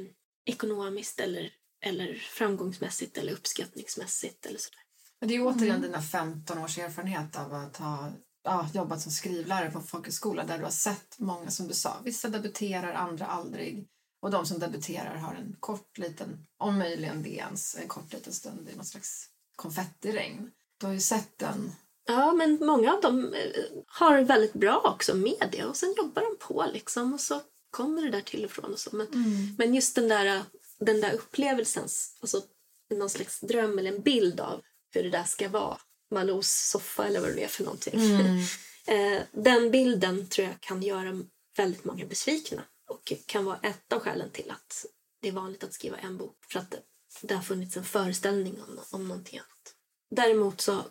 ekonomiskt 0.45 1.21
eller, 1.21 1.53
eller 1.81 2.14
framgångsmässigt 2.14 3.19
eller 3.19 3.33
uppskattningsmässigt 3.33 4.47
eller 4.47 4.59
sådär. 4.59 4.84
Men 5.25 5.29
det 5.29 5.37
är 5.37 5.47
återigen 5.47 5.81
dina 5.81 6.03
15 6.03 6.59
års 6.59 6.79
erfarenhet 6.79 7.37
av 7.37 7.55
att 7.55 7.77
ha 7.77 8.13
ja, 8.45 8.69
jobbat 8.75 9.01
som 9.01 9.13
skrivlärare 9.13 9.71
på 9.71 9.81
folkhögskola 9.81 10.45
där 10.45 10.59
du 10.59 10.65
har 10.65 10.71
sett 10.71 11.19
många, 11.19 11.51
som 11.51 11.69
du 11.69 11.75
sa, 11.75 11.97
vissa 12.05 12.29
debuterar, 12.29 12.93
andra 12.93 13.27
aldrig. 13.27 13.87
Och 14.23 14.31
de 14.31 14.47
som 14.47 14.59
debuterar 14.59 15.17
har 15.17 15.35
en 15.35 15.57
kort 15.61 15.99
liten, 15.99 16.47
om 16.59 16.79
möjligen 16.79 17.23
det 17.23 17.37
ens, 17.37 17.77
en 17.77 17.89
kort 17.89 18.13
liten 18.13 18.33
stund 18.33 18.69
i 18.73 18.77
någon 18.77 18.85
slags 18.85 19.29
konfettiregn. 19.57 20.51
Du 20.81 20.87
har 20.87 20.93
ju 20.93 21.01
sett 21.01 21.39
den. 21.39 21.73
Ja, 22.07 22.33
men 22.33 22.59
många 22.67 22.95
av 22.95 23.01
dem 23.01 23.35
eh, 23.35 23.63
har 23.87 24.23
väldigt 24.23 24.55
bra 24.55 24.81
också 24.95 25.15
med 25.15 25.49
det 25.53 25.65
och 25.65 25.77
sen 25.77 25.95
jobbar 25.97 26.23
de 26.23 26.47
på 26.47 26.67
liksom 26.73 27.15
och 27.15 27.21
så 27.21 27.41
kommer 27.71 28.03
det 28.03 28.11
där 28.11 28.21
till 28.21 28.45
och 28.45 28.51
från 28.51 28.73
och 28.73 28.79
så. 28.79 28.97
Men, 28.97 29.07
men 29.59 29.75
just 29.75 29.95
den 29.95 30.09
där, 30.09 30.43
den 30.79 31.01
där 31.01 31.13
upplevelsen, 31.13 31.89
alltså 32.21 32.43
någon 32.95 33.11
slags 33.11 33.41
dröm 33.41 33.79
eller 33.79 33.93
en 33.93 34.03
bild 34.03 34.41
av 34.41 34.61
hur 34.94 35.02
det 35.02 35.11
där 35.11 35.24
ska 35.24 35.48
vara. 35.48 35.78
Malous 36.11 36.68
soffa 36.70 37.07
eller 37.07 37.20
vad 37.20 37.37
det 37.37 37.44
är 37.44 37.48
för 37.48 37.64
någonting. 37.64 38.00
Eh, 38.87 39.22
den 39.33 39.70
bilden 39.70 40.28
tror 40.28 40.48
jag 40.48 40.61
kan 40.61 40.83
göra 40.83 41.22
väldigt 41.57 41.85
många 41.85 42.07
besvikna 42.07 42.62
och 42.88 43.12
kan 43.26 43.44
vara 43.44 43.59
ett 43.62 43.92
av 43.92 44.00
skälen 44.00 44.30
till 44.30 44.50
att 44.50 44.87
det 45.22 45.28
är 45.28 45.33
vanligt 45.33 45.64
att 45.64 45.72
skriva 45.72 45.96
en 45.96 46.16
bok. 46.16 46.37
För 46.52 46.59
att 46.59 46.74
det, 47.22 47.35
har 47.35 47.42
funnits 47.42 47.76
en 47.76 47.85
föreställning 47.85 48.62
om, 48.62 48.80
om 48.90 49.09
någonting 49.09 49.38
annat. 49.38 49.74
Däremot 50.11 50.61
så, 50.61 50.85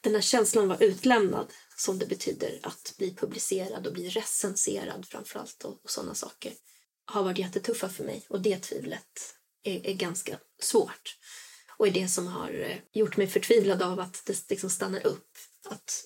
den 0.00 0.14
här 0.14 0.20
känslan 0.20 0.64
att 0.64 0.80
vara 0.80 0.88
utlämnad 0.88 1.52
som 1.76 1.98
det 1.98 2.06
betyder 2.06 2.60
att 2.62 2.94
bli 2.98 3.14
publicerad 3.14 3.86
och 3.86 3.92
bli 3.92 4.08
recenserad 4.08 5.06
framförallt 5.08 5.64
och, 5.64 5.84
och 5.84 5.90
sådana 5.90 6.14
saker 6.14 6.52
har 7.04 7.22
varit 7.22 7.38
jättetuffa 7.38 7.88
för 7.88 8.04
mig 8.04 8.26
och 8.28 8.40
det 8.40 8.58
tvivlet 8.58 9.34
är, 9.62 9.86
är 9.86 9.94
ganska 9.94 10.38
svårt 10.62 11.16
och 11.76 11.86
är 11.86 11.90
det 11.90 12.08
som 12.08 12.26
har 12.26 12.50
eh, 12.50 12.76
gjort 12.92 13.16
mig 13.16 13.26
förtvivlad 13.26 13.82
av 13.82 14.00
att 14.00 14.22
det 14.26 14.50
liksom 14.50 14.70
stannar 14.70 15.06
upp. 15.06 15.30
Att 15.68 16.04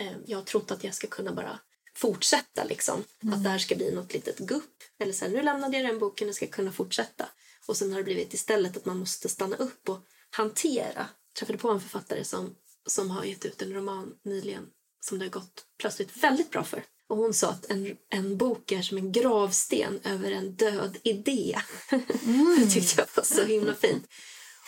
eh, 0.00 0.12
jag 0.26 0.38
har 0.38 0.44
trott 0.44 0.70
att 0.70 0.84
jag 0.84 0.94
ska 0.94 1.06
kunna 1.06 1.32
bara 1.32 1.60
fortsätta 1.94 2.64
liksom. 2.64 3.04
Att 3.32 3.42
det 3.42 3.48
här 3.48 3.58
ska 3.58 3.74
bli 3.74 3.94
något 3.94 4.14
litet 4.14 4.38
gupp. 4.38 4.82
Eller 4.98 5.12
sen 5.12 5.32
nu 5.32 5.42
lämnade 5.42 5.76
jag 5.76 5.86
den 5.86 5.98
boken 5.98 6.28
och 6.28 6.34
ska 6.34 6.46
kunna 6.46 6.72
fortsätta. 6.72 7.28
Och 7.66 7.76
sen 7.76 7.90
har 7.90 7.98
det 7.98 8.04
blivit 8.04 8.34
istället 8.34 8.76
att 8.76 8.84
man 8.84 8.98
måste 8.98 9.28
stanna 9.28 9.56
upp 9.56 9.88
och 9.88 10.00
hantera. 10.30 11.08
Jag 11.28 11.34
träffade 11.38 11.58
på 11.58 11.70
en 11.70 11.80
författare 11.80 12.24
som, 12.24 12.54
som 12.86 13.10
har 13.10 13.24
gett 13.24 13.44
ut 13.44 13.62
en 13.62 13.74
roman 13.74 14.14
nyligen 14.24 14.66
som 15.00 15.18
det 15.18 15.24
har 15.24 15.30
gått 15.30 15.64
plötsligt 15.78 16.16
väldigt 16.16 16.50
bra 16.50 16.64
för. 16.64 16.84
Och 17.08 17.16
hon 17.16 17.34
sa 17.34 17.50
att 17.50 17.70
en, 17.70 17.96
en 18.10 18.36
bok 18.36 18.72
är 18.72 18.82
som 18.82 18.98
en 18.98 19.12
gravsten 19.12 20.00
över 20.04 20.30
en 20.30 20.56
död 20.56 20.96
idé. 21.02 21.58
det 22.58 22.70
tyckte 22.70 23.00
jag 23.00 23.06
var 23.16 23.24
så 23.24 23.44
himla 23.44 23.74
fint. 23.74 24.06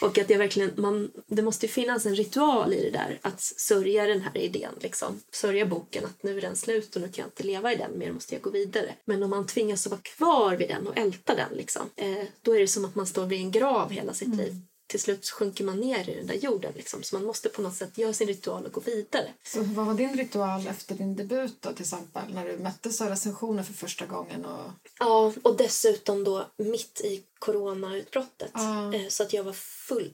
Och 0.01 0.19
att 0.19 0.29
det 0.29 0.37
verkligen, 0.37 0.73
man, 0.77 1.11
det 1.27 1.43
måste 1.43 1.69
finnas 1.69 2.07
en 2.07 2.15
ritual 2.15 2.73
i 2.73 2.83
det 2.83 2.91
där. 2.91 3.19
Att 3.23 3.41
sörja 3.41 4.07
den 4.07 4.21
här 4.21 4.39
idén. 4.39 4.73
Liksom. 4.81 5.21
Sörja 5.33 5.67
boken, 5.67 6.05
att 6.05 6.23
nu 6.23 6.39
är 6.39 6.41
den 6.41 6.57
slut 6.57 6.97
och 6.97 7.03
nu 7.03 7.09
kan 7.09 7.23
jag 7.23 7.27
inte 7.27 7.43
leva 7.43 7.73
i 7.73 7.77
den 7.77 7.99
mer, 7.99 8.13
måste 8.13 8.35
jag 8.35 8.43
gå 8.43 8.51
vidare. 8.51 8.95
Men 9.05 9.23
om 9.23 9.31
man 9.31 9.47
tvingas 9.47 9.87
att 9.87 9.91
vara 9.91 10.01
kvar 10.01 10.57
vid 10.57 10.69
den 10.69 10.87
och 10.87 10.99
älta 10.99 11.35
den, 11.35 11.57
liksom, 11.57 11.83
eh, 11.97 12.25
då 12.43 12.57
är 12.57 12.61
det 12.61 12.69
som 12.69 12.85
att 12.85 12.95
man 12.95 13.07
står 13.07 13.27
vid 13.27 13.41
en 13.41 13.51
grav 13.51 13.91
hela 13.91 14.15
sitt 14.15 14.37
liv. 14.37 14.55
Till 14.87 15.01
slut 15.01 15.31
sjunker 15.31 15.65
man 15.65 15.81
ner 15.81 16.09
i 16.11 16.15
den 16.15 16.27
där 16.27 16.35
jorden. 16.35 16.73
Liksom. 16.77 17.03
Så 17.03 17.17
man 17.17 17.25
måste 17.25 17.49
på 17.49 17.63
något 17.63 17.75
sätt 17.75 17.99
göra 17.99 18.13
sin 18.13 18.29
ritual 18.29 18.67
och 18.67 18.73
gå 18.73 18.81
vidare. 18.81 19.35
Så 19.45 19.63
vad 19.63 19.87
var 19.87 19.95
din 19.95 20.17
ritual 20.17 20.67
efter 20.67 20.95
din 20.95 21.17
debut 21.17 21.57
då 21.63 21.73
till 21.73 21.83
exempel? 21.83 22.35
När 22.35 22.47
du 22.47 22.59
möttes 22.59 23.01
av 23.01 23.09
recensioner 23.09 23.63
för 23.63 23.73
första 23.73 24.07
gången? 24.07 24.45
Och... 24.45 24.71
Ja, 24.99 25.33
och 25.43 25.57
dessutom 25.57 26.25
då 26.25 26.47
mitt 26.57 27.01
i 27.01 27.25
coronautbrottet. 27.39 28.51
Ja. 28.55 28.95
Eh, 28.95 29.09
Så 29.09 29.23
att 29.23 29.33
jag 29.33 29.45
var 29.45 29.53
full, 29.89 30.13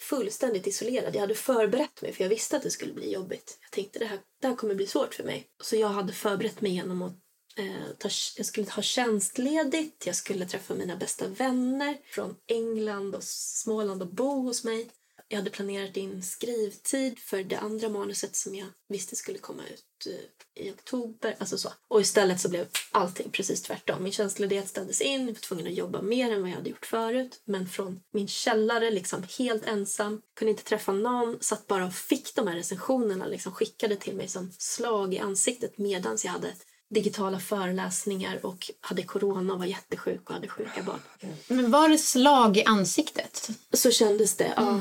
fullständigt 0.00 0.66
isolerad. 0.66 1.14
Jag 1.14 1.20
hade 1.20 1.34
förberett 1.34 2.02
mig 2.02 2.12
för 2.12 2.24
jag 2.24 2.28
visste 2.28 2.56
att 2.56 2.62
det 2.62 2.70
skulle 2.70 2.92
bli 2.92 3.12
jobbigt. 3.12 3.58
Jag 3.62 3.70
tänkte 3.70 3.98
det 3.98 4.04
här, 4.06 4.18
det 4.40 4.48
här 4.48 4.56
kommer 4.56 4.74
bli 4.74 4.86
svårt 4.86 5.14
för 5.14 5.24
mig. 5.24 5.46
Så 5.62 5.76
jag 5.76 5.88
hade 5.88 6.12
förberett 6.12 6.60
mig 6.60 6.72
genom 6.72 7.02
att 7.02 7.12
eh, 7.58 7.90
ta, 7.98 8.08
jag 8.36 8.46
skulle 8.46 8.70
ha 8.70 8.82
tjänstledigt, 8.82 10.06
jag 10.06 10.16
skulle 10.16 10.46
träffa 10.46 10.74
mina 10.74 10.96
bästa 10.96 11.28
vänner 11.28 11.98
från 12.04 12.36
England 12.46 13.14
och 13.14 13.24
Småland 13.24 14.02
och 14.02 14.08
bo 14.08 14.42
hos 14.42 14.64
mig. 14.64 14.88
Jag 15.30 15.38
hade 15.38 15.50
planerat 15.50 15.96
in 15.96 16.22
skrivtid 16.22 17.18
för 17.18 17.44
det 17.44 17.58
andra 17.58 17.88
manuset 17.88 18.36
som 18.36 18.54
jag 18.54 18.66
visste 18.88 19.16
skulle 19.16 19.38
komma 19.38 19.62
ut 19.66 20.06
eh, 20.06 20.64
i 20.64 20.70
oktober. 20.70 21.36
Alltså 21.38 21.58
så. 21.58 21.72
Och 21.88 22.00
istället 22.00 22.40
så 22.40 22.48
blev 22.48 22.66
allting 22.90 23.30
precis 23.30 23.62
tvärtom. 23.62 24.02
Min 24.02 24.12
tjänstledighet 24.12 24.68
ställdes 24.68 25.00
in, 25.00 25.20
jag 25.20 25.34
var 25.34 25.40
tvungen 25.40 25.66
att 25.66 25.72
jobba 25.72 26.02
mer 26.02 26.32
än 26.32 26.40
vad 26.40 26.50
jag 26.50 26.56
hade 26.56 26.70
gjort 26.70 26.86
förut. 26.86 27.40
Men 27.44 27.68
från 27.68 28.00
min 28.12 28.28
källare, 28.28 28.90
liksom 28.90 29.22
helt 29.38 29.66
ensam, 29.66 30.22
kunde 30.36 30.50
inte 30.50 30.64
träffa 30.64 30.92
någon, 30.92 31.38
satt 31.40 31.66
bara 31.66 31.86
och 31.86 31.94
fick 31.94 32.34
de 32.34 32.46
här 32.46 32.56
recensionerna 32.56 33.26
liksom 33.26 33.52
skickade 33.52 33.96
till 33.96 34.16
mig 34.16 34.28
som 34.28 34.52
slag 34.58 35.14
i 35.14 35.18
ansiktet 35.18 35.78
medan 35.78 36.18
jag 36.24 36.32
hade 36.32 36.52
digitala 36.90 37.40
föreläsningar 37.40 38.46
och 38.46 38.70
hade 38.80 39.02
corona 39.02 39.52
och 39.52 39.58
var 39.58 39.66
jättesjuk 39.66 40.28
och 40.28 40.34
hade 40.34 40.48
sjuka 40.48 40.82
barn. 40.82 41.00
Men 41.48 41.70
var 41.70 41.88
det 41.88 41.98
slag 41.98 42.56
i 42.56 42.64
ansiktet? 42.64 43.48
Så 43.72 43.90
kändes 43.90 44.36
det, 44.36 44.52
ja. 44.56 44.80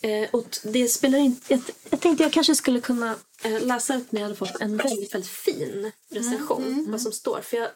Eh, 0.00 0.28
och 0.30 0.56
det 0.64 0.88
spelar 0.88 1.18
inte... 1.18 1.52
Jag, 1.52 1.60
jag 1.90 2.00
tänkte 2.00 2.22
jag 2.22 2.32
kanske 2.32 2.54
skulle 2.54 2.80
kunna 2.80 3.16
eh, 3.44 3.66
läsa 3.66 3.96
upp 3.96 4.12
när 4.12 4.20
jag 4.20 4.26
hade 4.28 4.38
fått 4.38 4.60
en 4.60 4.76
väldigt, 4.76 5.14
väldigt 5.14 5.30
fin 5.30 5.92
recension. 6.10 6.86
Vad 6.90 7.00
som 7.00 7.12
står. 7.12 7.40
För 7.40 7.56
jag, 7.56 7.68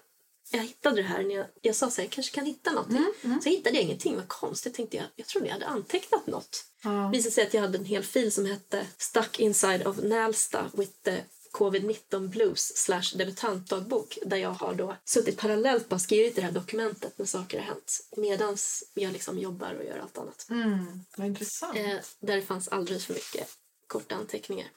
jag 0.51 0.63
hittade 0.63 0.97
det 0.97 1.09
här 1.09 1.23
när 1.23 1.35
jag, 1.35 1.47
jag 1.63 1.75
sa 1.77 1.91
så 1.91 1.97
här, 1.97 2.05
jag 2.07 2.11
kanske 2.13 2.35
kan 2.35 2.47
hitta 2.47 2.71
någonting. 2.73 3.05
Så 3.43 3.49
hittade 3.49 3.77
jag 3.77 3.85
ingenting. 3.85 4.17
Vad 4.17 4.29
konstigt 4.29 4.75
tänkte 4.75 4.97
jag. 4.97 5.07
Jag 5.17 5.27
trodde 5.27 5.47
jag 5.47 5.53
hade 5.53 5.67
antecknat 5.67 6.27
något. 6.27 6.65
Det 6.83 7.17
visade 7.17 7.35
sig 7.35 7.47
att 7.47 7.55
jag 7.55 7.61
hade 7.61 7.79
en 7.79 7.85
hel 7.85 8.05
fil 8.05 8.33
som 8.33 8.47
hette 8.47 8.87
Stuck 8.99 9.41
inside 9.41 9.87
of 9.87 9.97
Nälsta 10.03 10.71
with 10.75 10.93
the 11.05 11.21
covid-19 11.57 12.29
blues 12.29 12.77
slash 12.77 13.17
debutantdagbok 13.17 14.19
där 14.27 14.37
jag 14.37 14.51
har 14.51 14.75
då 14.75 14.97
suttit 15.05 15.39
parallellt 15.39 15.93
och 15.93 16.01
skrivit 16.01 16.37
det 16.37 16.43
här 16.43 16.53
dokumentet 16.53 17.19
när 17.19 17.27
saker 17.27 17.59
har 17.59 17.67
hänt 17.67 18.01
medan 18.17 18.57
jag 18.95 19.13
liksom 19.13 19.39
jobbar 19.39 19.75
och 19.75 19.85
gör 19.85 19.99
allt 19.99 20.19
annat. 20.19 20.47
Mm, 20.51 21.05
vad 21.17 21.27
intressant. 21.27 21.77
Eh, 21.77 21.97
där 22.21 22.37
det 22.37 22.43
fanns 22.43 22.69
alldeles 22.69 23.07
för 23.07 23.15
mycket 23.15 23.49
korta 23.87 24.15
anteckningar. 24.15 24.69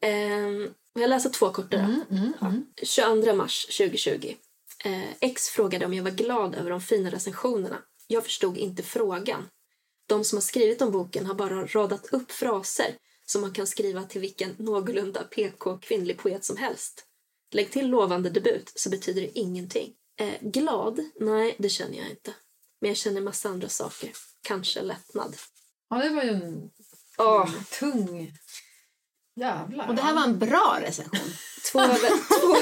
Eh, 0.00 0.70
jag 0.94 1.10
läser 1.10 1.30
två 1.30 1.50
korta 1.50 1.76
då. 1.76 2.16
Ja. 2.40 2.52
22 2.82 3.34
mars 3.34 3.66
2020. 3.66 4.34
Eh, 4.84 5.12
X 5.20 5.48
frågade 5.48 5.86
om 5.86 5.94
jag 5.94 6.04
var 6.04 6.10
glad 6.10 6.54
över 6.54 6.70
de 6.70 6.80
fina 6.80 7.10
recensionerna. 7.10 7.78
Jag 8.06 8.24
förstod 8.24 8.58
inte 8.58 8.82
frågan. 8.82 9.48
De 10.06 10.24
som 10.24 10.36
har 10.36 10.42
skrivit 10.42 10.82
om 10.82 10.90
boken 10.90 11.26
har 11.26 11.34
bara 11.34 11.66
radat 11.66 12.06
upp 12.12 12.32
fraser 12.32 12.96
som 13.26 13.40
man 13.40 13.52
kan 13.52 13.66
skriva 13.66 14.02
till 14.04 14.20
vilken 14.20 14.54
någorlunda 14.58 15.22
PK 15.24 15.78
kvinnlig 15.78 16.18
poet 16.18 16.44
som 16.44 16.56
helst. 16.56 17.04
Lägg 17.50 17.70
till 17.72 17.88
lovande 17.88 18.30
debut 18.30 18.72
så 18.74 18.90
betyder 18.90 19.20
det 19.22 19.38
ingenting. 19.38 19.94
Eh, 20.20 20.34
glad? 20.40 21.00
Nej, 21.20 21.56
det 21.58 21.68
känner 21.68 21.98
jag 21.98 22.10
inte. 22.10 22.34
Men 22.80 22.88
jag 22.88 22.96
känner 22.96 23.20
massa 23.20 23.48
andra 23.48 23.68
saker. 23.68 24.10
Kanske 24.42 24.82
lättnad. 24.82 25.36
Ja, 25.90 25.96
det 25.96 26.08
var 26.08 26.22
ju 26.22 26.30
en 26.30 26.70
Åh, 27.18 27.50
tung... 27.78 28.32
Jävlar. 29.36 29.88
Och 29.88 29.94
det 29.94 30.02
här 30.02 30.14
var 30.14 30.24
en 30.24 30.38
bra 30.38 30.78
recension. 30.82 31.32
två, 31.72 31.78
vä- 31.78 32.40
två, 32.40 32.54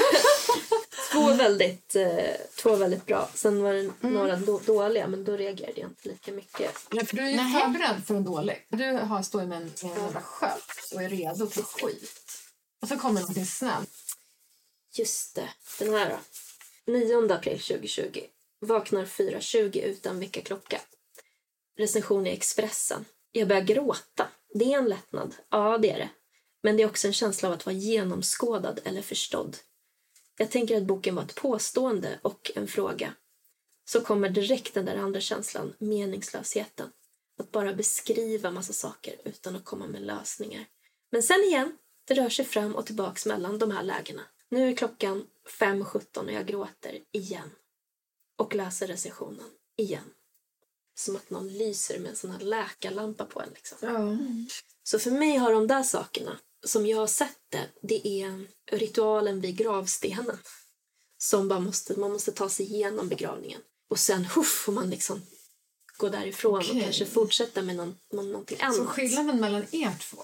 två, 1.11 1.33
väldigt, 1.33 1.95
eh, 1.95 2.35
två 2.55 2.75
väldigt 2.75 3.05
bra. 3.05 3.29
Sen 3.33 3.63
var 3.63 3.73
det 3.73 3.91
några 4.01 4.35
då, 4.35 4.59
dåliga, 4.59 5.07
men 5.07 5.23
då 5.23 5.37
reagerade 5.37 5.81
jag 5.81 5.89
inte 5.89 6.09
lika 6.09 6.31
mycket. 6.31 6.87
Ja, 6.91 7.05
för 7.05 7.15
du 7.15 7.21
är 7.21 7.29
ju 7.29 7.37
förberedd 7.37 8.05
för 8.05 8.15
en 8.15 8.23
dålig. 8.23 8.67
Du 8.69 8.91
har 8.91 9.21
står 9.21 9.45
med 9.45 9.57
en, 9.57 9.63
med 9.63 9.97
en 9.97 10.03
jävla 10.03 10.21
sköld 10.21 10.61
och 10.93 11.03
är 11.03 11.09
redo 11.09 11.47
till 11.47 11.63
skit. 11.63 12.41
Och 12.81 12.87
så 12.87 12.97
kommer 12.97 13.19
någonting 13.19 13.45
snällt. 13.45 13.89
Just 14.93 15.35
det, 15.35 15.49
den 15.79 15.93
här 15.93 16.09
då. 16.09 16.17
9 16.91 17.33
april 17.33 17.59
2020. 17.59 18.19
Vaknar 18.59 19.05
4.20 19.05 19.81
utan 19.81 20.19
väckarklocka. 20.19 20.81
Recension 21.77 22.27
i 22.27 22.29
Expressen. 22.29 23.05
Jag 23.31 23.47
börjar 23.47 23.61
gråta. 23.61 24.27
Det 24.53 24.73
är 24.73 24.77
en 24.77 24.89
lättnad. 24.89 25.35
Ja, 25.49 25.77
det 25.77 25.89
är 25.89 25.97
det. 25.97 26.09
Men 26.63 26.77
det 26.77 26.83
är 26.83 26.87
också 26.87 27.07
en 27.07 27.13
känsla 27.13 27.49
av 27.49 27.53
att 27.53 27.65
vara 27.65 27.75
genomskådad 27.75 28.79
eller 28.83 29.01
förstådd. 29.01 29.57
Jag 30.41 30.51
tänker 30.51 30.77
att 30.77 30.83
boken 30.83 31.15
var 31.15 31.23
ett 31.23 31.35
påstående 31.35 32.19
och 32.21 32.51
en 32.55 32.67
fråga. 32.67 33.13
så 33.85 34.01
kommer 34.01 34.29
direkt 34.29 34.73
den 34.73 34.85
där 34.85 34.95
andra 34.95 35.19
känslan, 35.19 35.73
meningslösheten. 35.79 36.91
Att 37.39 37.51
bara 37.51 37.73
beskriva 37.73 38.51
massa 38.51 38.73
saker 38.73 39.15
utan 39.23 39.55
att 39.55 39.65
komma 39.65 39.87
med 39.87 40.01
lösningar. 40.01 40.65
Men 41.11 41.23
sen 41.23 41.43
igen, 41.43 41.77
det 42.07 42.13
rör 42.13 42.29
sig 42.29 42.45
fram 42.45 42.75
och 42.75 42.85
tillbaks 42.85 43.25
mellan 43.25 43.59
de 43.59 43.71
här 43.71 43.83
lägena. 43.83 44.21
Nu 44.49 44.69
är 44.69 44.75
klockan 44.75 45.27
5.17 45.59 46.17
och 46.17 46.31
jag 46.31 46.47
gråter 46.47 46.99
igen. 47.11 47.51
Och 48.37 48.55
läser 48.55 48.87
recensionen 48.87 49.49
igen. 49.77 50.13
Som 50.95 51.15
att 51.15 51.29
någon 51.29 51.57
lyser 51.57 51.99
med 51.99 52.09
en 52.09 52.15
sån 52.15 52.31
här 52.31 52.39
läkarlampa 52.39 53.25
på 53.25 53.41
en. 53.41 53.49
Liksom. 53.49 53.77
Ja. 53.81 54.17
Så 54.83 54.99
för 54.99 55.11
mig 55.11 55.37
har 55.37 55.53
de 55.53 55.67
där 55.67 55.83
sakerna, 55.83 56.39
som 56.65 56.85
jag 56.87 56.97
har 56.97 57.07
sett 57.07 57.37
det, 57.49 57.67
det 57.81 58.07
är 58.07 58.47
ritualen 58.71 59.41
vid 59.41 59.55
gravstenen. 59.57 60.37
Som 61.17 61.47
bara 61.47 61.59
måste, 61.59 61.99
man 61.99 62.11
måste 62.11 62.31
ta 62.31 62.49
sig 62.49 62.65
igenom 62.65 63.09
begravningen. 63.09 63.61
Och 63.89 63.99
sen 63.99 64.25
huff, 64.25 64.61
får 64.65 64.71
man 64.73 64.89
liksom 64.89 65.21
gå 65.97 66.09
därifrån 66.09 66.59
Okej. 66.59 66.71
och 66.77 66.83
kanske 66.83 67.05
fortsätta 67.05 67.61
med, 67.61 67.75
någon, 67.75 67.95
någonting 68.13 68.57
annat. 68.61 68.75
Så 68.75 68.85
skillnaden 68.85 69.39
mellan 69.41 69.65
er 69.71 69.91
två, 69.99 70.23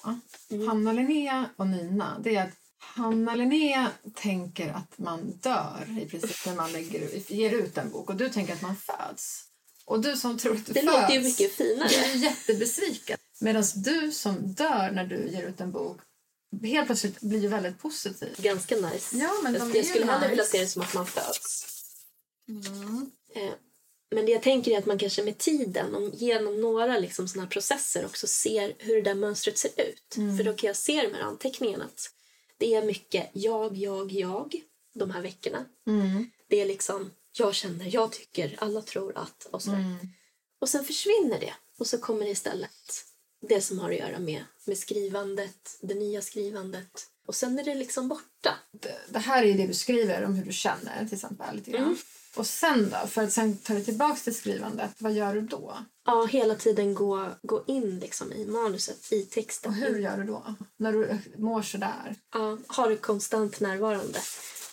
Mm. 0.49 0.67
Hanna 0.67 0.91
Linnea 0.93 1.49
och 1.55 1.67
Nina, 1.67 2.19
det 2.23 2.35
är 2.35 2.43
att 2.43 2.53
Hanna 2.79 3.35
Linnea 3.35 3.91
tänker 4.15 4.69
att 4.69 4.97
man 4.97 5.31
dör 5.31 5.99
i 6.01 6.05
princip 6.05 6.45
när 6.45 6.55
man 6.55 6.71
lägger, 6.71 7.31
ger 7.33 7.51
ut 7.51 7.77
en 7.77 7.91
bok 7.91 8.09
och 8.09 8.15
du 8.15 8.29
tänker 8.29 8.53
att 8.53 8.61
man 8.61 8.75
föds. 8.75 9.43
Och 9.85 9.99
du 10.01 10.17
som 10.17 10.37
tror 10.37 10.55
att 10.55 10.65
du 10.65 10.73
Det 10.73 10.81
föds 10.81 10.93
låter 10.93 11.13
ju 11.13 11.21
mycket 11.21 11.51
finare. 11.51 11.89
är 11.89 12.13
ju 12.15 12.19
jättebesviken. 12.19 13.17
Medan 13.41 13.63
du 13.75 14.11
som 14.11 14.53
dör 14.53 14.91
när 14.91 15.05
du 15.05 15.29
ger 15.29 15.43
ut 15.43 15.61
en 15.61 15.71
bok 15.71 16.01
helt 16.63 16.85
plötsligt 16.85 17.21
blir 17.21 17.47
väldigt 17.47 17.79
positiv. 17.79 18.35
Ganska 18.37 18.75
nice. 18.75 19.17
Ja, 19.17 19.33
men 19.43 19.53
jag 19.53 19.75
ju 19.75 19.83
skulle 19.83 20.05
hellre 20.05 20.29
vilja 20.29 20.43
nice. 20.43 20.57
se 20.57 20.61
det 20.61 20.67
som 20.67 20.81
att 20.81 20.93
man 20.93 21.05
föds. 21.05 21.65
Eh, 23.35 23.53
Men 24.11 24.25
det 24.25 24.31
jag 24.31 24.41
tänker 24.43 24.71
är 24.71 24.77
att 24.77 24.85
man 24.85 24.97
kanske 24.97 25.23
med 25.23 25.37
tiden, 25.37 25.95
om, 25.95 26.11
genom 26.13 26.61
några 26.61 26.99
liksom 26.99 27.27
såna 27.27 27.47
processer 27.47 28.05
också 28.05 28.27
ser 28.27 28.75
hur 28.79 28.95
det 28.95 29.01
där 29.01 29.15
mönstret 29.15 29.57
ser 29.57 29.71
ut. 29.81 30.13
För 30.37 30.43
då 30.43 30.53
kan 30.53 30.67
jag 30.67 30.75
se 30.77 31.01
de 31.01 31.13
här 31.13 31.21
anteckningarna 31.21 31.85
att 31.85 32.11
det 32.57 32.75
är 32.75 32.85
mycket 32.85 33.29
jag, 33.33 33.77
jag, 33.77 34.11
jag 34.11 34.61
de 34.95 35.11
här 35.11 35.21
veckorna. 35.21 35.65
Det 36.49 36.61
är 36.61 36.65
liksom 36.65 37.11
jag 37.33 37.55
känner, 37.55 37.93
jag 37.93 38.11
tycker, 38.11 38.55
alla 38.57 38.81
tror 38.81 39.17
att 39.17 39.47
och 39.51 39.61
sådär. 39.63 39.77
Och 40.59 40.69
sen 40.69 40.85
försvinner 40.85 41.39
det 41.39 41.53
och 41.77 41.87
så 41.87 41.97
kommer 41.97 42.25
det 42.25 42.31
istället 42.31 43.05
det 43.41 43.61
som 43.61 43.79
har 43.79 43.89
att 43.89 43.97
göra 43.97 44.19
med, 44.19 44.43
med 44.65 44.77
skrivandet, 44.77 45.77
det 45.81 45.93
nya 45.93 46.21
skrivandet. 46.21 47.07
Och 47.27 47.35
sen 47.35 47.59
är 47.59 47.63
det 47.63 47.75
liksom 47.75 48.07
borta. 48.07 48.55
Det, 48.71 48.97
det 49.09 49.19
här 49.19 49.43
är 49.43 49.53
det 49.53 49.67
du 49.67 49.73
skriver 49.73 50.25
om 50.25 50.33
hur 50.33 50.45
du 50.45 50.53
känner 50.53 51.05
till 51.05 51.13
exempel. 51.13 51.55
Lite 51.55 51.71
grann. 51.71 51.83
Mm. 51.83 51.97
Och 52.35 52.47
sen 52.47 52.89
då, 52.89 53.07
för 53.07 53.23
att 53.23 53.33
sen 53.33 53.57
ta 53.57 53.73
dig 53.73 53.85
tillbaka 53.85 54.19
till 54.23 54.35
skrivandet, 54.35 54.91
vad 54.97 55.13
gör 55.13 55.33
du 55.33 55.41
då? 55.41 55.77
Ja, 56.05 56.25
hela 56.25 56.55
tiden 56.55 56.93
gå, 56.93 57.29
gå 57.41 57.63
in 57.67 57.99
liksom 57.99 58.33
i 58.33 58.45
manuset, 58.45 59.13
i 59.13 59.23
texten. 59.23 59.71
Och 59.71 59.77
hur 59.77 59.99
gör 59.99 60.17
du 60.17 60.23
då? 60.23 60.55
När 60.77 60.93
du 60.93 61.17
mår 61.37 61.61
sådär? 61.61 62.15
Ja, 62.33 62.57
har 62.67 62.89
det 62.89 62.97
konstant 62.97 63.59
närvarande. 63.59 64.19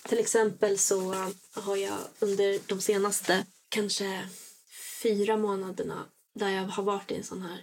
Till 0.08 0.18
exempel 0.18 0.78
så 0.78 1.14
har 1.52 1.76
jag 1.76 1.98
under 2.18 2.60
de 2.66 2.80
senaste 2.80 3.46
kanske 3.68 4.28
fyra 5.02 5.36
månaderna 5.36 6.04
där 6.34 6.48
jag 6.48 6.62
har 6.62 6.82
varit 6.82 7.10
i 7.10 7.14
en 7.14 7.24
sån 7.24 7.42
här 7.42 7.60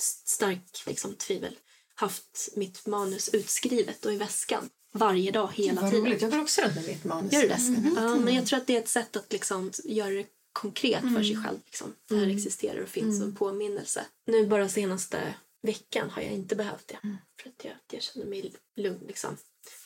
stark 0.00 0.86
liksom, 0.86 1.14
tvivel 1.14 1.56
haft 1.94 2.48
mitt 2.54 2.86
manus 2.86 3.28
utskrivet 3.28 4.06
och 4.06 4.12
i 4.12 4.16
väskan 4.16 4.70
varje 4.92 5.30
dag 5.30 5.50
hela 5.54 5.80
Vad 5.80 5.90
tiden. 5.90 6.06
roligt, 6.06 6.22
jag 6.22 6.30
går 6.30 6.40
också 6.40 6.62
runt 6.62 6.74
med 6.74 6.86
mitt 6.86 7.04
manus 7.04 7.32
Gör 7.32 7.40
du 7.42 7.48
det? 7.48 7.54
väskan. 7.54 7.92
Ja, 7.96 8.16
men 8.16 8.34
jag 8.34 8.46
tror 8.46 8.58
att 8.58 8.66
det 8.66 8.76
är 8.76 8.80
ett 8.80 8.88
sätt 8.88 9.16
att 9.16 9.32
liksom 9.32 9.72
göra 9.84 10.10
det 10.10 10.26
konkret 10.52 11.00
för 11.00 11.22
sig 11.22 11.36
själv. 11.44 11.58
Liksom. 11.64 11.94
Det 12.08 12.16
här 12.16 12.26
existerar 12.26 12.80
och 12.80 12.88
finns 12.88 13.18
som 13.18 13.28
en 13.28 13.34
påminnelse. 13.34 14.04
Nu 14.26 14.46
bara 14.46 14.68
senaste 14.68 15.34
veckan 15.62 16.10
har 16.10 16.22
jag 16.22 16.32
inte 16.32 16.56
behövt 16.56 16.88
det. 16.88 16.98
För 17.42 17.48
att 17.48 17.64
jag, 17.64 17.74
jag 17.92 18.02
känner 18.02 18.26
mig 18.26 18.52
lugn. 18.76 19.04
Liksom. 19.06 19.36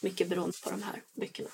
Mycket 0.01 0.29
beroende 0.29 0.57
på 0.65 0.71
de 0.71 0.83
här 0.83 1.03
böckerna. 1.13 1.49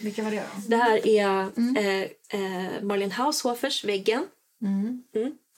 Vilka 0.00 0.22
var 0.22 0.30
det 0.30 0.36
då? 0.54 0.62
Det 0.68 0.76
här 0.76 1.06
är 1.06 1.50
eh, 1.78 2.02
eh, 2.40 2.82
Marlene 2.82 3.14
Haushofers 3.14 3.84
Väggen. 3.84 4.26
Mm, 4.62 5.02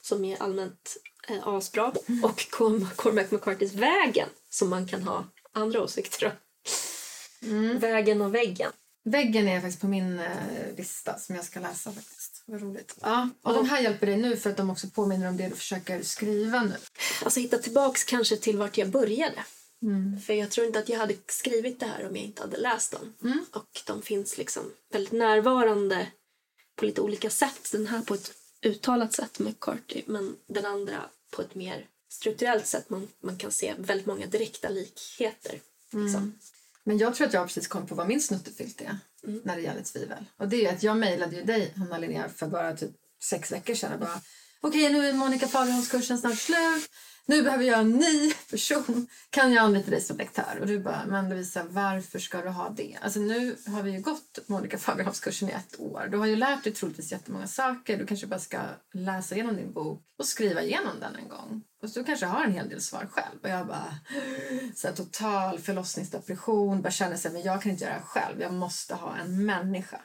som 0.01 0.25
är 0.25 0.41
allmänt 0.41 0.97
eh, 1.29 1.47
asbra. 1.47 1.87
Och 2.23 2.39
Corm- 2.51 2.95
Cormac 2.95 3.31
McCarthys 3.31 3.73
Vägen 3.73 4.29
som 4.49 4.69
man 4.69 4.87
kan 4.87 5.03
ha 5.03 5.25
andra 5.53 5.83
åsikter 5.83 6.25
om. 6.25 7.79
Vägen 7.79 8.21
och 8.21 8.35
väggen. 8.35 8.71
Väggen 9.03 9.47
är 9.47 9.61
faktiskt 9.61 9.81
på 9.81 9.87
min 9.87 10.19
eh, 10.19 10.75
lista 10.77 11.19
som 11.19 11.35
jag 11.35 11.45
ska 11.45 11.59
läsa 11.59 11.91
faktiskt. 11.91 12.43
Vad 12.45 12.61
roligt. 12.61 12.95
Ja, 13.01 13.29
och 13.41 13.53
de 13.53 13.69
här 13.69 13.81
hjälper 13.81 14.07
dig 14.07 14.17
nu 14.17 14.37
för 14.37 14.49
att 14.49 14.57
de 14.57 14.69
också 14.69 14.87
påminner 14.89 15.27
om 15.27 15.37
det 15.37 15.49
du 15.49 15.55
försöker 15.55 16.03
skriva 16.03 16.63
nu. 16.63 16.75
Alltså 17.23 17.39
hitta 17.39 17.57
tillbaks 17.57 18.03
kanske 18.03 18.37
till 18.37 18.57
vart 18.57 18.77
jag 18.77 18.89
började. 18.89 19.43
För 20.25 20.33
jag 20.33 20.51
tror 20.51 20.67
inte 20.67 20.79
att 20.79 20.89
jag 20.89 20.97
hade 20.99 21.15
skrivit 21.27 21.79
det 21.79 21.85
här 21.85 22.07
om 22.07 22.15
jag 22.15 22.25
inte 22.25 22.41
hade 22.41 22.57
läst 22.57 22.91
dem. 22.91 23.13
Och 23.53 23.81
de 23.87 24.01
finns 24.01 24.37
liksom 24.37 24.63
väldigt 24.93 25.13
närvarande 25.13 26.07
på 26.75 26.85
lite 26.85 27.01
olika 27.01 27.29
sätt. 27.29 27.69
Den 27.71 27.87
här 27.87 28.01
på 28.01 28.13
ett 28.13 28.31
uttalat 28.65 29.13
sätt 29.13 29.39
med 29.39 29.59
Carty 29.59 30.01
men 30.05 30.35
den 30.47 30.65
andra 30.65 31.09
på 31.31 31.41
ett 31.41 31.55
mer 31.55 31.85
strukturellt 32.09 32.67
sätt. 32.67 32.89
Man, 32.89 33.07
man 33.23 33.37
kan 33.37 33.51
se 33.51 33.73
väldigt 33.77 34.07
många 34.07 34.25
direkta 34.25 34.69
likheter. 34.69 35.59
Liksom. 35.91 36.39
Men 36.83 36.97
jag 36.97 37.15
tror 37.15 37.27
att 37.27 37.33
jag 37.33 37.47
precis 37.47 37.67
kom 37.67 37.87
på 37.87 37.95
vad 37.95 38.07
min 38.07 38.21
snuttefilt 38.21 38.81
är 38.81 38.97
när 39.43 39.55
det 39.55 39.61
gäller 39.61 39.83
tvivel. 39.83 40.25
Och 40.37 40.47
det 40.47 40.65
är 40.65 40.73
att 40.73 40.83
jag 40.83 40.97
mejlade 40.97 41.35
ju 41.35 41.43
dig, 41.43 41.73
Hanna 41.77 41.97
Linnea, 41.97 42.29
för 42.29 42.47
bara 42.47 42.77
typ 42.77 42.91
sex 43.21 43.51
veckor 43.51 43.75
sedan 43.75 43.99
bara 43.99 44.21
okej 44.61 44.93
nu 44.93 45.07
är 45.07 45.13
Monica 45.13 45.47
Fagerholms-kursen 45.47 46.17
snart 46.17 46.37
slut. 46.37 46.89
Nu 47.29 47.43
behöver 47.43 47.63
jag 47.63 47.79
en 47.79 47.91
ny 47.91 48.33
person. 48.49 49.07
Kan 49.29 49.53
jag 49.53 49.65
anlita 49.65 49.91
dig 49.91 50.01
som 50.01 50.17
lektör? 50.17 50.57
Och 50.61 50.67
du 50.67 50.79
bara, 50.79 51.05
men 51.07 51.29
Lovisa, 51.29 51.63
varför 51.69 52.19
ska 52.19 52.41
du 52.41 52.49
ha 52.49 52.69
det? 52.69 52.97
Alltså 53.01 53.19
nu 53.19 53.55
har 53.67 53.83
vi 53.83 53.91
ju 53.91 54.01
gått 54.01 54.39
Monica 54.47 54.77
Fagerholms-kursen 54.77 55.49
i 55.49 55.51
ett 55.51 55.79
år. 55.79 56.07
Du 56.11 56.17
har 56.17 56.25
ju 56.25 56.35
lärt 56.35 56.63
dig 56.63 56.73
troligtvis 56.73 57.11
jättemånga 57.11 57.47
saker. 57.47 57.97
Du 57.97 58.05
kanske 58.05 58.27
bara 58.27 58.39
ska 58.39 58.59
läsa 58.93 59.35
igenom 59.35 59.55
din 59.55 59.73
bok 59.73 60.03
och 60.19 60.25
skriva 60.25 60.61
igenom 60.61 60.99
den 60.99 61.15
en 61.15 61.29
gång. 61.29 61.63
Och 61.83 61.89
du 61.89 62.03
kanske 62.03 62.25
har 62.25 62.43
en 62.43 62.53
hel 62.53 62.69
del 62.69 62.81
svar 62.81 63.07
själv. 63.11 63.39
Och 63.43 63.49
jag 63.49 63.67
bara, 63.67 63.99
så 64.75 64.87
här, 64.87 64.95
total 64.95 65.59
förlossningsdepression. 65.59 66.81
Bara 66.81 66.91
känner 66.91 67.17
sig, 67.17 67.31
men 67.31 67.41
jag 67.41 67.61
kan 67.61 67.71
inte 67.71 67.83
göra 67.83 67.93
det 67.93 67.99
här 67.99 68.05
själv. 68.05 68.41
Jag 68.41 68.53
måste 68.53 68.95
ha 68.95 69.17
en 69.17 69.45
människa. 69.45 70.01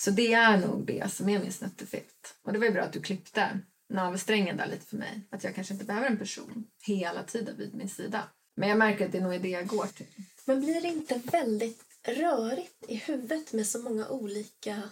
Så 0.00 0.10
det 0.10 0.32
är 0.32 0.58
nog 0.58 0.86
det 0.86 1.12
som 1.12 1.28
är 1.28 1.38
min 1.38 1.52
snuttefilt. 1.52 2.34
Och 2.44 2.52
det 2.52 2.58
var 2.58 2.66
ju 2.66 2.72
bra 2.72 2.82
att 2.82 2.92
du 2.92 3.00
klippte 3.00 3.60
navelsträngen 3.92 4.56
där 4.56 4.66
lite 4.66 4.86
för 4.86 4.96
mig. 4.96 5.20
Att 5.30 5.44
jag 5.44 5.54
kanske 5.54 5.74
inte 5.74 5.84
behöver 5.84 6.06
en 6.06 6.18
person 6.18 6.66
hela 6.82 7.22
tiden 7.22 7.56
vid 7.56 7.74
min 7.74 7.88
sida. 7.88 8.24
Men 8.56 8.68
jag 8.68 8.78
märker 8.78 9.06
att 9.06 9.12
det 9.12 9.18
är 9.18 9.22
nog 9.22 9.40
det 9.40 9.48
jag 9.48 9.66
går 9.66 9.86
till. 9.86 10.06
Men 10.44 10.60
blir 10.60 10.80
det 10.80 10.88
inte 10.88 11.20
väldigt 11.24 11.82
rörigt 12.02 12.84
i 12.88 12.94
huvudet 12.94 13.52
med 13.52 13.66
så 13.66 13.78
många 13.78 14.08
olika 14.08 14.82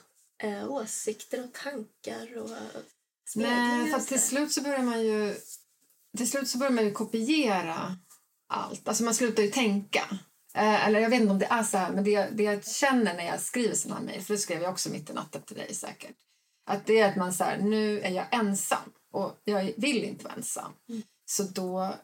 eh, 0.43 0.71
åsikter 0.71 1.45
och 1.45 1.53
tankar 1.53 2.39
och 2.39 2.51
Nej, 3.35 3.93
att 3.93 4.07
till 4.07 4.21
slut 4.21 4.53
så 4.53 4.63
börjar 4.63 4.83
man 4.83 5.03
ju 5.03 5.35
till 6.17 6.31
slut 6.31 6.49
så 6.49 6.59
börjar 6.59 6.73
man 6.73 6.85
ju 6.85 6.93
kopiera 6.93 7.97
allt. 8.49 8.89
Alltså 8.89 9.05
man 9.05 9.15
slutar 9.15 9.43
ju 9.43 9.51
tänka. 9.51 10.19
Eh, 10.55 10.87
eller 10.87 11.01
jag 11.01 11.11
vet 11.11 11.21
inte 11.21 11.33
om 11.33 11.39
det 11.39 11.47
är 11.47 11.63
så 11.63 11.79
här, 11.79 11.93
men 11.93 12.05
det, 12.05 12.29
det 12.33 12.43
jag 12.43 12.67
känner 12.67 13.15
när 13.15 13.27
jag 13.27 13.41
skriver 13.41 13.75
sådana 13.75 14.01
mejl, 14.01 14.23
för 14.23 14.35
det 14.35 14.41
skrev 14.41 14.63
jag 14.63 14.73
också 14.73 14.91
mitt 14.91 15.11
i 15.11 15.13
natten 15.13 15.43
till 15.43 15.57
dig 15.57 15.75
säkert. 15.75 16.17
Att 16.71 16.87
det 16.87 17.01
är 17.01 17.09
att 17.09 17.17
man 17.17 17.33
här, 17.41 17.59
nu 17.59 18.01
är 18.01 18.11
jag 18.11 18.27
ensam 18.31 18.93
och 19.13 19.33
jag 19.45 19.73
vill 19.77 20.05
inte 20.05 20.25
vara 20.25 20.35
ensam. 20.35 20.73
Så 21.27 21.43
då 21.43 21.95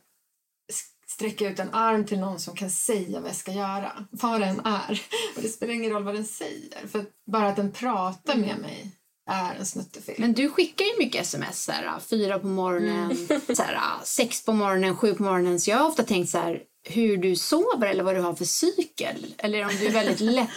sträcker 1.06 1.44
jag 1.44 1.52
ut 1.52 1.58
en 1.58 1.74
arm 1.74 2.04
till 2.04 2.18
någon 2.18 2.40
som 2.40 2.56
kan 2.56 2.70
säga 2.70 3.20
vad 3.20 3.28
jag 3.28 3.36
ska 3.36 3.52
göra. 3.52 4.06
Vad 4.10 4.40
den 4.40 4.60
är. 4.60 5.02
Och 5.36 5.42
det 5.42 5.48
spelar 5.48 5.74
ingen 5.74 5.90
roll 5.90 6.04
vad 6.04 6.14
den 6.14 6.26
säger. 6.26 6.86
För 6.86 7.04
bara 7.26 7.48
att 7.48 7.56
den 7.56 7.72
pratar 7.72 8.36
med 8.36 8.58
mig 8.58 8.90
är 9.30 9.54
en 9.54 9.66
snuttefilm. 9.66 10.16
Men 10.18 10.32
du 10.32 10.50
skickar 10.50 10.84
ju 10.84 10.98
mycket 10.98 11.22
sms, 11.22 11.64
så 11.64 11.72
här, 11.72 12.00
fyra 12.00 12.38
på 12.38 12.46
morgonen, 12.46 13.16
så 13.56 13.62
här, 13.62 13.80
sex 14.04 14.44
på 14.44 14.52
morgonen, 14.52 14.96
sju 14.96 15.14
på 15.14 15.22
morgonen. 15.22 15.60
Så 15.60 15.70
jag 15.70 15.78
har 15.78 15.88
ofta 15.88 16.02
tänkt 16.02 16.30
så 16.30 16.38
här, 16.38 16.62
hur 16.88 17.16
du 17.16 17.36
sover 17.36 17.86
eller 17.86 18.04
vad 18.04 18.14
du 18.14 18.20
har 18.20 18.34
för 18.34 18.44
cykel. 18.44 19.34
Eller 19.38 19.62
om 19.62 19.70
du 19.80 19.86
är 19.86 19.92
väldigt 19.92 20.20
lätt, 20.34 20.48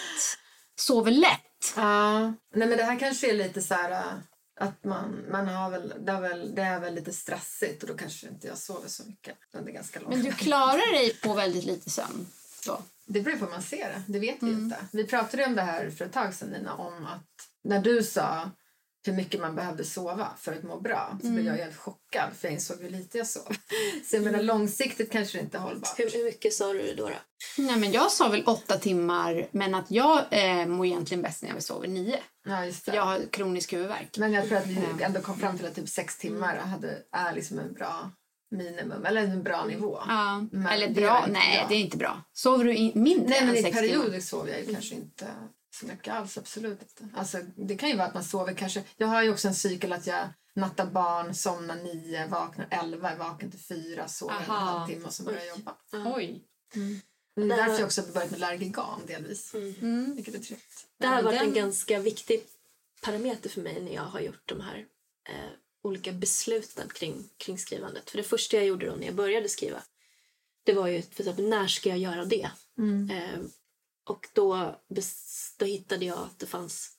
sover 0.76 1.12
lätt. 1.12 1.48
Ja. 1.76 2.20
Nej 2.53 2.68
men 2.68 2.78
det 2.78 2.84
här 2.84 2.99
kanske 2.99 3.30
är 3.30 3.34
lite 3.34 3.62
så 3.62 3.74
här 3.74 3.91
äh, 3.91 4.20
att 4.60 4.84
man, 4.84 5.26
man 5.32 5.47
har 5.47 5.70
väl, 5.70 5.93
det, 5.99 6.12
är 6.12 6.22
väl, 6.22 6.55
det 6.55 6.62
är 6.62 6.80
väl 6.80 6.95
lite 6.95 7.14
stressigt 7.14 7.84
och 7.84 7.89
då 7.89 7.95
kanske 7.95 8.28
inte 8.28 8.47
jag 8.47 8.57
sover 8.57 8.88
så 8.88 9.03
mycket 9.03 9.36
under 9.53 9.72
ganska 9.72 9.99
lång 9.99 10.10
Men 10.10 10.22
du 10.22 10.32
klarar 10.45 10.93
dig 10.93 11.14
på 11.14 11.34
väldigt 11.34 11.64
lite 11.64 11.89
sömn. 11.89 12.28
Då. 12.66 12.82
Det 13.05 13.22
beror 13.22 13.38
på 13.38 13.45
hur 13.45 13.51
man 13.51 13.62
ser 13.62 13.89
det. 13.89 14.03
Det 14.07 14.20
vet 14.20 14.43
vi 14.43 14.47
ju 14.47 14.53
inte. 14.53 14.78
Vi 14.91 15.03
pratade 15.03 15.45
om 15.45 15.55
det 15.55 15.62
här 15.62 15.89
för 15.89 16.05
ett 16.05 16.14
tag 16.14 16.34
sedan 16.34 16.49
Nina, 16.49 16.74
om 16.76 17.05
att 17.05 17.28
när 17.64 17.82
du 17.82 18.03
sa 18.03 18.51
hur 19.05 19.13
mycket 19.13 19.41
man 19.41 19.55
behövde 19.55 19.83
sova 19.85 20.27
för 20.37 20.51
att 20.53 20.63
må 20.63 20.79
bra 20.79 21.17
så 21.21 21.27
blev 21.29 21.45
jag 21.45 21.53
helt 21.53 21.77
chockad 21.77 22.29
för 22.39 22.47
jag 22.47 22.53
insåg 22.53 22.81
hur 22.81 22.89
lite 22.89 23.17
jag 23.17 23.27
sov. 23.27 23.55
Så 24.09 24.15
jag 24.15 24.23
menar 24.23 24.41
långsiktigt 24.43 25.11
kanske 25.11 25.37
det 25.37 25.41
inte 25.41 25.57
är 25.57 25.61
hållbart. 25.61 25.99
Hur, 25.99 26.11
hur 26.11 26.23
mycket 26.25 26.53
sa 26.53 26.73
du 26.73 26.93
då? 26.95 27.03
då? 27.07 27.15
Nej, 27.57 27.77
men 27.77 27.91
jag 27.91 28.11
sa 28.11 28.29
väl 28.29 28.43
åtta 28.45 28.77
timmar, 28.77 29.47
men 29.51 29.75
att 29.75 29.91
jag 29.91 30.23
eh, 30.31 30.65
mår 30.65 30.85
egentligen 30.85 31.21
bäst 31.21 31.43
när 31.43 31.49
jag 31.49 31.63
sover 31.63 31.87
nio. 31.87 32.19
Ja, 32.47 32.65
just 32.65 32.85
det. 32.85 32.95
jag 32.95 33.03
har 33.05 33.19
kronisk 33.31 33.73
huvudvärk. 33.73 34.17
Men 34.17 34.33
jag 34.33 34.47
tror 34.47 34.57
att 34.57 34.67
vi 34.67 34.79
ändå 35.01 35.21
kom 35.21 35.39
fram 35.39 35.57
till 35.57 35.65
att 35.67 35.75
typ 35.75 35.89
sex 35.89 36.17
timmar 36.17 36.55
hade, 36.57 36.97
är 37.11 37.35
liksom 37.35 37.59
en 37.59 37.73
bra 37.73 38.11
minimum, 38.51 39.05
eller 39.05 39.21
en 39.23 39.43
bra 39.43 39.65
nivå. 39.65 39.99
Ja, 40.07 40.45
Men 40.51 40.67
eller 40.67 40.87
det 40.87 41.01
bra. 41.01 41.19
inte 41.19 41.31
Nej, 41.31 41.57
bra. 41.59 41.65
det 41.69 41.75
är 41.75 41.79
inte 41.79 41.97
bra. 41.97 42.21
Sover 42.33 42.65
du 42.65 42.75
in 42.75 42.91
mindre 42.95 43.29
Nej, 43.29 43.39
men 43.41 43.49
än 43.49 43.55
i 43.55 43.63
sex 43.63 43.77
timmar? 43.77 43.87
perioder 43.97 44.19
sover 44.19 44.51
jag 44.51 44.61
ju 44.65 44.73
kanske 44.73 44.95
inte 44.95 45.27
mycket 45.86 46.13
alls. 46.13 46.38
Absolut 46.38 46.82
inte. 46.82 47.17
Alltså, 47.20 47.38
det 47.55 47.76
kan 47.78 47.89
ju 47.89 47.95
vara 47.95 48.07
att 48.07 48.13
man 48.13 48.24
sover 48.24 48.53
kanske... 48.53 48.84
Jag 48.97 49.07
har 49.07 49.24
ju 49.24 49.32
också 49.32 49.47
en 49.47 49.55
cykel 49.55 49.93
att 49.93 50.07
jag 50.07 50.28
nattar 50.55 50.86
barn, 50.86 51.36
somnar 51.36 51.76
nio, 51.76 52.28
vaknar 52.28 52.67
elva, 52.72 53.09
är 53.11 53.17
vaken 53.17 53.51
till 53.51 53.59
fyra, 53.59 54.07
sover 54.07 54.36
en 54.36 54.51
Aha. 54.51 54.55
halvtimme 54.55 55.05
och 55.05 55.13
så 55.13 55.24
börjar 55.24 55.39
jag 55.39 55.57
jobba. 55.57 55.76
Oj. 56.15 56.43
Det 56.74 56.80
är 57.41 57.47
Det 57.47 57.53
här- 57.55 57.57
därför 57.67 57.80
jag 57.80 57.86
också 57.86 58.01
börjat 58.13 58.32
med 58.32 58.39
Lärgigan 58.39 59.01
delvis. 59.07 59.53
Mm. 59.53 60.15
Vilket 60.15 60.36
är 60.36 60.39
tryggt. 60.39 60.86
Det 60.99 61.07
här 61.07 61.15
har 61.15 61.24
varit 61.24 61.41
en 61.41 61.53
ganska 61.53 61.99
viktig 61.99 62.43
parameter 63.01 63.49
för 63.49 63.61
mig 63.61 63.82
när 63.82 63.93
jag 63.93 64.03
har 64.03 64.20
gjort 64.20 64.41
de 64.45 64.61
här 64.61 64.86
eh, 65.30 65.49
olika 65.84 66.11
besluten 66.11 66.89
kring, 66.93 67.30
kring 67.38 67.57
skrivandet. 67.57 68.09
För 68.09 68.17
det 68.17 68.24
första 68.24 68.57
jag 68.57 68.65
gjorde 68.65 68.86
då 68.86 68.95
när 68.95 69.05
jag 69.05 69.15
började 69.15 69.49
skriva 69.49 69.82
det 70.63 70.74
var 70.74 70.88
ju 70.88 71.01
för 71.01 71.24
exempel, 71.24 71.49
när 71.49 71.67
ska 71.67 71.89
jag 71.89 71.97
göra 71.97 72.26
det? 72.26 72.49
Eh, 73.11 73.39
och 74.10 74.28
då, 74.34 74.76
då 75.57 75.66
hittade 75.66 76.05
jag 76.05 76.18
att 76.18 76.39
det 76.39 76.45
fanns 76.45 76.97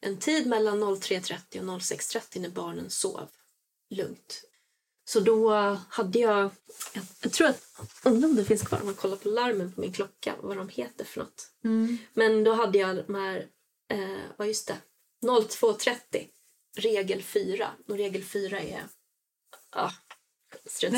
en 0.00 0.18
tid 0.18 0.46
mellan 0.46 0.82
03.30 0.82 1.58
och 1.58 1.80
06.30 1.80 2.40
när 2.40 2.48
barnen 2.48 2.90
sov 2.90 3.28
lugnt. 3.90 4.44
Så 5.04 5.20
då 5.20 5.52
hade 5.88 6.18
jag, 6.18 6.50
jag, 6.94 7.04
jag 7.20 7.32
tror 7.32 7.48
att, 7.48 7.62
undrar 8.04 8.28
om 8.28 8.36
det 8.36 8.44
finns 8.44 8.62
kvar 8.62 8.80
om 8.80 8.86
man 8.86 8.94
kollar 8.94 9.16
på 9.16 9.28
larmen 9.28 9.72
på 9.72 9.80
min 9.80 9.92
klocka, 9.92 10.34
vad 10.42 10.56
de 10.56 10.68
heter 10.68 11.04
för 11.04 11.20
något. 11.20 11.50
Men 12.14 12.44
då 12.44 12.52
hade 12.52 12.78
jag 12.78 12.96
de 13.06 13.14
här, 13.14 13.46
eh, 13.90 14.20
vad 14.36 14.48
just 14.48 14.66
det, 14.66 14.78
02.30, 15.22 16.28
regel 16.76 17.22
4. 17.22 17.70
Och 17.88 17.96
regel 17.96 18.24
4 18.24 18.60
är, 18.60 18.82
ja, 19.74 19.92
strunt 20.66 20.92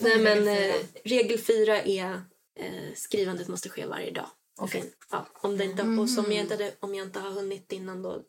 Nej, 0.00 0.18
men 0.18 0.44
regel 0.44 0.48
eh, 0.48 0.74
fyra? 0.74 1.00
regel 1.04 1.38
4 1.38 1.82
är 1.82 2.22
eh, 2.58 2.94
skrivandet 2.94 3.48
måste 3.48 3.68
ske 3.68 3.86
varje 3.86 4.10
dag. 4.10 4.30
Okej. 4.60 4.80
Fin- 4.82 4.92
Ja, 5.10 5.26
om, 5.34 5.58
det 5.58 5.64
inte, 5.64 5.82
och 5.82 6.10
som 6.10 6.32
jag 6.32 6.40
inte 6.40 6.72
om 6.80 6.94
jag 6.94 7.06
inte 7.06 7.18
har 7.20 7.30
hunnit 7.30 7.72
innan 7.72 8.02
då 8.02 8.22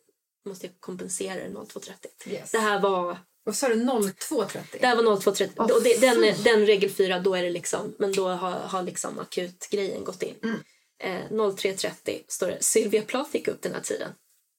måste 0.45 0.65
jag 0.65 0.76
kompensera 0.80 1.36
det 1.36 1.49
02.30. 1.49 1.91
Yes. 2.28 2.51
Det 2.51 2.57
här 2.57 2.82
var 2.82 3.17
Vad 3.43 3.55
sa 3.55 3.67
du? 3.69 3.76
02.30? 3.76 4.59
det 4.80 4.88
här 4.88 4.95
var 4.95 5.03
02.30. 5.03 5.49
Åh, 5.57 5.71
och 5.71 5.84
det, 5.84 6.01
den, 6.01 6.43
den 6.43 6.65
regel 6.65 6.89
4, 6.89 7.19
då 7.19 7.36
är 7.36 7.43
det 7.43 7.49
liksom, 7.49 7.95
men 7.99 8.11
då 8.13 8.28
har, 8.30 8.51
har 8.51 8.84
liksom 8.84 9.19
akutgrejen 9.19 10.03
gått 10.03 10.24
in. 10.24 10.36
Mm. 10.43 10.59
Eh, 10.99 11.32
03.30 11.32 12.24
står 12.28 12.47
det 12.47 12.63
Sylvia 12.63 13.01
Plath 13.01 13.36
gick 13.36 13.47
upp 13.47 13.61
den 13.61 13.74
här 13.74 13.82
tiden. 13.82 14.11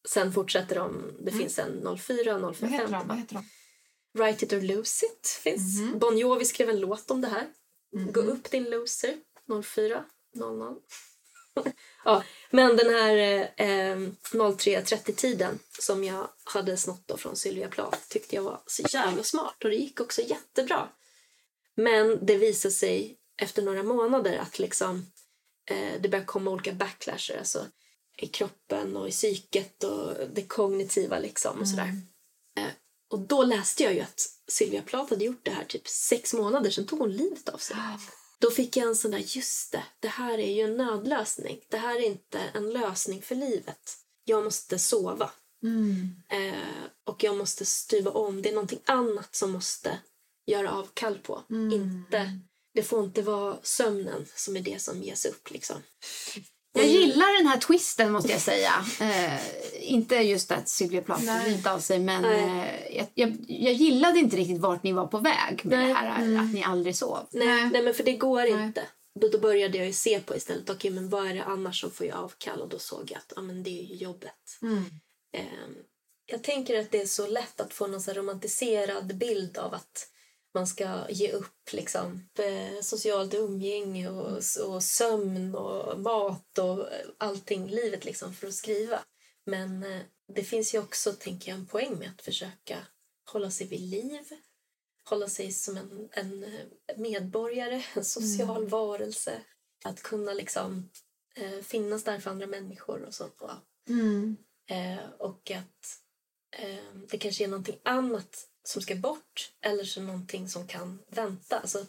Sen 0.09 0.33
fortsätter 0.33 0.75
de, 0.77 1.13
det 1.21 1.31
finns 1.33 1.59
en 1.59 1.99
04 1.99 2.39
Vad 2.39 2.55
heter 2.71 2.87
05. 2.87 2.91
de? 2.91 3.09
Vad 3.09 3.19
heter 3.19 3.35
de? 3.35 3.45
Write 4.19 4.45
it 4.45 4.53
or 4.53 4.61
lose 4.61 5.07
it 5.07 5.27
finns. 5.43 5.81
Mhm. 5.81 5.99
Bon 5.99 6.19
Jovi 6.19 6.45
skrev 6.45 6.69
en 6.71 6.81
låt 6.81 7.11
om 7.11 7.21
det 7.21 7.29
här. 7.29 7.47
Gå 8.13 8.21
upp 8.21 8.51
din 8.51 8.65
loser 8.71 9.15
04 9.65 10.05
00. 10.35 10.77
Ja, 12.05 12.23
men 12.51 12.77
den 12.77 12.95
här 12.95 13.17
eh, 13.57 13.97
03.30-tiden 14.33 15.59
som 15.81 16.05
jag 16.05 16.29
hade 16.45 16.77
snott 16.77 17.11
från 17.17 17.37
Sylvia 17.37 17.69
Plath 17.69 17.99
tyckte 18.09 18.37
jag 18.37 18.43
var 18.43 18.63
så 18.67 18.83
jävla 18.93 19.23
smart 19.23 19.65
och 19.65 19.71
det 19.71 19.77
gick 19.77 20.01
också 20.01 20.23
jättebra. 20.23 20.89
Men 21.77 22.27
det 22.27 22.37
visade 22.37 22.75
sig 22.75 23.19
efter 23.43 23.63
några 23.63 23.83
månader 23.83 24.39
att 24.39 24.59
liksom, 24.59 25.07
eh, 25.71 26.01
det 26.01 26.09
började 26.09 26.27
komma 26.27 26.51
olika 26.51 26.73
backlasher 26.73 27.39
alltså, 27.39 27.67
i 28.19 28.27
kroppen 28.27 28.97
och 28.97 29.09
i 29.09 29.11
psyket 29.11 29.85
och 29.85 30.13
det 30.33 30.43
kognitiva 30.43 31.19
liksom 31.19 31.61
och 31.61 31.69
sådär. 31.69 31.89
Eh, 32.59 32.73
och 33.11 33.19
då 33.21 33.45
läste 33.45 33.83
jag 33.83 33.95
ju 33.95 34.01
att 34.01 34.21
Sylvia 34.49 34.83
Plath 34.83 35.11
hade 35.11 35.25
gjort 35.25 35.45
det 35.45 35.51
här 35.51 35.65
typ 35.65 35.89
sex 35.89 36.35
månader, 36.35 36.71
sen 36.71 36.87
tog 36.87 36.99
hon 36.99 37.13
livet 37.13 37.49
av 37.49 37.59
sig. 37.59 37.77
Då 38.39 38.51
fick 38.51 38.77
jag 38.77 38.89
en 38.89 38.97
sån 38.97 39.11
där, 39.11 39.37
just 39.37 39.73
det, 39.73 39.85
det 40.01 40.09
här 40.09 40.39
är 40.39 40.53
ju 40.53 40.63
en 40.63 40.77
nödlösning. 40.77 41.61
Det 41.69 41.77
här 41.77 41.97
är 41.97 42.07
inte 42.07 42.39
en 42.39 42.71
lösning 42.71 43.23
för 43.23 43.35
livet. 43.35 43.99
Jag 44.25 44.45
måste 44.45 44.79
sova. 44.79 45.31
Eh, 46.29 46.85
och 47.05 47.25
jag 47.25 47.37
måste 47.37 47.65
stuva 47.65 48.11
om. 48.11 48.43
Det 48.43 48.49
är 48.49 48.55
någonting 48.55 48.83
annat 48.85 49.35
som 49.35 49.51
måste 49.51 49.99
göra 50.47 50.71
avkall 50.71 51.19
på. 51.19 51.43
Inte, 51.73 52.39
det 52.75 52.83
får 52.83 53.05
inte 53.05 53.23
vara 53.23 53.59
sömnen 53.63 54.27
som 54.35 54.57
är 54.57 54.61
det 54.61 54.83
som 54.83 55.03
ges 55.03 55.25
upp. 55.27 55.51
Liksom. 55.51 55.77
Jag 56.77 56.87
gillar 56.87 57.37
den 57.37 57.47
här 57.47 57.59
twisten 57.59 58.13
måste 58.13 58.33
jag 58.33 58.41
säga. 58.41 58.85
Eh, 59.01 59.41
inte 59.93 60.15
just 60.17 60.53
att 60.53 60.69
Sylvia 60.69 61.03
Plath 61.03 61.47
livet 61.47 61.67
av 61.67 61.79
sig 61.79 61.99
men 61.99 62.25
eh, 62.25 62.97
jag, 62.97 63.07
jag, 63.15 63.37
jag 63.49 63.73
gillade 63.73 64.19
inte 64.19 64.37
riktigt 64.37 64.61
vart 64.61 64.83
ni 64.83 64.93
var 64.93 65.07
på 65.07 65.19
väg 65.19 65.61
med 65.65 65.79
Nej. 65.79 65.89
det 65.89 65.95
här 65.95 66.39
att 66.39 66.55
ni 66.55 66.65
aldrig 66.65 66.97
sov. 66.97 67.27
Nej, 67.31 67.47
Nej. 67.47 67.71
nej, 67.73 67.83
men 67.83 67.95
för 67.95 68.05
det 68.05 68.13
går 68.13 68.41
Nej. 68.41 68.65
inte. 68.65 68.83
Då, 69.21 69.39
började 69.39 69.79
jag 69.79 69.87
ju 69.87 69.93
se 69.93 70.21
på 70.21 70.37
istället, 70.37 70.71
okej 70.71 70.91
men 70.91 71.09
vad 71.09 71.27
är 71.27 71.35
det 71.35 71.45
annars 71.45 71.81
som 71.81 71.91
får 71.91 72.07
jag 72.07 72.17
avkall? 72.17 72.61
Och 72.61 72.69
då 72.69 72.79
såg 72.79 73.11
jag 73.11 73.19
att 73.19 73.33
ja, 73.37 73.43
men 73.43 73.63
det 73.63 73.71
är 73.71 73.83
ju 73.83 73.95
jobbet. 73.95 74.59
Mm. 74.63 74.85
Ehm, 75.37 75.75
jag 76.27 76.43
tänker 76.43 76.81
att 76.81 76.91
det 76.91 77.01
är 77.01 77.07
så 77.07 77.27
lätt 77.27 77.61
att 77.61 77.75
få 77.75 77.87
någon 77.87 78.01
så 78.01 78.11
här 78.11 78.19
romantiserad 78.19 79.17
bild 79.17 79.59
av 79.59 79.75
att 79.75 80.09
man 80.55 80.67
ska 80.67 81.11
ge 81.11 81.33
upp 81.33 81.73
liksom, 81.73 82.29
eh, 82.39 82.81
socialt 82.81 83.35
umgänge 83.35 84.09
och, 84.09 84.41
och 84.67 84.83
sömn 84.83 85.55
och 85.55 86.01
mat 86.01 86.59
och 86.59 86.89
allting, 87.19 87.67
livet 87.69 88.05
liksom, 88.05 88.35
för 88.35 88.47
att 88.47 88.55
skriva. 88.55 89.01
Men 89.47 89.83
eh, 89.83 90.03
det 90.35 90.45
finns 90.45 90.75
ju 90.75 90.79
också, 90.79 91.13
tänker 91.13 91.51
jag, 91.51 91.59
en 91.59 91.67
poäng 91.67 91.99
med 91.99 92.11
att 92.11 92.23
försöka 92.23 92.87
hålla 93.33 93.51
sig 93.51 93.67
vid 93.67 93.81
liv. 93.81 94.25
Hålla 95.05 95.29
sig 95.29 95.53
som 95.53 95.77
en, 95.77 96.09
en 96.13 96.45
eh, 96.45 96.97
medborgare, 96.97 97.85
en 97.95 98.05
social 98.05 98.69
varelse. 98.69 99.41
Att 99.85 100.03
kunna 100.03 100.35
liksom 100.35 100.91
eh, 101.37 101.61
finnas 101.61 102.05
där 102.05 102.19
för 102.19 102.31
andra 102.31 102.47
människor 102.47 103.03
och 103.03 103.15
sånt. 103.15 103.41
Och, 103.41 103.51
Mm. 103.89 104.37
Eh, 104.71 105.11
och 105.19 105.51
att 105.51 106.01
eh, 106.59 106.85
det 107.09 107.19
kanske 107.19 107.45
är 107.45 107.49
någonting 107.49 107.81
annat 107.85 108.49
som 108.65 108.83
ska 108.83 108.95
bort 108.95 109.51
eller 109.61 109.85
så 109.85 110.01
någonting 110.01 110.49
som 110.49 110.67
kan 110.67 111.03
vänta. 111.09 111.59
Alltså, 111.59 111.87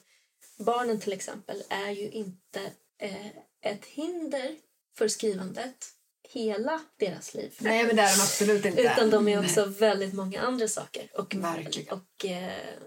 barnen 0.57 0.99
till 0.99 1.13
exempel 1.13 1.63
är 1.69 1.89
ju 1.89 2.09
inte 2.11 2.71
eh, 3.01 3.27
ett 3.61 3.85
hinder 3.85 4.55
för 4.97 5.07
skrivandet 5.07 5.95
hela 6.29 6.81
deras 6.99 7.33
liv. 7.33 7.55
Nej, 7.59 7.85
men 7.85 7.95
det 7.95 8.01
är 8.01 8.15
de 8.17 8.21
absolut 8.21 8.65
inte. 8.65 8.81
Utan 8.81 9.09
de 9.09 9.27
är 9.27 9.39
också 9.39 9.65
väldigt 9.65 10.13
många 10.13 10.41
andra 10.41 10.67
saker. 10.67 11.09
Och, 11.13 11.35
Verkligen. 11.35 11.93
och 11.93 12.25
eh, 12.25 12.79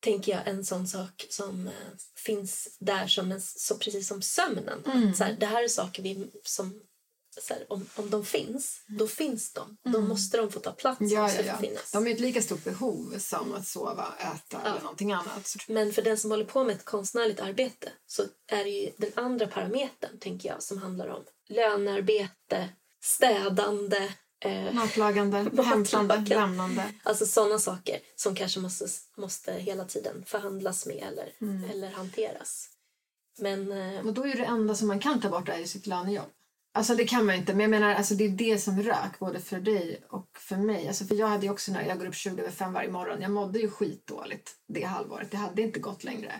tänker 0.00 0.32
jag 0.32 0.48
en 0.48 0.64
sån 0.64 0.88
sak 0.88 1.26
som 1.30 1.66
eh, 1.66 1.72
finns 2.16 2.76
där 2.80 3.06
som 3.06 3.32
en, 3.32 3.40
så 3.40 3.74
precis 3.74 4.08
som 4.08 4.22
sömnen. 4.22 4.84
Mm. 4.86 5.14
Så 5.14 5.24
här, 5.24 5.36
det 5.40 5.46
här 5.46 5.64
är 5.64 5.68
saker 5.68 6.02
vi, 6.02 6.30
som, 6.42 6.82
här, 7.50 7.66
om, 7.72 7.86
om 7.96 8.10
de 8.10 8.24
finns, 8.24 8.82
då 8.86 9.06
finns 9.06 9.52
de. 9.52 9.76
Då 9.92 10.00
måste 10.00 10.36
de 10.36 10.52
få 10.52 10.60
ta 10.60 10.72
plats. 10.72 11.00
Mm. 11.00 11.12
Ja, 11.12 11.32
ja, 11.32 11.42
ja. 11.62 11.70
De 11.92 12.06
är 12.06 12.10
ett 12.10 12.20
lika 12.20 12.42
stort 12.42 12.64
behov 12.64 13.18
som 13.18 13.54
att 13.54 13.66
sova, 13.66 14.14
äta 14.18 14.62
eller 14.70 14.80
någonting 14.80 15.12
annat. 15.12 15.56
Men 15.68 15.92
för 15.92 16.02
den 16.02 16.18
som 16.18 16.30
håller 16.30 16.44
på 16.44 16.64
med 16.64 16.76
ett 16.76 16.84
konstnärligt 16.84 17.40
arbete 17.40 17.92
så 18.06 18.22
är 18.46 18.64
det 18.64 18.70
ju 18.70 18.90
den 18.96 19.10
andra 19.14 19.46
parametern, 19.46 20.18
tänker 20.20 20.48
jag, 20.48 20.62
som 20.62 20.78
handlar 20.78 21.08
om 21.08 21.24
lönearbete, 21.48 22.68
städande, 23.02 24.12
eh, 24.44 24.72
Matlagande, 24.72 25.36
hämtande, 25.62 26.16
lämnande. 26.26 26.92
Alltså 27.02 27.26
sådana 27.26 27.58
saker 27.58 28.00
som 28.16 28.34
kanske 28.34 28.60
måste, 28.60 28.86
måste 29.16 29.52
hela 29.52 29.84
tiden 29.84 30.24
förhandlas 30.26 30.86
med 30.86 31.04
eller, 31.12 31.32
Mm. 31.40 31.70
eller 31.70 31.90
hanteras. 31.90 32.68
Men 33.38 33.72
eh, 33.72 34.06
Och 34.06 34.12
då 34.12 34.26
är 34.26 34.34
det 34.36 34.44
enda 34.44 34.74
som 34.74 34.88
man 34.88 35.00
kan 35.00 35.20
ta 35.20 35.28
bort 35.28 35.48
är 35.48 35.64
sitt 35.64 35.86
lönejobb. 35.86 36.30
Alltså 36.78 36.94
det 36.94 37.04
kan 37.04 37.26
man 37.26 37.34
inte, 37.34 37.52
men 37.52 37.60
jag 37.60 37.70
menar 37.70 37.94
alltså 37.94 38.14
det 38.14 38.24
är 38.24 38.28
det 38.28 38.58
som 38.58 38.82
rök 38.82 39.18
både 39.18 39.40
för 39.40 39.60
dig 39.60 40.02
och 40.08 40.28
för 40.38 40.56
mig. 40.56 40.88
Alltså 40.88 41.04
för 41.04 41.14
jag 41.14 41.26
hade 41.26 41.50
också 41.50 41.72
när 41.72 41.88
jag 41.88 41.98
går 41.98 42.06
upp 42.06 42.14
20 42.14 42.40
över 42.40 42.50
5 42.50 42.72
varje 42.72 42.90
morgon, 42.90 43.22
jag 43.22 43.30
mådde 43.30 43.58
ju 43.58 43.70
skitdåligt 43.70 44.52
det 44.68 44.82
halvåret. 44.82 45.30
Det 45.30 45.36
hade 45.36 45.62
inte 45.62 45.80
gått 45.80 46.04
längre. 46.04 46.32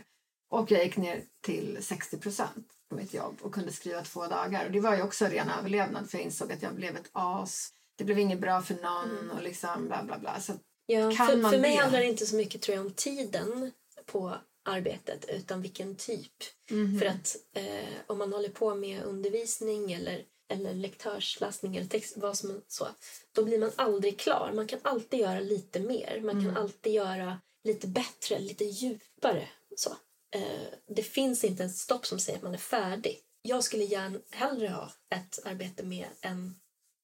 Och 0.51 0.71
jag 0.71 0.85
gick 0.85 0.97
ner 0.97 1.23
till 1.41 1.79
60 1.81 2.19
procent 2.19 2.67
på 2.91 2.97
mitt 2.97 3.15
jobb 3.15 3.39
och 3.43 3.55
kunde 3.55 3.73
skriva 3.73 4.03
två 4.03 4.27
dagar. 4.27 4.67
Och 4.67 4.73
det 4.73 4.81
var 4.81 4.97
ju 4.97 5.03
också 5.03 5.25
ren 5.25 5.51
överlevnad 5.59 6.11
för 6.11 6.19
jag 6.19 6.25
insåg 6.25 6.53
att 6.53 6.63
jag 6.63 6.75
blev 6.75 6.97
ett 6.97 7.11
as. 7.13 7.73
Det 7.99 8.05
blev 8.05 8.19
inget 8.19 8.41
bra 8.41 8.63
för 8.63 8.75
någon 8.75 9.31
och 9.31 9.43
liksom 9.43 9.87
bla 9.87 10.03
bla 10.05 10.19
bla. 10.19 10.41
Så 10.41 10.53
ja, 10.87 11.13
Kan 11.17 11.27
för, 11.27 11.37
man 11.37 11.51
för 11.51 11.59
mig 11.59 11.77
det? 11.77 11.83
handlar 11.83 12.01
det 12.01 12.07
inte 12.07 12.27
så 12.27 12.37
mycket 12.37 12.63
tror 12.63 12.77
jag 12.77 12.87
om 12.87 12.93
tiden 12.93 13.73
på 14.07 14.37
arbetet 14.69 15.25
utan 15.29 15.63
vilken 15.63 15.97
typ. 15.97 16.33
Mhm. 16.71 16.99
För 16.99 17.07
att 17.07 17.37
eh, 17.53 17.95
om 18.07 18.19
man 18.19 18.33
håller 18.33 18.49
på 18.49 18.75
med 18.75 19.05
undervisning 19.05 19.93
eller 19.93 20.25
eller 20.51 20.75
lektörsläsning 20.75 21.77
eller 21.77 21.89
text, 21.89 22.17
vad 22.17 22.39
som 22.39 22.63
så, 22.69 22.89
då 23.33 23.45
blir 23.45 23.59
man 23.59 23.73
aldrig 23.77 24.19
klar. 24.19 24.53
Man 24.55 24.67
kan 24.67 24.79
alltid 24.83 25.21
göra 25.21 25.41
lite 25.41 25.81
mer. 25.81 26.21
Man 26.21 26.45
kan 26.45 26.57
alltid 26.57 26.93
göra 26.93 27.41
lite 27.65 27.87
bättre, 27.87 28.39
lite 28.39 28.65
djupare. 28.65 29.49
Så. 29.77 29.91
Eh, 30.35 30.69
det 30.89 31.03
finns 31.03 31.45
inte 31.45 31.65
ett 31.65 31.77
stopp 31.77 32.07
som 32.07 32.19
säger 32.19 32.37
att 32.37 32.43
man 32.43 32.55
är 32.55 32.59
färdig. 32.59 33.19
Jag 33.43 33.65
skulle 33.65 33.85
gärna 33.85 34.19
hellre 34.31 34.69
ha 34.69 34.93
ett 35.15 35.47
arbete 35.47 35.83
med 35.83 36.07
en 36.21 36.55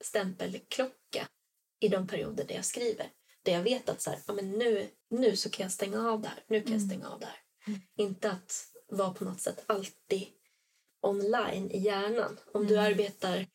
stämpelklocka 0.05 1.29
i 1.81 1.89
de 1.89 2.07
perioder 2.07 2.45
där 2.45 2.55
jag 2.55 2.65
skriver. 2.65 3.11
Där 3.43 3.53
jag 3.53 3.63
vet 3.63 3.89
att 3.89 4.01
så 4.01 4.11
här, 4.11 4.19
ja, 4.27 4.33
men 4.33 4.51
nu, 4.51 4.89
nu 5.11 5.37
så 5.37 5.51
kan 5.51 5.65
jag 5.65 5.73
stänga 5.73 6.11
av 6.11 6.21
det 6.21 6.29
här. 6.29 6.45
Nu 6.47 6.61
kan 6.61 6.73
jag 6.73 6.83
stänga 6.83 7.09
av 7.09 7.21
det 7.21 7.27
här. 7.27 7.44
Inte 7.97 8.31
att 8.31 8.69
vara 8.89 9.15
på 9.15 9.25
något 9.25 9.41
sätt 9.41 9.65
alltid 9.67 10.27
online 11.01 11.71
i 11.71 11.79
hjärnan. 11.79 12.39
Om 12.53 12.67
du 12.67 12.79
arbetar 12.79 13.47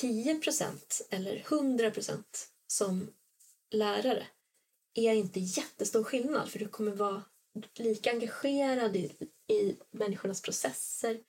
10% 0.00 1.02
eller 1.10 1.38
100% 1.38 2.22
som 2.66 3.10
lärare 3.70 4.26
är 4.94 5.12
inte 5.12 5.40
jättestor 5.40 6.04
skillnad 6.04 6.48
för 6.48 6.58
du 6.58 6.68
kommer 6.68 6.92
vara 6.92 7.22
lika 7.74 8.10
engagerad 8.10 8.96
i, 8.96 9.12
i 9.48 9.76
människornas 9.90 10.42
processer 10.42 11.20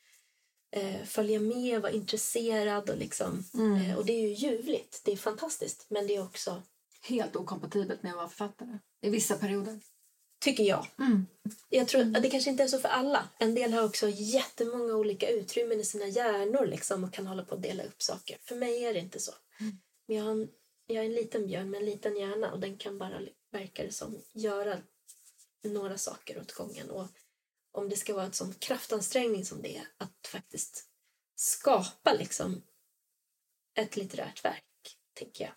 eh, 0.71 1.03
följa 1.03 1.39
med, 1.39 1.81
vara 1.81 1.91
intresserad 1.91 2.89
och 2.89 2.97
liksom 2.97 3.43
eh, 3.53 3.97
och 3.97 4.05
det 4.05 4.13
är 4.13 4.21
ju 4.21 4.33
ljuvligt, 4.33 5.01
det 5.05 5.11
är 5.11 5.17
fantastiskt 5.17 5.85
men 5.89 6.07
det 6.07 6.15
är 6.15 6.23
också, 6.23 6.63
Helt 7.05 7.35
okompatibelt 7.35 8.03
med 8.03 8.11
att 8.11 8.17
vara 8.17 8.29
författare. 8.29 8.79
I 9.01 9.09
vissa 9.09 9.37
perioder. 9.37 9.79
Tycker 10.43 10.63
jag 10.63 10.87
jag 11.69 11.87
tror 11.87 12.01
att 12.01 12.23
det 12.23 12.29
kanske 12.29 12.49
inte 12.49 12.63
är 12.63 12.67
så 12.67 12.79
för 12.79 12.89
alla 12.89 13.29
en 13.39 13.55
del 13.55 13.73
har 13.73 13.83
också 13.83 14.09
jättemånga 14.09 14.93
olika 14.93 15.29
utrymmen 15.29 15.79
i 15.79 15.83
sina 15.83 16.07
hjärnor 16.07 16.65
liksom 16.65 17.03
och 17.03 17.13
kan 17.13 17.27
hålla 17.27 17.43
på 17.43 17.55
att 17.55 17.63
dela 17.63 17.83
upp 17.83 18.01
saker 18.01 18.37
för 18.41 18.55
mig 18.55 18.85
är 18.85 18.93
det 18.93 18.99
inte 18.99 19.19
så 19.19 19.31
men 20.07 20.17
jag, 20.17 20.23
har 20.23 20.31
en, 20.31 20.49
jag 20.87 20.97
är 20.97 21.05
en 21.05 21.13
liten 21.13 21.47
björn 21.47 21.69
med 21.69 21.79
en 21.79 21.85
liten 21.85 22.17
hjärna 22.17 22.51
och 22.51 22.59
den 22.59 22.77
kan 22.77 22.97
bara, 22.97 23.21
verkar 23.51 23.83
det 23.83 23.91
som, 23.91 24.21
göra 24.33 24.77
några 25.63 25.97
saker 25.97 26.41
åt 26.41 26.51
gången. 26.51 26.89
Och 26.89 27.07
om 27.71 27.89
det 27.89 27.95
ska 27.95 28.13
vara 28.13 28.25
ett 28.25 28.35
sån 28.35 28.53
kraftansträngning 28.53 29.45
som 29.45 29.61
det 29.61 29.77
är 29.77 29.87
att 29.97 30.27
faktiskt 30.27 30.89
skapa 31.35 32.13
liksom 32.13 32.63
ett 33.75 33.95
litterärt 33.95 34.45
verk, 34.45 34.97
tänker 35.13 35.43
jag. 35.43 35.53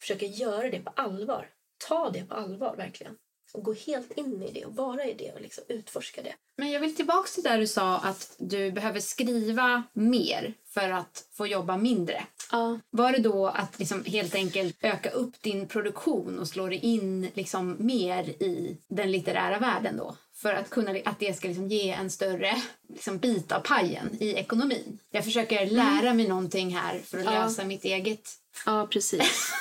Försöka 0.00 0.26
göra 0.26 0.70
det 0.70 0.80
på 0.80 0.90
allvar. 0.90 1.54
Ta 1.88 2.10
det 2.10 2.24
på 2.24 2.34
allvar, 2.34 2.76
verkligen. 2.76 3.18
Och 3.52 3.62
gå 3.64 3.72
helt 3.72 4.12
in 4.18 4.42
i 4.42 4.52
det 4.52 4.64
och 4.64 4.76
vara 4.76 5.04
i 5.04 5.14
det 5.14 5.32
och 5.32 5.40
liksom 5.40 5.64
utforska 5.68 6.22
det. 6.22 6.34
Men 6.56 6.70
jag 6.70 6.80
vill 6.80 6.96
tillbaka 6.96 7.28
till 7.34 7.42
där 7.42 7.58
du 7.58 7.66
sa 7.66 7.96
att 7.98 8.34
du 8.38 8.72
behöver 8.72 9.00
skriva 9.00 9.82
mer 9.92 10.54
för 10.68 10.90
att 10.90 11.24
få 11.32 11.46
jobba 11.46 11.76
mindre. 11.76 12.24
Ja. 12.52 12.78
Var 12.90 13.12
det 13.12 13.18
då 13.18 13.46
att 13.46 13.78
liksom 13.78 14.04
helt 14.04 14.34
enkelt 14.34 14.76
öka 14.80 15.10
upp 15.10 15.42
din 15.42 15.68
produktion 15.68 16.38
och 16.38 16.48
slå 16.48 16.68
dig 16.68 16.78
in 16.78 17.28
liksom 17.34 17.76
mer 17.78 18.24
i 18.28 18.76
den 18.88 19.12
litterära 19.12 19.58
världen 19.58 19.96
då? 19.96 20.16
För 20.34 20.54
att, 20.54 20.70
kunna, 20.70 20.98
att 21.04 21.18
det 21.18 21.36
ska 21.36 21.48
liksom 21.48 21.68
ge 21.68 21.90
en 21.90 22.10
större 22.10 22.62
liksom 22.88 23.18
bit 23.18 23.52
av 23.52 23.60
pajen 23.60 24.16
i 24.20 24.32
ekonomin. 24.34 24.98
Jag 25.10 25.24
försöker 25.24 25.66
lära 25.66 26.14
mig 26.14 26.28
någonting 26.28 26.76
här 26.76 26.98
för 26.98 27.18
att 27.18 27.24
Ja. 27.24 27.30
lösa 27.44 27.64
mitt 27.64 27.84
eget... 27.84 28.30
Ja, 28.66 28.86
precis. 28.90 29.52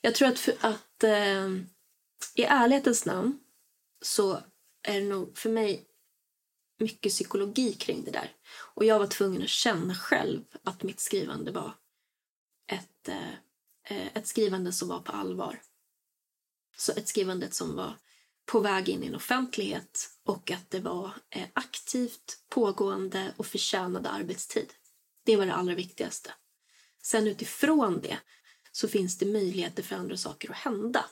Jag 0.00 0.14
tror 0.14 0.28
att, 0.28 0.38
för, 0.38 0.54
att 0.60 1.04
eh, 1.04 1.48
i 2.34 2.42
ärlighetens 2.42 3.06
namn 3.06 3.38
så 4.02 4.42
är 4.82 5.00
det 5.00 5.06
nog 5.06 5.38
för 5.38 5.50
mig 5.50 5.86
mycket 6.78 7.12
psykologi 7.12 7.72
kring 7.72 8.04
det 8.04 8.10
där. 8.10 8.32
Och 8.74 8.84
jag 8.84 8.98
var 8.98 9.06
tvungen 9.06 9.42
att 9.42 9.48
känna 9.48 9.94
själv 9.94 10.44
att 10.62 10.82
mitt 10.82 11.00
skrivande 11.00 11.52
var 11.52 11.74
ett, 12.66 13.08
eh, 13.08 14.16
ett 14.16 14.26
skrivande 14.26 14.72
som 14.72 14.88
var 14.88 15.00
på 15.00 15.12
allvar. 15.12 15.62
Så 16.76 16.92
ett 16.92 17.08
skrivande 17.08 17.50
som 17.50 17.76
var 17.76 17.98
på 18.46 18.60
väg 18.60 18.88
in 18.88 19.02
i 19.02 19.06
en 19.06 19.14
offentlighet 19.14 20.08
och 20.24 20.50
att 20.50 20.70
det 20.70 20.80
var 20.80 21.14
eh, 21.30 21.48
aktivt, 21.52 22.44
pågående 22.48 23.34
och 23.36 23.46
förtjänade 23.46 24.10
arbetstid. 24.10 24.72
Det 25.24 25.36
var 25.36 25.46
det 25.46 25.54
allra 25.54 25.74
viktigaste. 25.74 26.34
Sen 27.02 27.26
utifrån 27.26 28.00
det 28.00 28.18
så 28.72 28.88
finns 28.88 29.18
det 29.18 29.26
möjligheter 29.26 29.82
för 29.82 29.96
andra 29.96 30.16
saker 30.16 30.50
att 30.50 30.56
hända. 30.56 31.04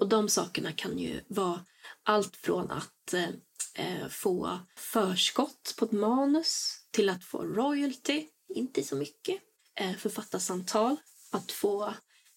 Och 0.00 0.08
de 0.08 0.28
sakerna 0.28 0.72
kan 0.72 0.98
ju 0.98 1.20
vara 1.28 1.64
allt 2.02 2.36
från 2.36 2.70
att 2.70 3.14
eh, 3.14 3.28
eh, 3.74 4.08
få 4.08 4.58
förskott 4.76 5.74
på 5.78 5.84
ett 5.84 5.92
manus 5.92 6.78
till 6.90 7.08
att 7.08 7.24
få 7.24 7.42
royalty, 7.42 8.26
inte 8.54 8.82
så 8.82 8.96
mycket, 8.96 9.42
eh, 9.74 9.92
författarsamtal, 9.92 10.96
att 11.30 11.52
få 11.52 11.94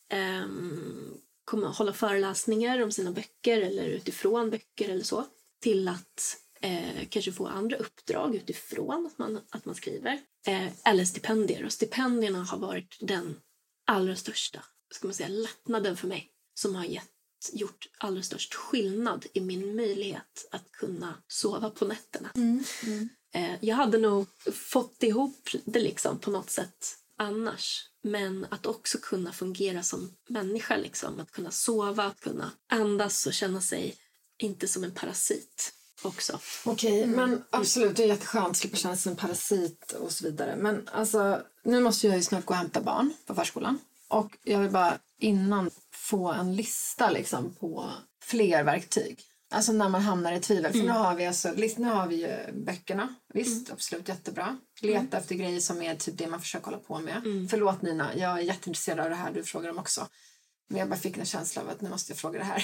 ehm, 0.09 1.17
komma, 1.45 1.67
hålla 1.67 1.93
föreläsningar 1.93 2.81
om 2.81 2.91
sina 2.91 3.11
böcker 3.11 3.61
eller 3.61 3.85
utifrån 3.85 4.49
böcker 4.49 4.89
eller 4.89 5.03
så, 5.03 5.25
till 5.61 5.87
att 5.87 6.37
eh, 6.61 7.07
kanske 7.09 7.31
få 7.31 7.47
andra 7.47 7.77
uppdrag 7.77 8.35
utifrån 8.35 9.05
att 9.05 9.17
man, 9.17 9.39
att 9.49 9.65
man 9.65 9.75
skriver. 9.75 10.19
Eh, 10.47 10.67
eller 10.85 11.05
stipendier. 11.05 11.65
Och 11.65 11.73
stipendierna 11.73 12.43
har 12.43 12.57
varit 12.57 12.97
den 12.99 13.39
allra 13.85 14.15
största 14.15 14.63
ska 14.93 15.07
man 15.07 15.13
säga, 15.13 15.29
lättnaden 15.29 15.97
för 15.97 16.07
mig 16.07 16.29
som 16.53 16.75
har 16.75 16.85
gett, 16.85 17.12
gjort 17.53 17.87
allra 17.97 18.23
störst 18.23 18.53
skillnad 18.53 19.25
i 19.33 19.41
min 19.41 19.75
möjlighet 19.75 20.47
att 20.51 20.71
kunna 20.71 21.13
sova 21.27 21.69
på 21.69 21.85
nätterna. 21.85 22.29
Eh, 23.33 23.55
jag 23.61 23.75
hade 23.75 23.97
nog 23.97 24.27
fått 24.53 25.03
ihop 25.03 25.49
det 25.65 25.79
liksom 25.79 26.19
på 26.19 26.31
något 26.31 26.49
sätt 26.49 26.97
annars. 27.17 27.89
Men 28.03 28.45
att 28.49 28.65
också 28.65 28.97
kunna 28.97 29.31
fungera 29.31 29.83
som 29.83 30.15
människa, 30.29 30.77
liksom. 30.77 31.19
att 31.19 31.31
kunna 31.31 31.51
sova, 31.51 32.03
att 32.03 32.19
kunna 32.19 32.51
andas 32.69 33.25
och 33.25 33.33
känna 33.33 33.61
sig 33.61 33.95
inte 34.37 34.67
som 34.67 34.83
en 34.83 34.91
parasit 34.91 35.73
också. 36.01 36.39
Okej, 36.65 37.07
men 37.07 37.43
absolut, 37.49 37.95
det 37.95 38.03
är 38.03 38.07
jätteskönt 38.07 38.49
att 38.49 38.57
slippa 38.57 38.77
känna 38.77 38.95
sig 38.95 39.03
som 39.03 39.11
en 39.11 39.17
parasit 39.17 39.91
och 39.91 40.11
så 40.11 40.25
vidare. 40.25 40.55
Men 40.55 40.89
alltså, 40.91 41.41
nu 41.63 41.79
måste 41.79 42.07
jag 42.07 42.15
ju 42.15 42.23
snart 42.23 42.45
gå 42.45 42.53
och 42.53 42.57
hämta 42.57 42.81
barn 42.81 43.13
på 43.25 43.35
förskolan. 43.35 43.79
Och 44.07 44.37
jag 44.43 44.59
vill 44.59 44.71
bara 44.71 44.99
innan 45.23 45.69
få 45.93 46.31
en 46.31 46.55
lista 46.55 47.09
liksom 47.09 47.55
på 47.55 47.89
fler 48.23 48.63
verktyg. 48.63 49.21
Alltså 49.53 49.71
när 49.71 49.89
man 49.89 50.01
hamnar 50.01 50.33
i 50.33 50.39
tvivel. 50.39 50.71
För 50.71 50.79
nu 50.79 50.89
har 50.89 51.15
vi 51.15 51.25
alltså, 51.25 51.51
nu 51.77 51.87
har 51.87 52.07
vi 52.07 52.15
ju 52.15 52.51
böckerna. 52.53 53.15
Visst, 53.33 53.71
absolut 53.71 54.07
jättebra. 54.09 54.57
Leta 54.81 55.17
efter 55.17 55.35
grejer 55.35 55.59
som 55.59 55.81
är 55.81 55.95
typ 55.95 56.17
det 56.17 56.27
man 56.27 56.41
försöker 56.41 56.65
hålla 56.65 56.77
på 56.77 56.99
med. 56.99 57.47
Förlåt 57.49 57.81
Nina, 57.81 58.15
jag 58.15 58.31
är 58.39 58.43
jätteintresserad 58.43 58.99
av 58.99 59.09
det 59.09 59.15
här 59.15 59.31
du 59.33 59.43
frågar 59.43 59.69
om 59.69 59.77
också. 59.79 60.07
Men 60.69 60.79
jag 60.79 60.89
bara 60.89 60.99
fick 60.99 61.17
en 61.17 61.25
känsla 61.25 61.61
av 61.61 61.69
att 61.69 61.81
nu 61.81 61.89
måste 61.89 62.11
jag 62.11 62.17
fråga 62.17 62.39
det 62.39 62.45
här. 62.45 62.63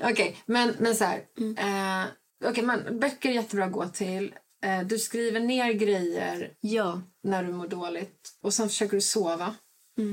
Okej, 0.12 0.36
men, 0.46 0.74
men 0.78 0.94
så 0.96 1.04
här. 1.04 1.18
Eh, 1.58 2.06
Okej, 2.44 2.64
men 2.64 3.00
böcker 3.00 3.28
är 3.28 3.32
jättebra 3.34 3.64
att 3.64 3.72
gå 3.72 3.88
till. 3.88 4.34
Eh, 4.64 4.80
du 4.80 4.98
skriver 4.98 5.40
ner 5.40 5.72
grejer 5.72 6.52
Ja. 6.60 7.02
när 7.22 7.44
du 7.44 7.52
mår 7.52 7.68
dåligt. 7.68 8.30
Och 8.42 8.54
sen 8.54 8.68
försöker 8.68 8.96
du 8.96 9.00
sova. 9.00 9.54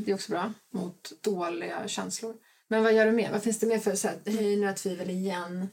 Det 0.06 0.12
är 0.12 0.16
också 0.16 0.32
bra 0.32 0.54
mot 0.74 1.12
dåliga 1.22 1.88
känslor. 1.88 2.36
Men 2.68 2.84
vad 2.84 2.94
gör 2.94 3.06
du 3.06 3.12
mer? 3.12 3.32
Vad 3.32 3.44
finns 3.44 3.60
det 3.60 3.68
mer 3.68 3.80
för 3.80 3.96
så 3.96 4.08
här, 4.08 4.20
höj 4.26 4.56
några 4.56 4.74
tvivel 4.74 5.10
igen? 5.10 5.68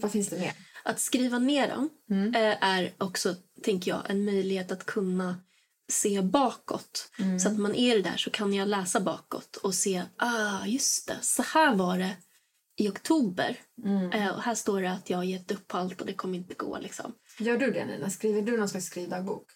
Vad 0.00 0.12
finns 0.12 0.28
det 0.28 0.40
mer? 0.40 0.52
Att 0.84 1.00
skriva 1.00 1.38
ner 1.38 1.68
dem 1.68 1.90
eh, 2.34 2.64
är 2.64 2.94
också, 2.98 3.34
tänker 3.62 3.90
jag, 3.90 4.10
en 4.10 4.24
möjlighet 4.24 4.72
att 4.72 4.86
kunna 4.86 5.40
se 5.92 6.22
bakåt. 6.22 7.10
Så 7.40 7.48
att 7.48 7.58
man 7.58 7.74
är 7.74 8.02
där 8.02 8.16
så 8.16 8.30
kan 8.30 8.54
jag 8.54 8.68
läsa 8.68 9.00
bakåt 9.00 9.56
och 9.56 9.74
se, 9.74 10.02
ah 10.16 10.66
just 10.66 11.06
det, 11.08 11.18
så 11.20 11.42
här 11.42 11.74
var 11.74 11.98
det 11.98 12.16
i 12.76 12.88
oktober. 12.88 13.60
Eh, 14.12 14.28
och 14.28 14.42
här 14.42 14.54
står 14.54 14.82
det 14.82 14.90
att 14.90 15.10
jag 15.10 15.18
har 15.18 15.24
gett 15.24 15.50
upp 15.50 15.74
allt 15.74 16.00
och 16.00 16.06
det 16.06 16.14
kommer 16.14 16.38
inte 16.38 16.54
gå. 16.54 16.78
Liksom. 16.78 17.12
Gör 17.38 17.58
du 17.58 17.70
det 17.70 17.84
Nina? 17.84 18.10
Skriver 18.10 18.42
du 18.42 18.56
någon 18.56 18.68
slags 18.68 18.86
skrivdagbok? 18.86 19.46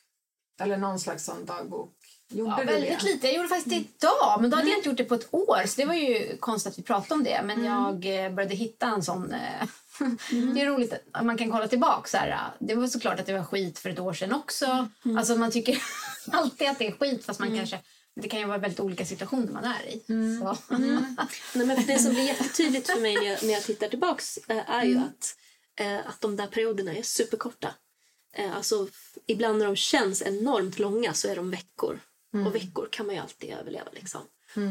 Eller 0.60 0.76
någon 0.76 1.00
slags 1.00 1.24
sån 1.24 1.44
dagbok? 1.44 1.96
Gjorde 2.32 2.50
Ja, 2.58 2.64
väldigt 2.66 3.00
det? 3.00 3.04
lite. 3.06 3.26
Jag 3.26 3.36
gjorde 3.36 3.48
faktiskt 3.48 3.70
det 3.70 3.76
idag, 3.76 4.38
men 4.40 4.50
då 4.50 4.56
hade 4.56 4.68
jag 4.68 4.78
inte 4.78 4.88
gjort 4.88 4.98
det 4.98 5.04
på 5.04 5.14
ett 5.14 5.28
år. 5.34 5.66
Så 5.66 5.80
det 5.80 5.84
var 5.86 5.94
ju 5.94 6.36
konstigt 6.36 6.72
att 6.72 6.78
vi 6.78 6.82
pratade 6.82 7.14
om 7.14 7.24
det. 7.24 7.40
Men 7.44 7.64
jag 7.64 8.24
eh, 8.24 8.32
började 8.32 8.54
hitta 8.54 8.86
en 8.86 9.02
sån... 9.02 9.32
eh, 9.34 9.66
Det 10.54 10.60
är 10.60 10.66
roligt 10.66 10.92
att 11.12 11.24
man 11.24 11.38
kan 11.38 11.50
kolla 11.50 11.68
tillbaka. 11.68 12.08
Så 12.08 12.16
här, 12.16 12.28
eh, 12.30 12.38
det 12.58 12.74
var 12.74 12.86
såklart 12.86 13.20
att 13.20 13.26
det 13.26 13.32
var 13.32 13.44
skit 13.44 13.78
för 13.78 13.90
ett 13.90 13.98
år 13.98 14.12
sedan 14.12 14.32
också. 14.32 14.88
Alltså 15.18 15.36
man 15.36 15.50
tycker 15.50 15.82
alltid 16.32 16.68
att 16.68 16.78
det 16.78 16.86
är 16.86 16.92
skit 16.92 17.24
fast 17.24 17.40
man 17.40 17.56
kanske... 17.56 17.78
Det 18.20 18.28
kan 18.28 18.40
ju 18.40 18.46
vara 18.46 18.58
väldigt 18.58 18.80
olika 18.80 19.04
situationer 19.06 19.52
man 19.52 19.64
är 19.64 19.88
i. 19.88 20.02
Så. 20.40 20.56
Nej, 21.54 21.66
men 21.66 21.86
det 21.86 21.98
som 21.98 22.14
blir 22.14 22.22
jättetydligt 22.24 22.90
för 22.90 23.00
mig 23.00 23.14
när 23.14 23.22
jag, 23.30 23.42
när 23.42 23.52
jag 23.52 23.62
tittar 23.62 23.88
tillbaks 23.88 24.38
eh, 24.48 24.70
är 24.70 24.84
ju 24.84 24.98
att, 24.98 25.36
att 26.06 26.20
de 26.20 26.36
där 26.36 26.46
perioderna 26.46 26.92
är 26.94 27.02
superkorta. 27.02 27.74
Alltså, 28.56 28.88
ibland 29.26 29.58
när 29.58 29.66
de 29.66 29.76
känns 29.76 30.22
enormt 30.22 30.78
långa 30.78 31.14
så 31.14 31.28
är 31.28 31.36
de 31.36 31.50
veckor. 31.50 32.00
Och 32.46 32.54
veckor 32.54 32.88
kan 32.92 33.06
man 33.06 33.14
ju 33.14 33.20
alltid 33.20 33.50
överleva. 33.50 33.88
Liksom. 33.92 34.20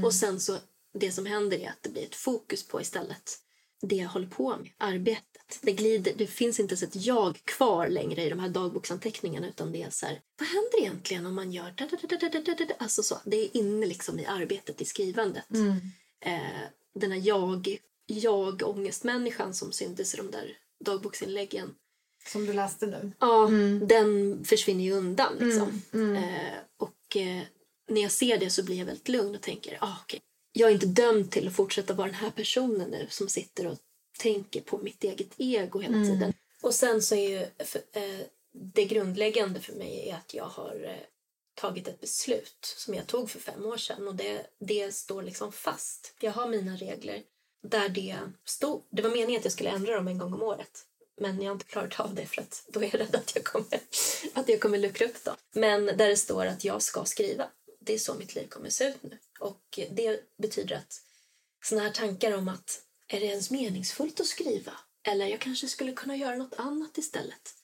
Och 0.03 0.13
sen 0.13 0.39
så 0.39 0.57
det 0.93 1.11
som 1.11 1.25
händer 1.25 1.57
är 1.57 1.69
att 1.69 1.83
det 1.83 1.89
blir 1.89 2.03
ett 2.03 2.15
fokus 2.15 2.67
på 2.67 2.81
istället 2.81 3.39
det 3.81 3.95
jag 3.95 4.09
håller 4.09 4.27
på 4.27 4.57
med, 4.57 4.69
arbetet. 4.77 5.59
Det, 5.61 5.71
glider, 5.71 6.13
det 6.17 6.27
finns 6.27 6.59
inte 6.59 6.71
ens 6.71 6.83
ett 6.83 7.05
jag 7.05 7.39
kvar 7.45 7.87
längre 7.87 8.23
i 8.23 8.29
de 8.29 8.39
här 8.39 8.49
dagboksanteckningarna 8.49 9.47
utan 9.47 9.71
det 9.71 9.83
är 9.83 9.89
så 9.89 10.05
här, 10.05 10.21
vad 10.39 10.47
händer 10.47 10.79
egentligen 10.79 11.25
om 11.25 11.35
man 11.35 11.51
gör 11.51 11.73
da? 11.77 11.87
Alltså 12.77 13.03
så, 13.03 13.17
det 13.25 13.37
är 13.37 13.57
inne 13.57 13.85
liksom 13.85 14.19
i 14.19 14.25
arbetet, 14.25 14.81
i 14.81 14.85
skrivandet. 14.85 15.45
Eh, 16.19 16.41
den 16.95 17.11
här 17.11 17.21
jag, 17.23 17.77
jag-ångestmänniskan 18.05 19.53
som 19.53 19.71
syntes 19.71 20.13
i 20.13 20.17
de 20.17 20.31
där 20.31 20.57
dagboksinläggen 20.85 21.75
Som 22.27 22.45
du 22.45 22.53
läste 22.53 22.85
nu. 22.85 23.11
Ja, 23.19 23.49
den 23.81 24.43
försvinner 24.45 24.83
ju 24.83 24.91
undan. 24.91 25.33
Liksom. 25.39 25.81
Eh, 26.15 26.57
och 26.70 26.70
eh, 27.17 27.41
när 27.89 28.01
jag 28.01 28.11
ser 28.11 28.37
det 28.37 28.49
så 28.49 28.63
blir 28.63 28.75
jag 28.77 28.85
väldigt 28.85 29.09
lugn 29.09 29.35
och 29.35 29.41
tänker 29.41 29.77
ah, 29.81 29.95
okej. 30.03 30.19
jag 30.51 30.69
är 30.69 30.73
inte 30.73 30.85
dömd 30.85 31.31
till 31.31 31.47
att 31.47 31.55
fortsätta 31.55 31.93
vara 31.93 32.07
den 32.07 32.15
här 32.15 32.31
personen 32.31 32.89
nu 32.89 33.07
som 33.09 33.29
sitter 33.29 33.67
och 33.67 33.77
tänker 34.19 34.61
på 34.61 34.77
mitt 34.77 35.03
eget 35.03 35.33
ego 35.37 35.79
hela 35.79 35.93
tiden. 36.05 36.33
Och 36.61 36.73
sen 36.73 37.01
så 37.01 37.15
är 37.15 37.29
ju 37.29 37.65
för, 37.65 37.81
eh, 37.93 38.19
det 38.53 38.85
grundläggande 38.85 39.59
för 39.59 39.73
mig 39.73 40.09
är 40.09 40.15
att 40.15 40.33
jag 40.33 40.45
har 40.45 40.83
eh, 40.83 41.05
tagit 41.55 41.87
ett 41.87 42.01
beslut 42.01 42.75
som 42.77 42.93
jag 42.93 43.07
tog 43.07 43.29
för 43.29 43.39
fem 43.39 43.65
år 43.65 43.77
sedan 43.77 44.07
och 44.07 44.15
det, 44.15 44.47
det 44.59 44.95
står 44.95 45.23
liksom 45.23 45.51
fast. 45.51 46.15
Jag 46.19 46.31
har 46.31 46.47
mina 46.47 46.75
regler 46.75 47.23
där 47.63 47.89
det 47.89 48.17
stod. 48.45 48.83
Det 48.89 49.01
var 49.01 49.09
meningen 49.09 49.39
att 49.39 49.45
jag 49.45 49.53
skulle 49.53 49.69
ändra 49.69 49.95
dem 49.95 50.07
en 50.07 50.17
gång 50.17 50.33
om 50.33 50.43
året. 50.43 50.85
Men 51.21 51.41
jag 51.41 51.49
har 51.49 51.55
inte 51.55 51.65
klarat 51.65 51.99
av 51.99 52.15
det 52.15 52.25
för 52.25 52.41
att 52.41 52.63
då 52.67 52.79
är 52.79 52.83
jag 52.83 52.99
rädd 52.99 53.15
att 53.15 53.35
jag 53.35 53.43
kommer, 53.43 53.79
att 54.33 54.49
jag 54.49 54.59
kommer 54.59 54.77
luckra 54.77 55.05
upp 55.07 55.23
dem. 55.23 55.35
Men 55.51 55.85
där 55.85 56.07
det 56.07 56.17
står 56.17 56.45
att 56.45 56.63
jag 56.63 56.81
ska 56.81 57.05
skriva. 57.05 57.49
Det 57.79 57.93
är 57.93 57.97
så 57.97 58.13
mitt 58.13 58.35
liv 58.35 58.47
kommer 58.47 58.69
se 58.69 58.87
ut 58.87 59.03
nu. 59.03 59.17
Och 59.39 59.79
det 59.91 60.37
betyder 60.37 60.75
att 60.75 61.01
såna 61.63 61.81
här 61.81 61.91
tankar 61.91 62.37
om 62.37 62.47
att 62.47 62.81
är 63.07 63.19
det 63.19 63.25
ens 63.25 63.51
meningsfullt 63.51 64.19
att 64.19 64.25
skriva? 64.27 64.71
Eller 65.03 65.27
jag 65.27 65.39
kanske 65.39 65.67
skulle 65.67 65.93
kunna 65.93 66.15
göra 66.15 66.35
något 66.35 66.53
annat 66.57 66.97
istället. 66.97 67.55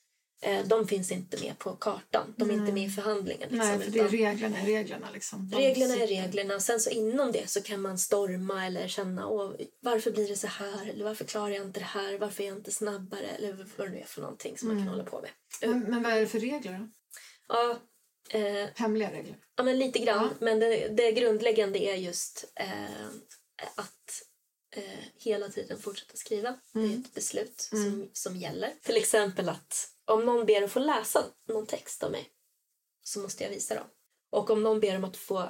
Eh, 0.42 0.68
de 0.68 0.88
finns 0.88 1.12
inte 1.12 1.44
med 1.44 1.60
på 1.60 1.76
kartan. 1.76 2.34
De 2.38 2.50
är 2.50 2.54
inte 2.54 2.72
med 2.72 2.84
i 2.84 2.90
förhandlingen. 2.90 3.50
Liksom, 3.50 3.58
Nej, 3.58 3.80
för 3.80 3.92
det 3.92 4.00
är 4.00 4.04
utan- 4.06 4.18
reglerna 4.18 4.58
är 4.60 4.66
reglerna. 4.66 5.12
Liksom. 5.14 5.52
Reglerna 5.56 5.94
är 5.96 6.08
reglerna. 6.08 6.60
Sen 6.60 6.80
så 6.80 6.90
inom 6.90 7.32
det 7.32 7.50
så 7.50 7.62
kan 7.62 7.82
man 7.82 7.98
storma 7.98 8.66
eller 8.66 8.88
känna 8.88 9.28
Åh, 9.30 9.52
varför 9.82 10.12
blir 10.12 10.28
det 10.28 10.36
så 10.36 10.48
här? 10.48 10.90
Eller 10.90 11.04
varför 11.06 11.26
klarar 11.26 11.50
jag 11.50 11.66
inte 11.66 11.80
det 11.80 11.86
här? 11.86 12.18
Varför 12.18 12.44
är 12.44 12.48
jag 12.48 12.58
inte 12.58 12.72
snabbare? 12.72 13.28
Eller 13.28 13.68
vad 13.78 13.88
det 13.88 13.92
nu 13.94 14.00
är 14.00 14.06
för 14.06 14.22
någonting 14.22 14.58
som 14.58 14.68
man 14.68 14.78
kan 14.78 14.88
hålla 14.88 15.04
på 15.04 15.22
med. 15.22 15.30
Men, 15.62 15.80
men 15.80 16.04
vad 16.04 16.14
är 16.14 16.20
det 16.20 16.28
för 16.28 16.40
regler 16.40 16.72
då? 16.80 16.88
Ja, 17.48 17.80
eh, 18.30 18.70
Hemliga 18.76 19.12
regler? 19.12 19.38
ja 19.56 19.64
men 19.64 19.80
lite 19.80 20.00
grann. 20.00 20.30
Men 20.40 20.60
det, 20.60 20.88
det 20.88 21.12
grundläggande 21.12 21.80
är 21.84 21.96
just 21.96 22.46
eh, 22.56 23.06
att 23.76 24.24
eh, 24.76 24.84
hela 25.16 25.50
tiden 25.50 25.80
fortsätta 25.80 26.18
skriva. 26.18 26.60
Det 26.74 26.80
är 26.80 27.00
ett 27.00 27.14
beslut 27.14 27.62
som, 27.62 28.10
som 28.14 28.36
gäller. 28.36 28.74
Till 28.84 28.98
exempel 28.98 29.50
att 29.50 29.90
om 30.08 30.26
någon 30.26 30.46
ber 30.46 30.62
att 30.62 30.72
få 30.72 30.80
läsa 30.80 31.26
någon 31.48 31.66
text 31.66 32.04
av 32.04 32.12
mig 32.12 32.30
så 33.04 33.20
måste 33.20 33.44
jag 33.44 33.52
visa 33.52 33.76
dem. 33.76 33.88
Och 34.32 34.50
om 34.50 34.64
någon 34.64 34.80
ber 34.80 34.96
om 34.96 35.04
att 35.04 35.18
få 35.18 35.50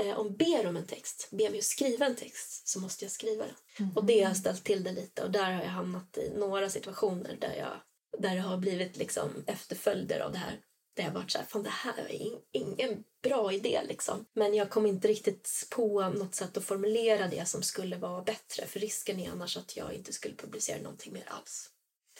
eh, 0.00 0.18
om 0.18 0.36
ber 0.36 0.66
om 0.66 0.76
en 0.76 0.86
text, 0.86 1.28
ber 1.30 1.50
mig 1.50 1.58
att 1.58 1.64
skriva 1.64 2.06
en 2.06 2.16
text 2.16 2.68
så 2.68 2.80
måste 2.80 3.04
jag 3.04 3.12
skriva 3.12 3.44
den. 3.44 3.54
Och 3.96 4.04
det 4.04 4.22
har 4.22 4.34
ställt 4.34 4.64
till 4.64 4.84
det 4.84 4.92
lite 4.92 5.22
och 5.22 5.30
där 5.30 5.52
har 5.52 5.62
jag 5.62 5.70
hamnat 5.70 6.18
i 6.18 6.32
några 6.36 6.70
situationer 6.70 7.36
där, 7.40 7.54
jag, 7.56 7.80
där 8.20 8.34
det 8.34 8.40
har 8.40 8.56
blivit 8.56 8.96
liksom 8.96 9.44
efterföljder 9.46 10.20
av 10.20 10.32
det 10.32 10.38
här. 10.38 10.60
Där 10.96 11.04
jag 11.04 11.10
varit 11.10 11.30
så 11.30 11.38
här, 11.38 11.46
fan 11.46 11.62
det 11.62 11.70
här 11.70 11.98
är 11.98 12.12
in, 12.12 12.38
ingen 12.52 13.04
bra 13.22 13.52
idé 13.52 13.80
liksom. 13.88 14.26
Men 14.32 14.54
jag 14.54 14.70
kom 14.70 14.86
inte 14.86 15.08
riktigt 15.08 15.68
på 15.70 16.08
något 16.08 16.34
sätt 16.34 16.56
att 16.56 16.64
formulera 16.64 17.28
det 17.28 17.48
som 17.48 17.62
skulle 17.62 17.96
vara 17.96 18.22
bättre. 18.22 18.66
För 18.66 18.80
risken 18.80 19.20
är 19.20 19.30
annars 19.30 19.56
att 19.56 19.76
jag 19.76 19.92
inte 19.92 20.12
skulle 20.12 20.34
publicera 20.34 20.82
någonting 20.82 21.12
mer 21.12 21.24
alls. 21.28 21.70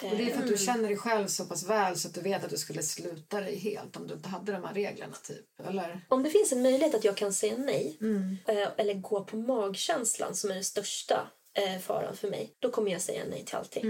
Och 0.03 0.17
det 0.17 0.31
är 0.31 0.35
för 0.35 0.43
att 0.43 0.49
du 0.49 0.57
känner 0.59 0.89
dig 0.89 0.97
själv 0.97 1.27
så 1.27 1.45
pass 1.45 1.65
väl 1.67 1.97
så 1.99 2.09
att 2.09 2.15
du 2.15 2.21
vet 2.21 2.45
att 2.45 2.51
du 2.51 2.57
skulle 2.57 2.83
sluta 2.83 3.41
dig 3.41 3.57
helt 3.57 3.97
om 3.97 4.07
du 4.07 4.15
inte 4.15 4.29
hade 4.29 4.53
de 4.53 4.65
här 4.65 4.75
reglerna. 4.75 5.15
typ. 5.23 5.69
Eller? 5.69 6.07
Om 6.09 6.23
det 6.23 6.31
finns 6.31 6.53
en 6.53 6.63
möjlighet 6.63 6.95
att 6.95 7.05
jag 7.05 7.17
kan 7.17 7.33
säga 7.33 7.57
nej 7.57 7.99
eh, 8.47 8.69
eller 8.77 8.95
gå 8.95 9.25
på 9.25 9.37
magkänslan 9.37 10.35
som 10.35 10.51
är 10.51 10.55
den 10.55 10.65
största 10.65 11.31
eh, 11.55 11.81
faran 11.81 12.17
för 12.17 12.29
mig, 12.29 12.57
då 12.59 12.71
kommer 12.71 12.93
jag 12.93 13.01
säga 13.01 13.23
nej 13.31 13.45
till 13.45 13.57
allting. 13.57 13.85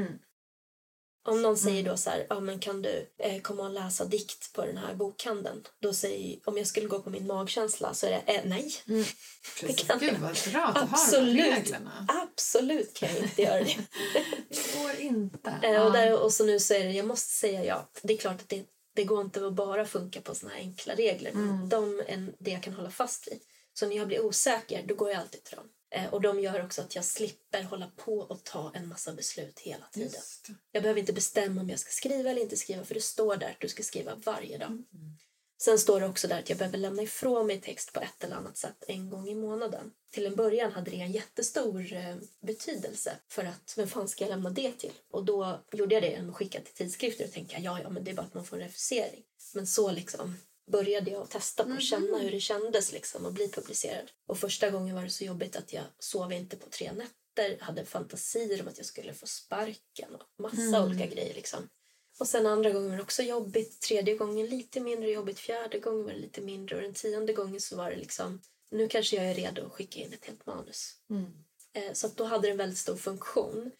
Om 1.28 1.42
någon 1.42 1.56
säger 1.56 1.82
då 1.82 1.96
så 1.96 2.10
här, 2.10 2.26
ja 2.28 2.40
men 2.40 2.58
kan 2.58 2.82
du 2.82 3.10
eh, 3.18 3.40
komma 3.40 3.62
och 3.62 3.70
läsa 3.70 4.04
dikt 4.04 4.52
på 4.52 4.64
den 4.64 4.76
här 4.76 4.94
bokhandeln? 4.94 5.64
Då 5.82 5.92
säger 5.94 6.38
om 6.44 6.58
jag 6.58 6.66
skulle 6.66 6.86
gå 6.86 6.98
på 6.98 7.10
min 7.10 7.26
magkänsla 7.26 7.94
så 7.94 8.06
är 8.06 8.10
det 8.10 8.32
eh, 8.32 8.40
nej. 8.44 8.72
Precis. 9.60 9.86
kan 9.86 9.98
Gud 9.98 10.18
vad 10.18 10.20
bra 10.52 10.64
att 10.64 10.74
du 10.74 10.80
har 10.80 10.88
Absolut. 10.92 11.44
reglerna. 11.44 12.06
Absolut 12.08 12.94
kan 12.94 13.08
jag 13.14 13.18
inte 13.18 13.42
göra 13.42 13.64
det. 13.64 13.76
Det 14.48 14.78
går 14.78 15.00
inte. 15.00 15.54
Eh, 15.62 15.86
och, 15.86 15.92
där, 15.92 16.22
och 16.22 16.32
så 16.32 16.44
nu 16.44 16.60
så 16.60 16.74
är 16.74 16.84
det, 16.84 16.92
jag 16.92 17.06
måste 17.06 17.32
säga 17.32 17.64
ja. 17.64 17.90
Det 18.02 18.12
är 18.12 18.18
klart 18.18 18.40
att 18.40 18.48
det, 18.48 18.64
det 18.94 19.04
går 19.04 19.20
inte 19.20 19.46
att 19.46 19.52
bara 19.52 19.86
funka 19.86 20.20
på 20.20 20.34
såna 20.34 20.52
här 20.52 20.60
enkla 20.60 20.94
regler. 20.94 21.32
Men 21.32 21.68
de 21.68 22.00
är 22.06 22.32
det 22.38 22.50
jag 22.50 22.62
kan 22.62 22.74
hålla 22.74 22.90
fast 22.90 23.28
vid. 23.28 23.40
Så 23.74 23.86
när 23.86 23.96
jag 23.96 24.08
blir 24.08 24.24
osäker, 24.24 24.84
då 24.86 24.94
går 24.94 25.10
jag 25.10 25.20
alltid 25.20 25.44
till 25.44 25.56
dem. 25.56 25.66
Eh, 25.90 26.14
och 26.14 26.20
de 26.20 26.40
gör 26.40 26.64
också 26.64 26.82
att 26.82 26.94
jag 26.94 27.04
slipper 27.04 27.62
hålla 27.62 27.90
på 27.96 28.18
och 28.18 28.44
ta 28.44 28.72
en 28.74 28.88
massa 28.88 29.12
beslut 29.12 29.58
hela 29.58 29.86
tiden. 29.92 30.20
Jag 30.72 30.82
behöver 30.82 31.00
inte 31.00 31.12
bestämma 31.12 31.60
om 31.60 31.70
jag 31.70 31.78
ska 31.78 31.90
skriva 31.90 32.30
eller 32.30 32.42
inte 32.42 32.56
skriva 32.56 32.84
för 32.84 32.94
det 32.94 33.00
står 33.00 33.36
där 33.36 33.50
att 33.50 33.60
du 33.60 33.68
ska 33.68 33.82
skriva 33.82 34.14
varje 34.14 34.58
dag. 34.58 34.82
Sen 35.62 35.78
står 35.78 36.00
det 36.00 36.06
också 36.06 36.28
där 36.28 36.38
att 36.38 36.48
jag 36.48 36.58
behöver 36.58 36.78
lämna 36.78 37.02
ifrån 37.02 37.46
mig 37.46 37.60
text 37.60 37.92
på 37.92 38.00
ett 38.00 38.24
eller 38.24 38.36
annat 38.36 38.56
sätt 38.56 38.84
en 38.88 39.10
gång 39.10 39.28
i 39.28 39.34
månaden. 39.34 39.92
Till 40.10 40.26
en 40.26 40.36
början 40.36 40.72
hade 40.72 40.90
det 40.90 41.00
en 41.00 41.12
jättestor 41.12 41.92
eh, 41.92 42.16
betydelse 42.40 43.16
för 43.28 43.44
att 43.44 43.74
vem 43.76 43.88
fan 43.88 44.08
ska 44.08 44.24
jag 44.24 44.30
lämna 44.30 44.50
det 44.50 44.72
till? 44.72 44.92
Och 45.10 45.24
då 45.24 45.60
gjorde 45.72 45.94
jag 45.94 46.02
det 46.02 46.10
genom 46.10 46.30
att 46.30 46.36
skicka 46.36 46.60
till 46.60 46.74
tidskrifter 46.74 47.24
och 47.24 47.32
tänka 47.32 47.58
ja, 47.58 47.80
ja, 47.82 47.88
men 47.88 48.04
det 48.04 48.10
är 48.10 48.14
bara 48.14 48.26
att 48.26 48.34
man 48.34 48.44
får 48.44 48.56
en 48.56 48.62
refusering. 48.62 49.22
Men 49.54 49.66
så 49.66 49.90
liksom 49.90 50.36
började 50.70 51.10
jag 51.10 51.30
testa 51.30 51.64
på 51.64 51.72
att 51.72 51.82
känna 51.82 52.18
hur 52.18 52.30
det 52.30 52.40
kändes 52.40 52.92
liksom 52.92 53.26
att 53.26 53.32
bli 53.32 53.48
publicerad. 53.48 54.10
Och 54.26 54.38
första 54.38 54.70
gången 54.70 54.94
var 54.94 55.02
det 55.02 55.10
så 55.10 55.24
jobbigt 55.24 55.56
att 55.56 55.72
jag 55.72 55.84
sov 55.98 56.32
inte 56.32 56.56
på 56.56 56.68
tre 56.70 56.92
nätter, 56.92 57.58
hade 57.60 57.84
fantasier 57.84 58.62
om 58.62 58.68
att 58.68 58.76
jag 58.76 58.86
skulle 58.86 59.14
få 59.14 59.26
sparken 59.26 60.14
och 60.14 60.42
massa 60.42 60.84
olika 60.84 61.06
grejer 61.06 61.34
liksom. 61.34 61.68
Och 62.20 62.28
sen 62.28 62.46
andra 62.46 62.70
gången 62.70 62.90
var 62.90 62.96
det 62.96 63.02
också 63.02 63.22
jobbigt, 63.22 63.80
tredje 63.80 64.14
gången 64.16 64.46
lite 64.46 64.80
mindre 64.80 65.10
jobbigt, 65.10 65.38
fjärde 65.38 65.78
gången 65.78 66.04
var 66.04 66.12
det 66.12 66.18
lite 66.18 66.40
mindre 66.40 66.76
och 66.76 66.82
den 66.82 66.94
tionde 66.94 67.32
gången 67.32 67.60
så 67.60 67.76
var 67.76 67.90
det 67.90 67.96
liksom 67.96 68.40
nu 68.70 68.88
kanske 68.88 69.16
jag 69.16 69.24
är 69.26 69.34
redo 69.34 69.66
att 69.66 69.72
skicka 69.72 70.00
in 70.00 70.12
ett 70.12 70.24
helt 70.24 70.46
manus. 70.46 70.94
Eh, 71.72 71.92
Så 71.92 72.08
då 72.08 72.24
hade 72.24 72.46
det 72.48 72.50
en 72.50 72.56
väldigt 72.56 72.78
stor 72.78 72.96
funktion. 72.96 73.70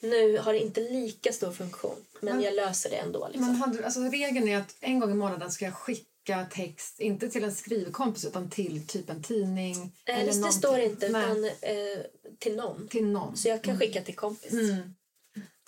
Nu 0.00 0.38
har 0.38 0.52
det 0.52 0.58
inte 0.58 0.80
lika 0.80 1.32
stor 1.32 1.52
funktion, 1.52 2.04
men 2.20 2.40
jag 2.42 2.54
löser 2.54 2.90
det 2.90 2.96
ändå. 2.96 3.28
Liksom. 3.28 3.46
Men 3.46 3.56
hade, 3.56 3.84
alltså, 3.84 4.00
regeln 4.00 4.48
är 4.48 4.58
att 4.58 4.76
en 4.80 5.00
gång 5.00 5.10
i 5.10 5.14
månaden 5.14 5.50
ska 5.50 5.64
jag 5.64 5.74
skicka 5.74 6.10
text, 6.50 7.00
inte 7.00 7.28
till 7.28 7.44
en 7.44 7.54
skrivkompis 7.54 8.24
utan 8.24 8.50
till 8.50 8.86
typ 8.86 9.10
en 9.10 9.22
tidning. 9.22 9.92
Eh, 10.04 10.18
eller 10.18 10.32
det, 10.32 10.38
någonting. 10.38 10.58
står 10.58 10.78
inte, 10.78 11.08
Nej, 11.08 11.24
utan 11.24 11.44
eh, 11.44 12.04
till 12.38 12.56
någon. 12.56 12.88
till 12.88 13.06
någon. 13.06 13.36
Så 13.36 13.48
jag 13.48 13.62
kan 13.62 13.78
skicka 13.78 14.02
till 14.02 14.16
kompis. 14.16 14.52
Mm. 14.52 14.94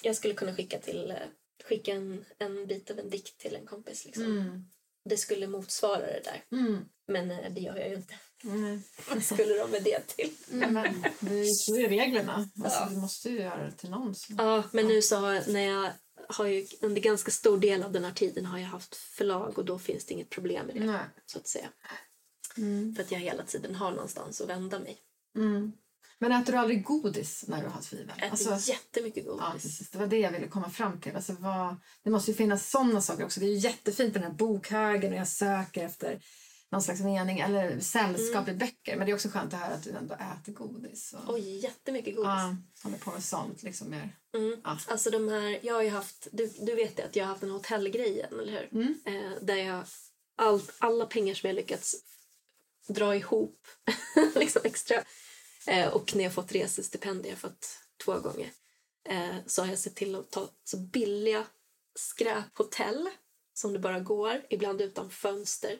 Jag 0.02 0.16
skulle 0.16 0.34
kunna 0.34 0.54
skicka 0.54 0.78
till 0.78 1.10
eh, 1.10 1.16
skicka 1.64 1.92
en, 1.92 2.24
en 2.38 2.66
bit 2.66 2.90
av 2.90 2.98
en 2.98 3.10
dikt 3.10 3.38
till 3.38 3.56
en 3.56 3.66
kompis. 3.66 4.04
Liksom. 4.04 4.24
Mm. 4.24 4.64
Det 5.04 5.16
skulle 5.16 5.46
motsvara 5.46 6.06
det 6.06 6.22
där. 6.24 6.58
Mm. 6.58 6.84
Men 7.08 7.30
eh, 7.30 7.50
det 7.50 7.60
gör 7.60 7.76
jag 7.76 7.88
ju 7.88 7.94
inte. 7.94 8.14
Mm. 8.44 8.82
Vad 9.10 9.22
skulle 9.22 9.54
de 9.54 9.70
med 9.70 9.82
det 9.82 10.06
till? 10.06 10.30
Men 10.48 10.74
det 11.20 11.30
är 11.30 11.78
är 11.78 11.88
reglerna. 11.88 12.48
Alltså, 12.64 12.86
Du 12.90 12.96
måste 12.96 13.30
ju 13.30 13.40
göra 13.40 13.64
det 13.66 13.72
till 13.72 13.90
någon. 13.90 14.14
Så. 14.14 14.34
Ja, 14.38 14.62
men 14.72 14.88
nu 14.88 15.02
så 15.02 15.20
när 15.30 15.60
jag 15.60 15.92
har 16.28 16.46
ju 16.46 16.66
under 16.80 17.00
ganska 17.00 17.30
stor 17.30 17.58
del 17.58 17.82
av 17.82 17.92
den 17.92 18.04
här 18.04 18.12
tiden 18.12 18.46
har 18.46 18.58
jag 18.58 18.66
haft 18.66 18.96
förlag 18.96 19.58
och 19.58 19.64
då 19.64 19.78
finns 19.78 20.04
det 20.06 20.14
inget 20.14 20.30
problem 20.30 20.66
med 20.66 20.76
det. 20.76 20.84
Nej. 20.84 21.00
Så 21.26 21.38
att 21.38 21.46
säga. 21.46 21.68
Mm. 22.56 22.94
För 22.94 23.02
att 23.02 23.12
jag 23.12 23.18
hela 23.18 23.42
tiden 23.42 23.74
har 23.74 23.90
någonstans 23.90 24.40
att 24.40 24.48
vända 24.48 24.78
mig. 24.78 24.98
Mm. 25.36 25.72
Men 26.18 26.32
äter 26.32 26.52
du 26.52 26.58
aldrig 26.58 26.84
godis 26.84 27.44
när 27.48 27.62
du 27.62 27.68
har 27.68 27.80
tvivel? 27.82 28.12
Jag 28.18 28.32
äter 28.32 28.58
jättemycket 28.68 29.24
godis. 29.26 29.42
Ja, 29.42 29.52
precis. 29.52 29.90
Det 29.90 29.98
var 29.98 30.06
det 30.06 30.18
jag 30.18 30.32
ville 30.32 30.48
komma 30.48 30.70
fram 30.70 31.00
till. 31.00 31.16
Alltså, 31.16 31.36
vad, 31.40 31.76
det 32.02 32.10
måste 32.10 32.30
ju 32.30 32.36
finnas 32.36 32.70
sådana 32.70 33.00
saker 33.00 33.24
också. 33.24 33.40
Det 33.40 33.46
är 33.46 33.50
ju 33.50 33.58
jättefint 33.58 34.14
den 34.14 34.22
här 34.22 34.30
bokhögen 34.30 35.12
och 35.12 35.18
jag 35.18 35.28
söker 35.28 35.84
efter 35.84 36.20
någon 36.72 36.82
slags 36.82 37.00
mening 37.00 37.40
eller 37.40 37.80
sällskap 37.80 38.48
i 38.48 38.52
böcker. 38.54 38.96
Men 38.96 39.06
det 39.06 39.12
är 39.12 39.14
också 39.14 39.28
skönt 39.28 39.54
att 39.54 39.60
höra 39.60 39.74
att 39.74 39.82
du 39.82 39.90
ändå 39.90 40.14
äter 40.14 40.52
godis. 40.52 41.14
Och, 41.14 41.34
Oj, 41.34 41.58
jättemycket 41.58 42.16
godis. 42.16 42.28
ja, 42.28 42.56
håller 42.82 42.98
på 42.98 43.10
med 43.10 43.24
sånt 43.24 43.62
liksom 43.62 43.90
mer. 43.90 44.16
Mm. 44.34 44.60
Ja. 44.64 44.78
Alltså 44.86 45.10
de 45.10 45.28
här, 45.28 45.58
jag 45.62 45.74
har 45.74 45.82
ju 45.82 45.88
haft, 45.88 46.28
du, 46.32 46.46
du 46.46 46.74
vet 46.74 46.96
det, 46.96 47.04
att 47.04 47.16
jag 47.16 47.24
har 47.24 47.28
haft 47.28 47.40
den 47.40 47.50
hotellgrejen, 47.50 48.40
eller 48.40 48.52
hur? 48.52 48.80
Mm. 48.80 49.00
Eh, 49.04 49.42
där 49.42 49.56
jag, 49.56 49.84
all, 50.36 50.62
alla 50.78 51.06
pengar 51.06 51.34
som 51.34 51.46
jag 51.46 51.54
lyckats 51.54 51.96
dra 52.88 53.16
ihop 53.16 53.66
liksom 54.34 54.62
extra 54.64 54.96
eh, 55.66 55.88
och 55.88 56.16
när 56.16 56.24
jag 56.24 56.32
fått 56.32 56.52
resestipendier, 56.52 57.32
jag 57.32 57.38
fått 57.38 57.78
två 58.04 58.18
gånger, 58.18 58.50
eh, 59.08 59.36
så 59.46 59.62
har 59.62 59.68
jag 59.68 59.78
sett 59.78 59.94
till 59.94 60.14
att 60.14 60.30
ta 60.30 60.48
så 60.64 60.76
billiga 60.76 61.46
skräphotell 61.94 63.08
som 63.54 63.72
det 63.72 63.78
bara 63.78 64.00
går, 64.00 64.42
ibland 64.50 64.80
utan 64.80 65.10
fönster. 65.10 65.78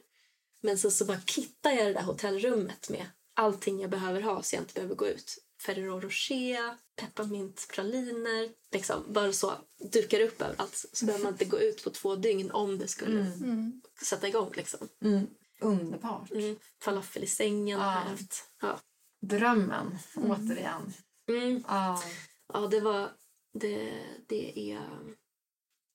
Men 0.63 0.79
så, 0.79 0.91
så 0.91 1.05
bara 1.05 1.21
kittar 1.21 1.71
jag 1.71 1.87
det 1.87 1.93
där 1.93 2.03
hotellrummet 2.03 2.89
med 2.89 3.07
allting 3.35 3.81
jag 3.81 3.91
behöver 3.91 4.21
ha 4.21 4.43
så 4.43 4.57
jag 4.57 4.63
inte 4.63 4.75
behöver 4.75 4.95
gå 4.95 5.09
ut. 5.09 5.39
Ferrero 5.63 6.01
Rocher, 6.01 6.77
pepparmintpraliner. 6.97 8.51
Liksom, 8.73 9.05
bara 9.09 9.33
så 9.33 9.53
dukar 9.93 10.21
upp 10.21 10.43
överallt. 10.43 10.85
Så 10.93 11.07
behöver 11.07 11.25
man 11.25 11.33
inte 11.33 11.45
gå 11.45 11.61
ut 11.61 11.85
på 11.85 11.91
två 11.91 12.17
dygn 12.17 12.51
om 12.51 12.79
det 12.79 12.89
skulle 12.89 13.33
sätta 14.03 14.29
igång. 14.29 14.53
Liksom. 14.55 14.89
Mm. 15.03 15.27
Underbart. 15.61 16.31
Mm. 16.31 16.57
Falafel 16.83 17.25
i 17.25 17.27
sängen 17.27 17.81
haft. 17.81 18.51
Ja. 18.61 18.81
Drömmen, 19.21 19.99
återigen. 20.17 20.93
Mm. 21.29 21.65
Ja. 21.69 22.03
Ja, 22.53 22.67
det 22.67 22.81
var... 22.81 23.11
Det, 23.53 24.05
det 24.27 24.73
är 24.73 24.81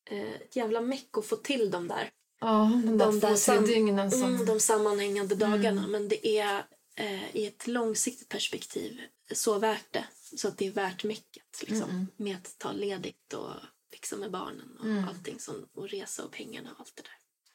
eh, 0.09 0.33
ett 0.33 0.55
jävla 0.55 0.81
meck 0.81 1.17
att 1.17 1.25
få 1.25 1.35
till 1.35 1.71
de 1.71 1.87
där, 1.87 2.11
Ja, 2.43 2.81
de 2.85 2.97
där 2.97 3.05
De 3.05 3.19
där 3.19 3.35
sam- 3.35 3.65
dygnen 3.65 4.11
som... 4.11 4.23
mm, 4.23 4.45
de 4.45 4.59
sammanhängande 4.59 5.35
dagarna. 5.35 5.87
Men 5.87 6.07
det 6.07 6.27
är 6.39 6.65
eh, 6.95 7.35
i 7.35 7.45
ett 7.47 7.67
långsiktigt 7.67 8.29
perspektiv 8.29 8.99
så 9.33 9.59
värt 9.59 9.85
det. 9.93 10.05
Så 10.37 10.47
att 10.47 10.57
det 10.57 10.67
är 10.67 10.71
värt 10.71 11.03
mycket 11.03 11.43
liksom, 11.61 12.07
med 12.17 12.35
att 12.37 12.55
ta 12.57 12.71
ledigt 12.71 13.33
och 13.33 13.51
fixa 13.91 14.15
med 14.15 14.31
barnen 14.31 14.77
och 14.79 15.09
allting 15.09 15.39
som, 15.39 15.55
och 15.75 15.89
resa 15.89 16.23
och 16.23 16.31
pengarna 16.31 16.71
och 16.71 16.79
allt 16.79 16.93
det 16.95 17.01
där. 17.01 17.13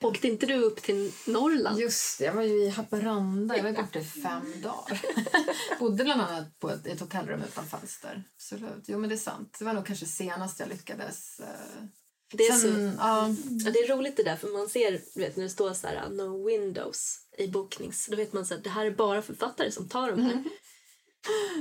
Åkte 0.09 0.29
inte 0.29 0.47
du 0.47 0.55
upp 0.57 0.83
till 0.83 1.13
Norrland? 1.27 1.81
Just 1.81 2.19
det, 2.19 2.25
jag 2.25 2.33
var 2.35 2.43
ju 2.43 2.63
i 2.65 2.69
Haparanda. 2.69 3.57
Jag 3.57 3.65
var 3.65 3.73
borta 3.73 3.99
i 3.99 4.05
fem 4.05 4.61
dagar. 4.63 5.01
Bodde 5.81 6.05
bland 6.05 6.21
annat 6.21 6.59
på 6.59 6.71
ett, 6.71 6.87
ett 6.87 7.01
hotellrum 7.01 7.43
utan 7.43 7.67
fönster. 7.67 8.25
Absolut. 8.37 8.85
Jo, 8.87 8.99
men 8.99 9.09
det 9.09 9.15
är 9.15 9.19
sant. 9.19 9.57
Det 9.59 9.65
var 9.65 9.73
nog 9.73 9.87
kanske 9.87 10.07
senast 10.07 10.61
jag 10.61 10.69
lyckades. 10.69 11.41
eh, 11.41 11.85
Det 12.33 12.47
är, 12.47 12.53
så, 12.57 12.69
ja, 12.69 13.35
ja, 13.65 13.71
det 13.71 13.79
är 13.79 13.97
roligt 13.97 14.17
det 14.17 14.23
där 14.23 14.37
för 14.37 14.49
man 14.49 14.69
ser 14.69 15.01
vet, 15.15 15.37
när 15.37 15.45
det 15.45 15.51
står 15.51 15.75
så 15.75 15.87
här 15.87 16.09
no 16.11 16.47
windows 16.47 17.19
i 17.39 17.49
boknings. 17.49 18.07
Då 18.07 18.17
vet 18.17 18.33
man 18.33 18.47
så 18.47 18.55
här, 18.55 18.63
det 18.63 18.71
här 18.71 18.87
är 18.87 18.91
bara 18.91 19.23
författare 19.23 19.71
som 19.71 19.89
tar 19.89 20.11
de 20.11 20.21
här. 20.23 20.45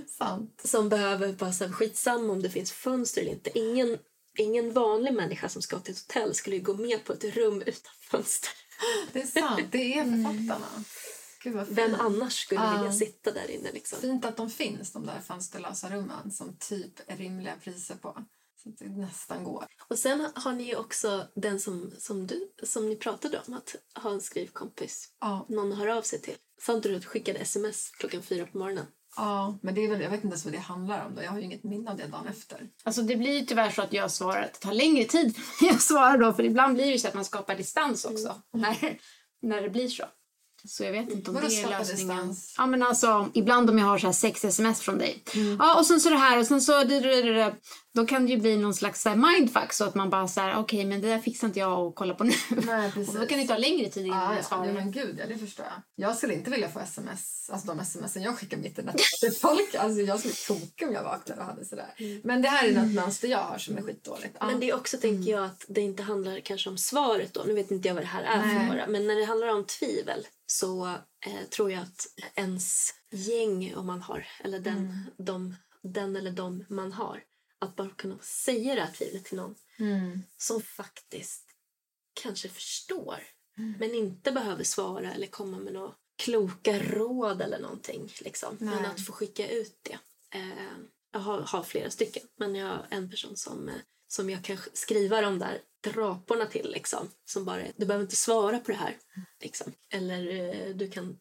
sant. 0.18 0.61
som 0.65 0.89
behöver 0.89 1.34
bara 1.34 1.53
så 1.53 1.65
här, 1.65 1.72
skitsamma 1.72 2.34
om 2.34 2.41
det 2.41 2.49
finns 2.49 2.72
fönster 2.72 3.22
eller 3.22 3.32
inte. 3.32 3.59
Ingen, 3.59 3.97
ingen 4.38 4.74
vanlig 4.74 5.13
människa 5.13 5.49
som 5.49 5.61
ska 5.61 5.80
till 5.80 5.93
ett 5.93 5.99
hotell 6.07 6.36
skulle 6.36 6.59
gå 6.59 6.74
med 6.74 7.03
på 7.05 7.13
ett 7.13 7.24
rum 7.24 7.61
utan 7.61 7.91
fönster. 8.01 8.49
Det 9.13 9.22
är 9.22 9.28
sant. 9.28 9.61
Det 9.72 9.93
är 9.93 10.03
författarna. 10.03 10.84
Gud 11.43 11.53
vad 11.53 11.65
fint. 11.68 11.78
Vem 11.78 11.95
annars 11.95 12.39
skulle 12.43 12.61
Ja. 12.61 12.78
vilja 12.78 12.93
sitta 12.93 13.32
där 13.32 13.51
inne 13.51 13.72
liksom? 13.72 13.99
Fint 14.01 14.26
att 14.26 14.38
de 14.38 14.49
finns, 14.49 14.91
de 14.91 15.05
där 15.05 15.20
fönsterlösa 15.28 15.89
rummen 15.89 16.32
som 16.32 16.57
typ 16.59 17.09
är 17.11 17.18
rimliga 17.18 17.55
priser 17.63 17.95
på. 17.95 18.26
Att 18.70 18.78
det 18.78 18.89
nästan 18.89 19.43
går. 19.43 19.65
Och 19.88 19.99
sen 19.99 20.28
har 20.36 20.53
ni 20.53 20.63
ju 20.63 20.76
också 20.76 21.28
den 21.36 21.59
som, 21.59 21.91
som 21.99 22.28
du, 22.28 22.51
som 22.63 22.89
ni 22.89 22.95
pratade 22.95 23.41
om, 23.47 23.53
att 23.53 23.76
ha 24.03 24.11
en 24.11 24.22
skrivkompis. 24.22 25.09
Ja, 25.22 25.45
Någon 25.49 25.72
hör 25.72 25.88
av 25.88 26.01
sig 26.01 26.22
till. 26.22 26.36
Sa 26.61 26.74
inte 26.74 26.89
du 26.89 26.95
att 26.95 27.01
du 27.01 27.07
skickade 27.07 27.39
sms 27.39 27.89
klockan 27.89 28.22
fyra 28.22 28.45
på 28.45 28.57
morgonen? 28.57 28.86
ja, 29.18 29.57
men 29.61 29.76
det 29.76 29.86
är 29.86 29.89
väl, 29.89 30.01
jag 30.01 30.09
vet 30.09 30.24
inte 30.24 30.28
ens 30.34 30.45
vad 30.45 30.53
det 30.53 30.59
handlar 30.59 31.05
om. 31.05 31.15
Då. 31.15 31.24
Jag 31.24 31.32
har 31.32 31.38
ju 31.38 31.43
inget 31.43 31.63
minne 31.63 31.91
av 31.91 31.97
det 31.97 32.07
dagen 32.07 32.28
efter. 32.28 32.70
Alltså 32.84 33.01
det 33.01 33.15
blir 33.15 33.39
ju 33.39 33.45
tyvärr 33.45 33.72
så 33.72 33.82
att 33.82 33.93
jag 33.93 34.11
svarar 34.11 34.41
att 34.41 34.53
det 34.53 34.59
tar 34.59 34.74
längre 34.74 35.03
tid 35.03 35.38
när 35.61 35.68
jag 35.72 35.82
svarar 35.82 36.18
då. 36.18 36.34
För 36.34 36.43
ibland 36.43 36.74
blir 36.74 36.86
det 36.86 36.91
ju 36.91 36.99
så 36.99 37.07
att 37.07 37.13
man 37.13 37.26
skapar 37.26 37.55
distans 37.55 38.05
också. 38.05 38.41
När, 38.53 38.99
när 39.41 39.61
det 39.61 39.70
blir 39.70 39.88
så. 39.88 40.03
Så 40.65 40.84
jag 40.84 40.91
vet 40.91 41.11
inte 41.11 41.32
om 41.32 41.36
det 41.36 41.41
är 41.41 41.70
lösningen. 41.70 41.86
distans? 41.86 42.55
Ja 42.57 42.65
men 42.65 42.84
alltså 42.84 43.30
ibland 43.34 43.70
om 43.70 43.78
jag 43.78 43.86
har 43.86 43.97
så 43.97 44.05
här 44.07 44.13
sex 44.13 44.45
sms 44.45 44.82
från 44.82 44.97
dig. 44.97 45.24
Ja 45.59 45.80
och 45.80 45.86
sen 45.86 45.99
så 45.99 46.09
det 46.09 46.15
här 46.18 46.39
och 46.39 46.47
sen 46.47 46.61
så 46.61 46.84
Då 47.98 48.06
kan 48.06 48.26
det 48.26 48.32
ju 48.32 48.38
bli 48.38 48.58
någon 48.58 48.74
slags 48.74 49.02
så 49.02 49.10
här 49.10 49.16
mindfuck 49.16 49.74
så 49.74 49.86
att 49.86 49.95
man 49.95 50.10
bara 50.10 50.28
så 50.28 50.41
här 50.41 50.60
okej 50.60 50.86
men 50.86 51.02
det 51.02 51.08
där 51.08 51.20
fixar 51.20 51.48
inte 51.48 51.60
jag 51.60 51.88
att 51.88 51.95
kolla 51.95 52.14
på 52.14 52.24
nu. 52.24 52.34
Nej, 52.50 52.88
Och 52.88 52.93
precis. 52.93 53.16
då 53.16 53.26
kan 53.26 53.39
det 53.39 53.48
ta 53.48 53.58
längre 53.58 53.89
tid 53.89 54.06
innan 54.06 54.24
jag 54.24 54.38
ja. 54.38 54.43
svarar. 54.43 54.66
ja, 54.66 54.74
men 54.74 54.91
gud, 54.91 55.20
ja, 55.20 55.26
det 55.28 55.38
förstår 55.38 55.66
jag. 55.66 56.08
Jag 56.08 56.18
skulle 56.18 56.34
inte 56.34 56.52
vilja 56.52 56.70
få 56.70 56.80
sms, 56.80 57.50
alltså 57.50 57.68
de 57.68 57.86
smsen 57.86 58.24
jag 58.24 58.38
skickar 58.38 58.58
mitt 58.58 58.80
i 58.80 58.82
natten 58.82 59.02
till 59.20 59.32
folk. 59.32 59.76
Alltså 59.76 60.02
jag 60.02 60.20
skulle 60.20 60.34
toka 60.34 60.88
om 60.88 60.93
jag 60.93 61.04
vaknade 61.04 61.41
och 61.41 61.48
hade 61.48 61.66
sådär. 61.66 62.22
Men 62.24 62.41
det 62.41 62.48
här 62.48 62.68
är 62.68 62.74
något 62.74 62.93
mönster 62.93 63.28
jag 63.28 63.43
har 63.43 63.58
som 63.58 63.78
är 63.78 63.82
skitdåligt. 63.82 64.38
Ja. 64.39 64.45
Men 64.45 64.60
det 64.60 64.70
är 64.70 64.76
också, 64.76 64.98
tänker 64.98 65.32
jag, 65.32 65.45
att 65.45 65.66
det 65.68 65.82
inte 65.82 66.04
handlar 66.04 66.39
kanske 66.39 66.70
om 66.70 66.78
svaret 66.78 67.34
då. 67.34 67.43
Nu 67.48 67.54
vet 67.54 67.72
inte 67.72 67.88
jag 67.88 67.95
vad 67.95 68.04
det 68.04 68.08
här 68.08 68.24
är 68.24 68.41
för 68.41 68.48
Nej. 68.48 68.68
några. 68.68 68.88
Men 68.88 69.08
när 69.08 69.16
det 69.16 69.26
handlar 69.26 69.48
om 69.48 69.66
tvivel 69.66 70.28
så 70.45 70.88
eh, 71.26 71.48
tror 71.50 71.72
jag 71.72 71.82
att 71.82 72.08
ens 72.36 72.93
gäng, 73.12 73.76
om 73.76 73.88
man 73.88 74.02
har, 74.02 74.28
eller 74.43 74.60
den, 74.60 75.12
de, 75.18 75.56
den 75.84 76.16
eller 76.16 76.32
de 76.32 76.66
man 76.70 76.91
har, 76.91 77.24
att 77.60 77.76
bara 77.76 77.89
kunna 77.89 78.20
säga 78.22 78.76
det 78.76 78.82
här 78.82 78.91
tvivlet 78.91 79.26
till 79.26 79.38
någon 79.38 79.55
Mm. 79.80 80.24
som 80.38 80.62
faktiskt 80.62 81.43
kanske 82.24 82.49
förstår 82.49 83.24
men 83.80 83.93
inte 83.93 84.32
behöver 84.32 84.64
svara 84.64 85.14
eller 85.14 85.28
komma 85.28 85.58
med 85.58 85.74
några 85.74 85.93
kloka 86.18 86.80
råd 86.80 87.41
eller 87.41 87.60
någonting. 87.60 88.14
Liksom. 88.22 88.58
Men 88.60 88.86
att 88.86 89.05
få 89.05 89.12
skicka 89.14 89.49
ut 89.49 89.80
det. 89.84 89.99
Eh, 90.38 90.78
jag 91.12 91.20
har, 91.20 91.39
har 91.41 91.64
flera 91.64 91.89
stycken, 91.89 92.24
men 92.36 92.55
jag 92.55 92.68
har 92.68 92.88
en 92.89 93.10
person 93.10 93.38
som, 93.38 93.70
eh, 93.70 93.76
som 94.08 94.30
jag 94.30 94.43
kan 94.43 94.58
skriva 94.74 95.22
de 95.22 95.39
där 95.39 95.62
draporna 95.84 96.45
till. 96.45 96.72
Liksom, 96.72 97.10
som 97.26 97.45
bara 97.45 97.62
är, 97.62 97.72
du 97.76 97.86
behöver 97.86 98.03
inte 98.03 98.16
svara 98.16 98.60
på 98.60 98.72
det 98.72 98.78
här. 98.78 98.97
Liksom. 99.41 99.74
Eller 99.89 100.28
eh, 100.30 100.76
du 100.76 100.91
kan, 100.91 101.20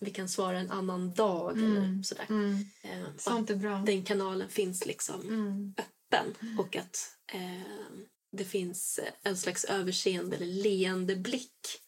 vi 0.00 0.10
kan 0.10 0.28
svara 0.28 0.58
en 0.58 0.70
annan 0.70 1.12
dag. 1.14 1.58
Eller 1.58 2.02
sådär. 2.02 2.26
Mm. 2.28 2.54
Eh, 2.82 3.06
Sånt 3.18 3.50
är 3.50 3.54
bra. 3.56 3.76
att 3.76 3.86
den 3.86 4.04
kanalen 4.04 4.48
finns 4.48 4.86
liksom 4.86 5.20
Mm. 5.20 5.74
öppen 5.78 6.56
och 6.58 6.76
att 6.76 7.16
eh, 7.32 7.62
det 8.32 8.44
finns 8.44 9.00
en 9.22 9.36
slags 9.36 9.64
överseende 9.64 10.36
eller 10.36 10.46
leende 10.46 11.16
blick 11.16 11.80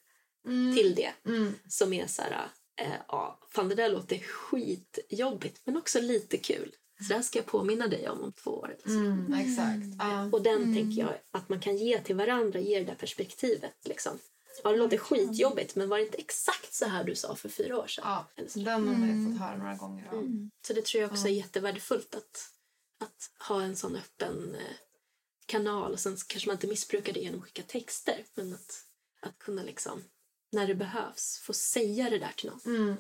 till 0.77 0.95
det 0.95 1.13
Mm. 1.27 1.55
som 1.69 1.93
är 1.93 2.07
så 2.07 2.23
här, 2.23 2.49
eh, 2.81 2.93
ja, 3.09 3.39
fan 3.51 3.69
det 3.69 3.75
där 3.75 3.89
låter 3.89 4.19
skitjobbigt 4.19 5.61
men 5.65 5.77
också 5.77 6.01
lite 6.01 6.37
kul. 6.37 6.73
Så 6.99 7.09
det 7.09 7.15
här 7.15 7.23
ska 7.23 7.39
jag 7.39 7.47
påminna 7.47 7.87
dig 7.87 8.09
om 8.09 8.23
om 8.23 8.33
två 8.33 8.51
år. 8.51 8.77
Mm, 8.87 9.35
exakt. 9.35 10.03
Och 10.35 10.43
den 10.43 10.75
tänker 10.75 11.03
jag 11.03 11.15
att 11.31 11.49
man 11.49 11.61
kan 11.61 11.77
ge 11.77 12.01
till 12.01 12.17
varandra, 12.17 12.61
ge 12.61 12.79
det 12.79 12.85
där 12.85 12.95
perspektivet. 12.95 13.75
Liksom. 13.85 14.19
Ja, 14.65 14.71
det 14.71 14.77
låter 14.77 14.99
skitjobbigt 14.99 15.77
men 15.77 15.89
var 15.89 15.99
det 15.99 16.05
inte 16.05 16.19
exakt 16.19 16.75
så 16.75 16.87
här 16.87 17.05
du 17.05 17.15
sa 17.15 17.37
för 17.37 17.49
fyra 17.49 17.79
år 17.79 17.87
sedan? 17.87 18.05
Ja, 18.07 18.27
Eller 18.37 18.49
så. 18.49 18.59
den 18.59 18.89
har 18.89 18.95
man 18.95 19.19
ju 19.19 19.33
fått 19.33 19.41
höra 19.41 19.57
några 19.57 19.75
gånger. 19.75 20.09
Ja. 20.13 20.23
Så 20.67 20.73
det 20.73 20.85
tror 20.85 21.03
jag 21.03 21.11
också 21.13 21.29
är 21.29 21.33
jättevärdefullt 21.33 22.15
att, 22.15 22.51
att 23.01 23.47
ha 23.49 23.63
en 23.63 23.77
sån 23.77 23.97
öppen 23.97 24.55
eh, 24.55 24.77
kanal. 25.47 25.93
Och 25.93 26.01
sen 26.01 26.17
kanske 26.27 26.49
man 26.49 26.57
inte 26.57 26.67
missbrukar 26.67 27.13
det 27.13 27.21
genom 27.21 27.41
att 27.41 27.47
skicka 27.47 27.63
texter. 27.63 28.25
Men 28.35 28.55
att, 28.55 28.85
att 29.23 29.39
kunna 29.39 29.63
liksom, 29.63 30.05
när 30.53 30.67
det 30.67 30.75
behövs, 30.75 31.39
få 31.39 31.53
säga 31.53 32.11
det 32.11 32.19
där 32.19 32.33
till 32.37 32.51
någon. 32.51 32.77
Mm. 32.77 32.97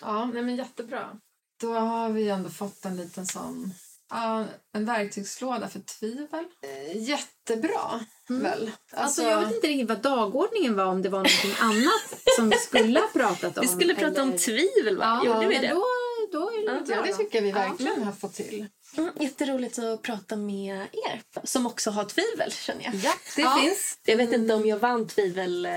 Ja, 0.00 0.24
nej, 0.26 0.42
men 0.42 0.56
jättebra. 0.56 1.20
Då 1.60 1.72
har 1.74 2.10
vi 2.10 2.28
ändå 2.28 2.50
fått 2.50 2.84
en 2.84 2.96
liten 2.96 3.26
sån... 3.26 3.74
Ja, 4.10 4.46
en 4.72 4.84
verktygslåda 4.84 5.68
för 5.68 5.80
tvivel. 5.80 6.44
Eh, 6.62 7.02
jättebra, 7.02 8.06
väl? 8.28 8.70
Alltså, 8.92 9.22
jag 9.22 9.40
vet 9.40 9.54
inte 9.54 9.66
riktigt 9.68 9.88
vad 9.88 9.98
dagordningen 10.02 10.76
var, 10.76 10.84
om 10.84 11.02
det 11.02 11.08
var 11.08 11.18
någonting 11.18 11.54
annat 11.60 12.20
som 12.36 12.50
vi 12.50 12.56
skulle 12.58 13.00
ha 13.00 13.08
pratat 13.08 13.58
om. 13.58 13.62
Vi 13.62 13.68
skulle 13.68 13.94
prata 13.94 14.22
om 14.22 14.28
eller- 14.28 14.38
tvivel, 14.38 14.96
va? 14.96 15.22
Ja, 15.24 15.34
Gjorde 15.34 15.46
vi 15.48 15.58
det? 15.58 15.68
Då, 15.68 15.84
då 16.32 16.50
är 16.50 16.60
det 16.74 16.84
bra 16.86 16.96
Ja, 16.96 17.02
det 17.02 17.14
tycker 17.14 17.38
jag 17.38 17.42
vi 17.42 17.52
verkligen 17.52 18.02
har 18.02 18.12
fått 18.12 18.34
till. 18.34 18.66
Mm, 18.96 19.10
jätteroligt 19.20 19.78
att 19.78 20.02
prata 20.02 20.36
med 20.36 20.76
er 20.92 21.22
som 21.44 21.66
också 21.66 21.90
har 21.90 22.04
tvivel, 22.04 22.52
känner 22.52 22.84
jag. 22.84 22.94
Ja, 22.94 23.12
det 23.36 23.60
finns. 23.62 23.98
Jag 24.04 24.16
vet 24.16 24.32
inte 24.32 24.54
om 24.54 24.66
jag 24.66 24.78
vann 24.78 25.06
tvivel, 25.08 25.66
eh, 25.66 25.76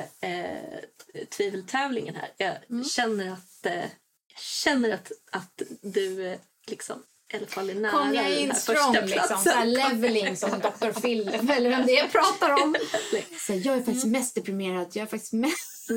tviveltävlingen 1.29 2.15
här. 2.15 2.29
Jag 2.37 2.55
Mm. 2.69 2.83
känner 2.83 3.31
att, 3.31 3.65
eh, 3.65 3.73
jag 3.75 4.39
känner 4.63 4.89
att, 4.93 5.11
att 5.31 5.61
du 5.81 6.27
eh, 6.27 6.39
liksom, 6.67 7.03
i 7.33 7.37
alla 7.37 7.47
fall 7.47 7.69
är 7.69 7.75
nära 7.75 7.91
Kom 7.91 8.13
jag 8.13 8.39
in 8.39 8.55
strong 8.55 8.93
liksom, 8.93 9.37
så 9.43 9.49
här 9.49 9.65
leveling 9.65 10.37
som 10.37 10.49
Dr. 10.49 11.01
Phil 11.01 11.27
eller 11.27 11.69
vem 11.69 11.85
det 11.85 11.99
är 11.99 12.07
pratar 12.07 12.63
om. 12.63 12.75
Så 13.47 13.53
jag 13.53 13.77
är 13.77 13.83
faktiskt 13.83 14.05
mest 14.05 14.35
deprimerad, 14.35 14.87
jag 14.93 15.03
är 15.03 15.07
faktiskt 15.07 15.33
mest... 15.33 15.89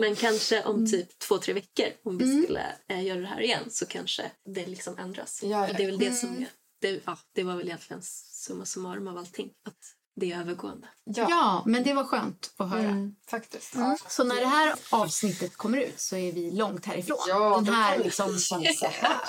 Men 0.00 0.16
kanske 0.16 0.62
om 0.62 0.76
Mm. 0.76 0.90
typ 0.90 1.18
två, 1.18 1.38
tre 1.38 1.54
veckor 1.54 1.86
om 2.04 2.18
vi 2.18 2.42
skulle 2.42 2.62
eh, 2.88 3.04
göra 3.04 3.20
det 3.20 3.26
här 3.26 3.40
igen 3.40 3.70
så 3.70 3.86
kanske 3.86 4.30
det 4.54 4.66
liksom 4.66 4.98
ändras. 4.98 5.40
Ja, 5.42 5.68
ja. 5.68 5.74
Det 5.76 5.82
är 5.82 5.86
väl 5.86 5.98
det 5.98 6.12
som 6.12 6.46
det, 6.80 7.00
ja, 7.04 7.18
det 7.34 7.42
var 7.42 7.56
väl 7.56 7.66
egentligen 7.66 8.02
summa 8.02 8.64
summarum 8.64 9.08
av 9.08 9.18
allting. 9.18 9.50
Att 9.66 9.78
det 10.18 10.32
är 10.32 10.40
övergående. 10.40 10.86
Ja. 11.04 11.62
men 11.66 11.82
det 11.82 11.94
var 11.94 12.04
skönt 12.04 12.54
att 12.56 12.70
höra. 12.70 12.80
Mm, 12.80 13.14
faktiskt. 13.30 13.74
Så 14.08 14.24
när 14.24 14.40
det 14.40 14.46
här 14.46 14.74
avsnittet 14.90 15.56
kommer 15.56 15.78
ut 15.78 16.00
så 16.00 16.16
är 16.16 16.32
vi 16.32 16.50
långt 16.50 16.86
härifrån. 16.86 17.16
Ja, 17.28 17.60
Den 17.64 17.74
här 17.74 17.98
liksom, 17.98 18.38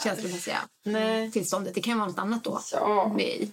känslomässiga 0.04 0.58
Nej. 0.86 1.32
tillståndet. 1.32 1.76
Det 1.76 1.82
kan 1.82 1.98
vara 1.98 2.08
något 2.08 2.20
annat 2.20 2.44
då. 2.44 2.62
Ja, 2.72 3.20
i. 3.20 3.52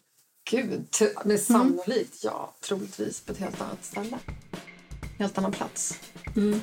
gud. 0.50 0.86
Men 1.24 1.38
sannolikt, 1.38 2.24
ja. 2.24 2.54
Troligtvis 2.60 3.20
på 3.20 3.32
ett 3.32 3.38
helt 3.38 3.60
annat 3.60 3.84
ställe. 3.84 4.18
Helt 5.18 5.38
annan 5.38 5.52
plats. 5.52 5.98
Mm. 6.36 6.60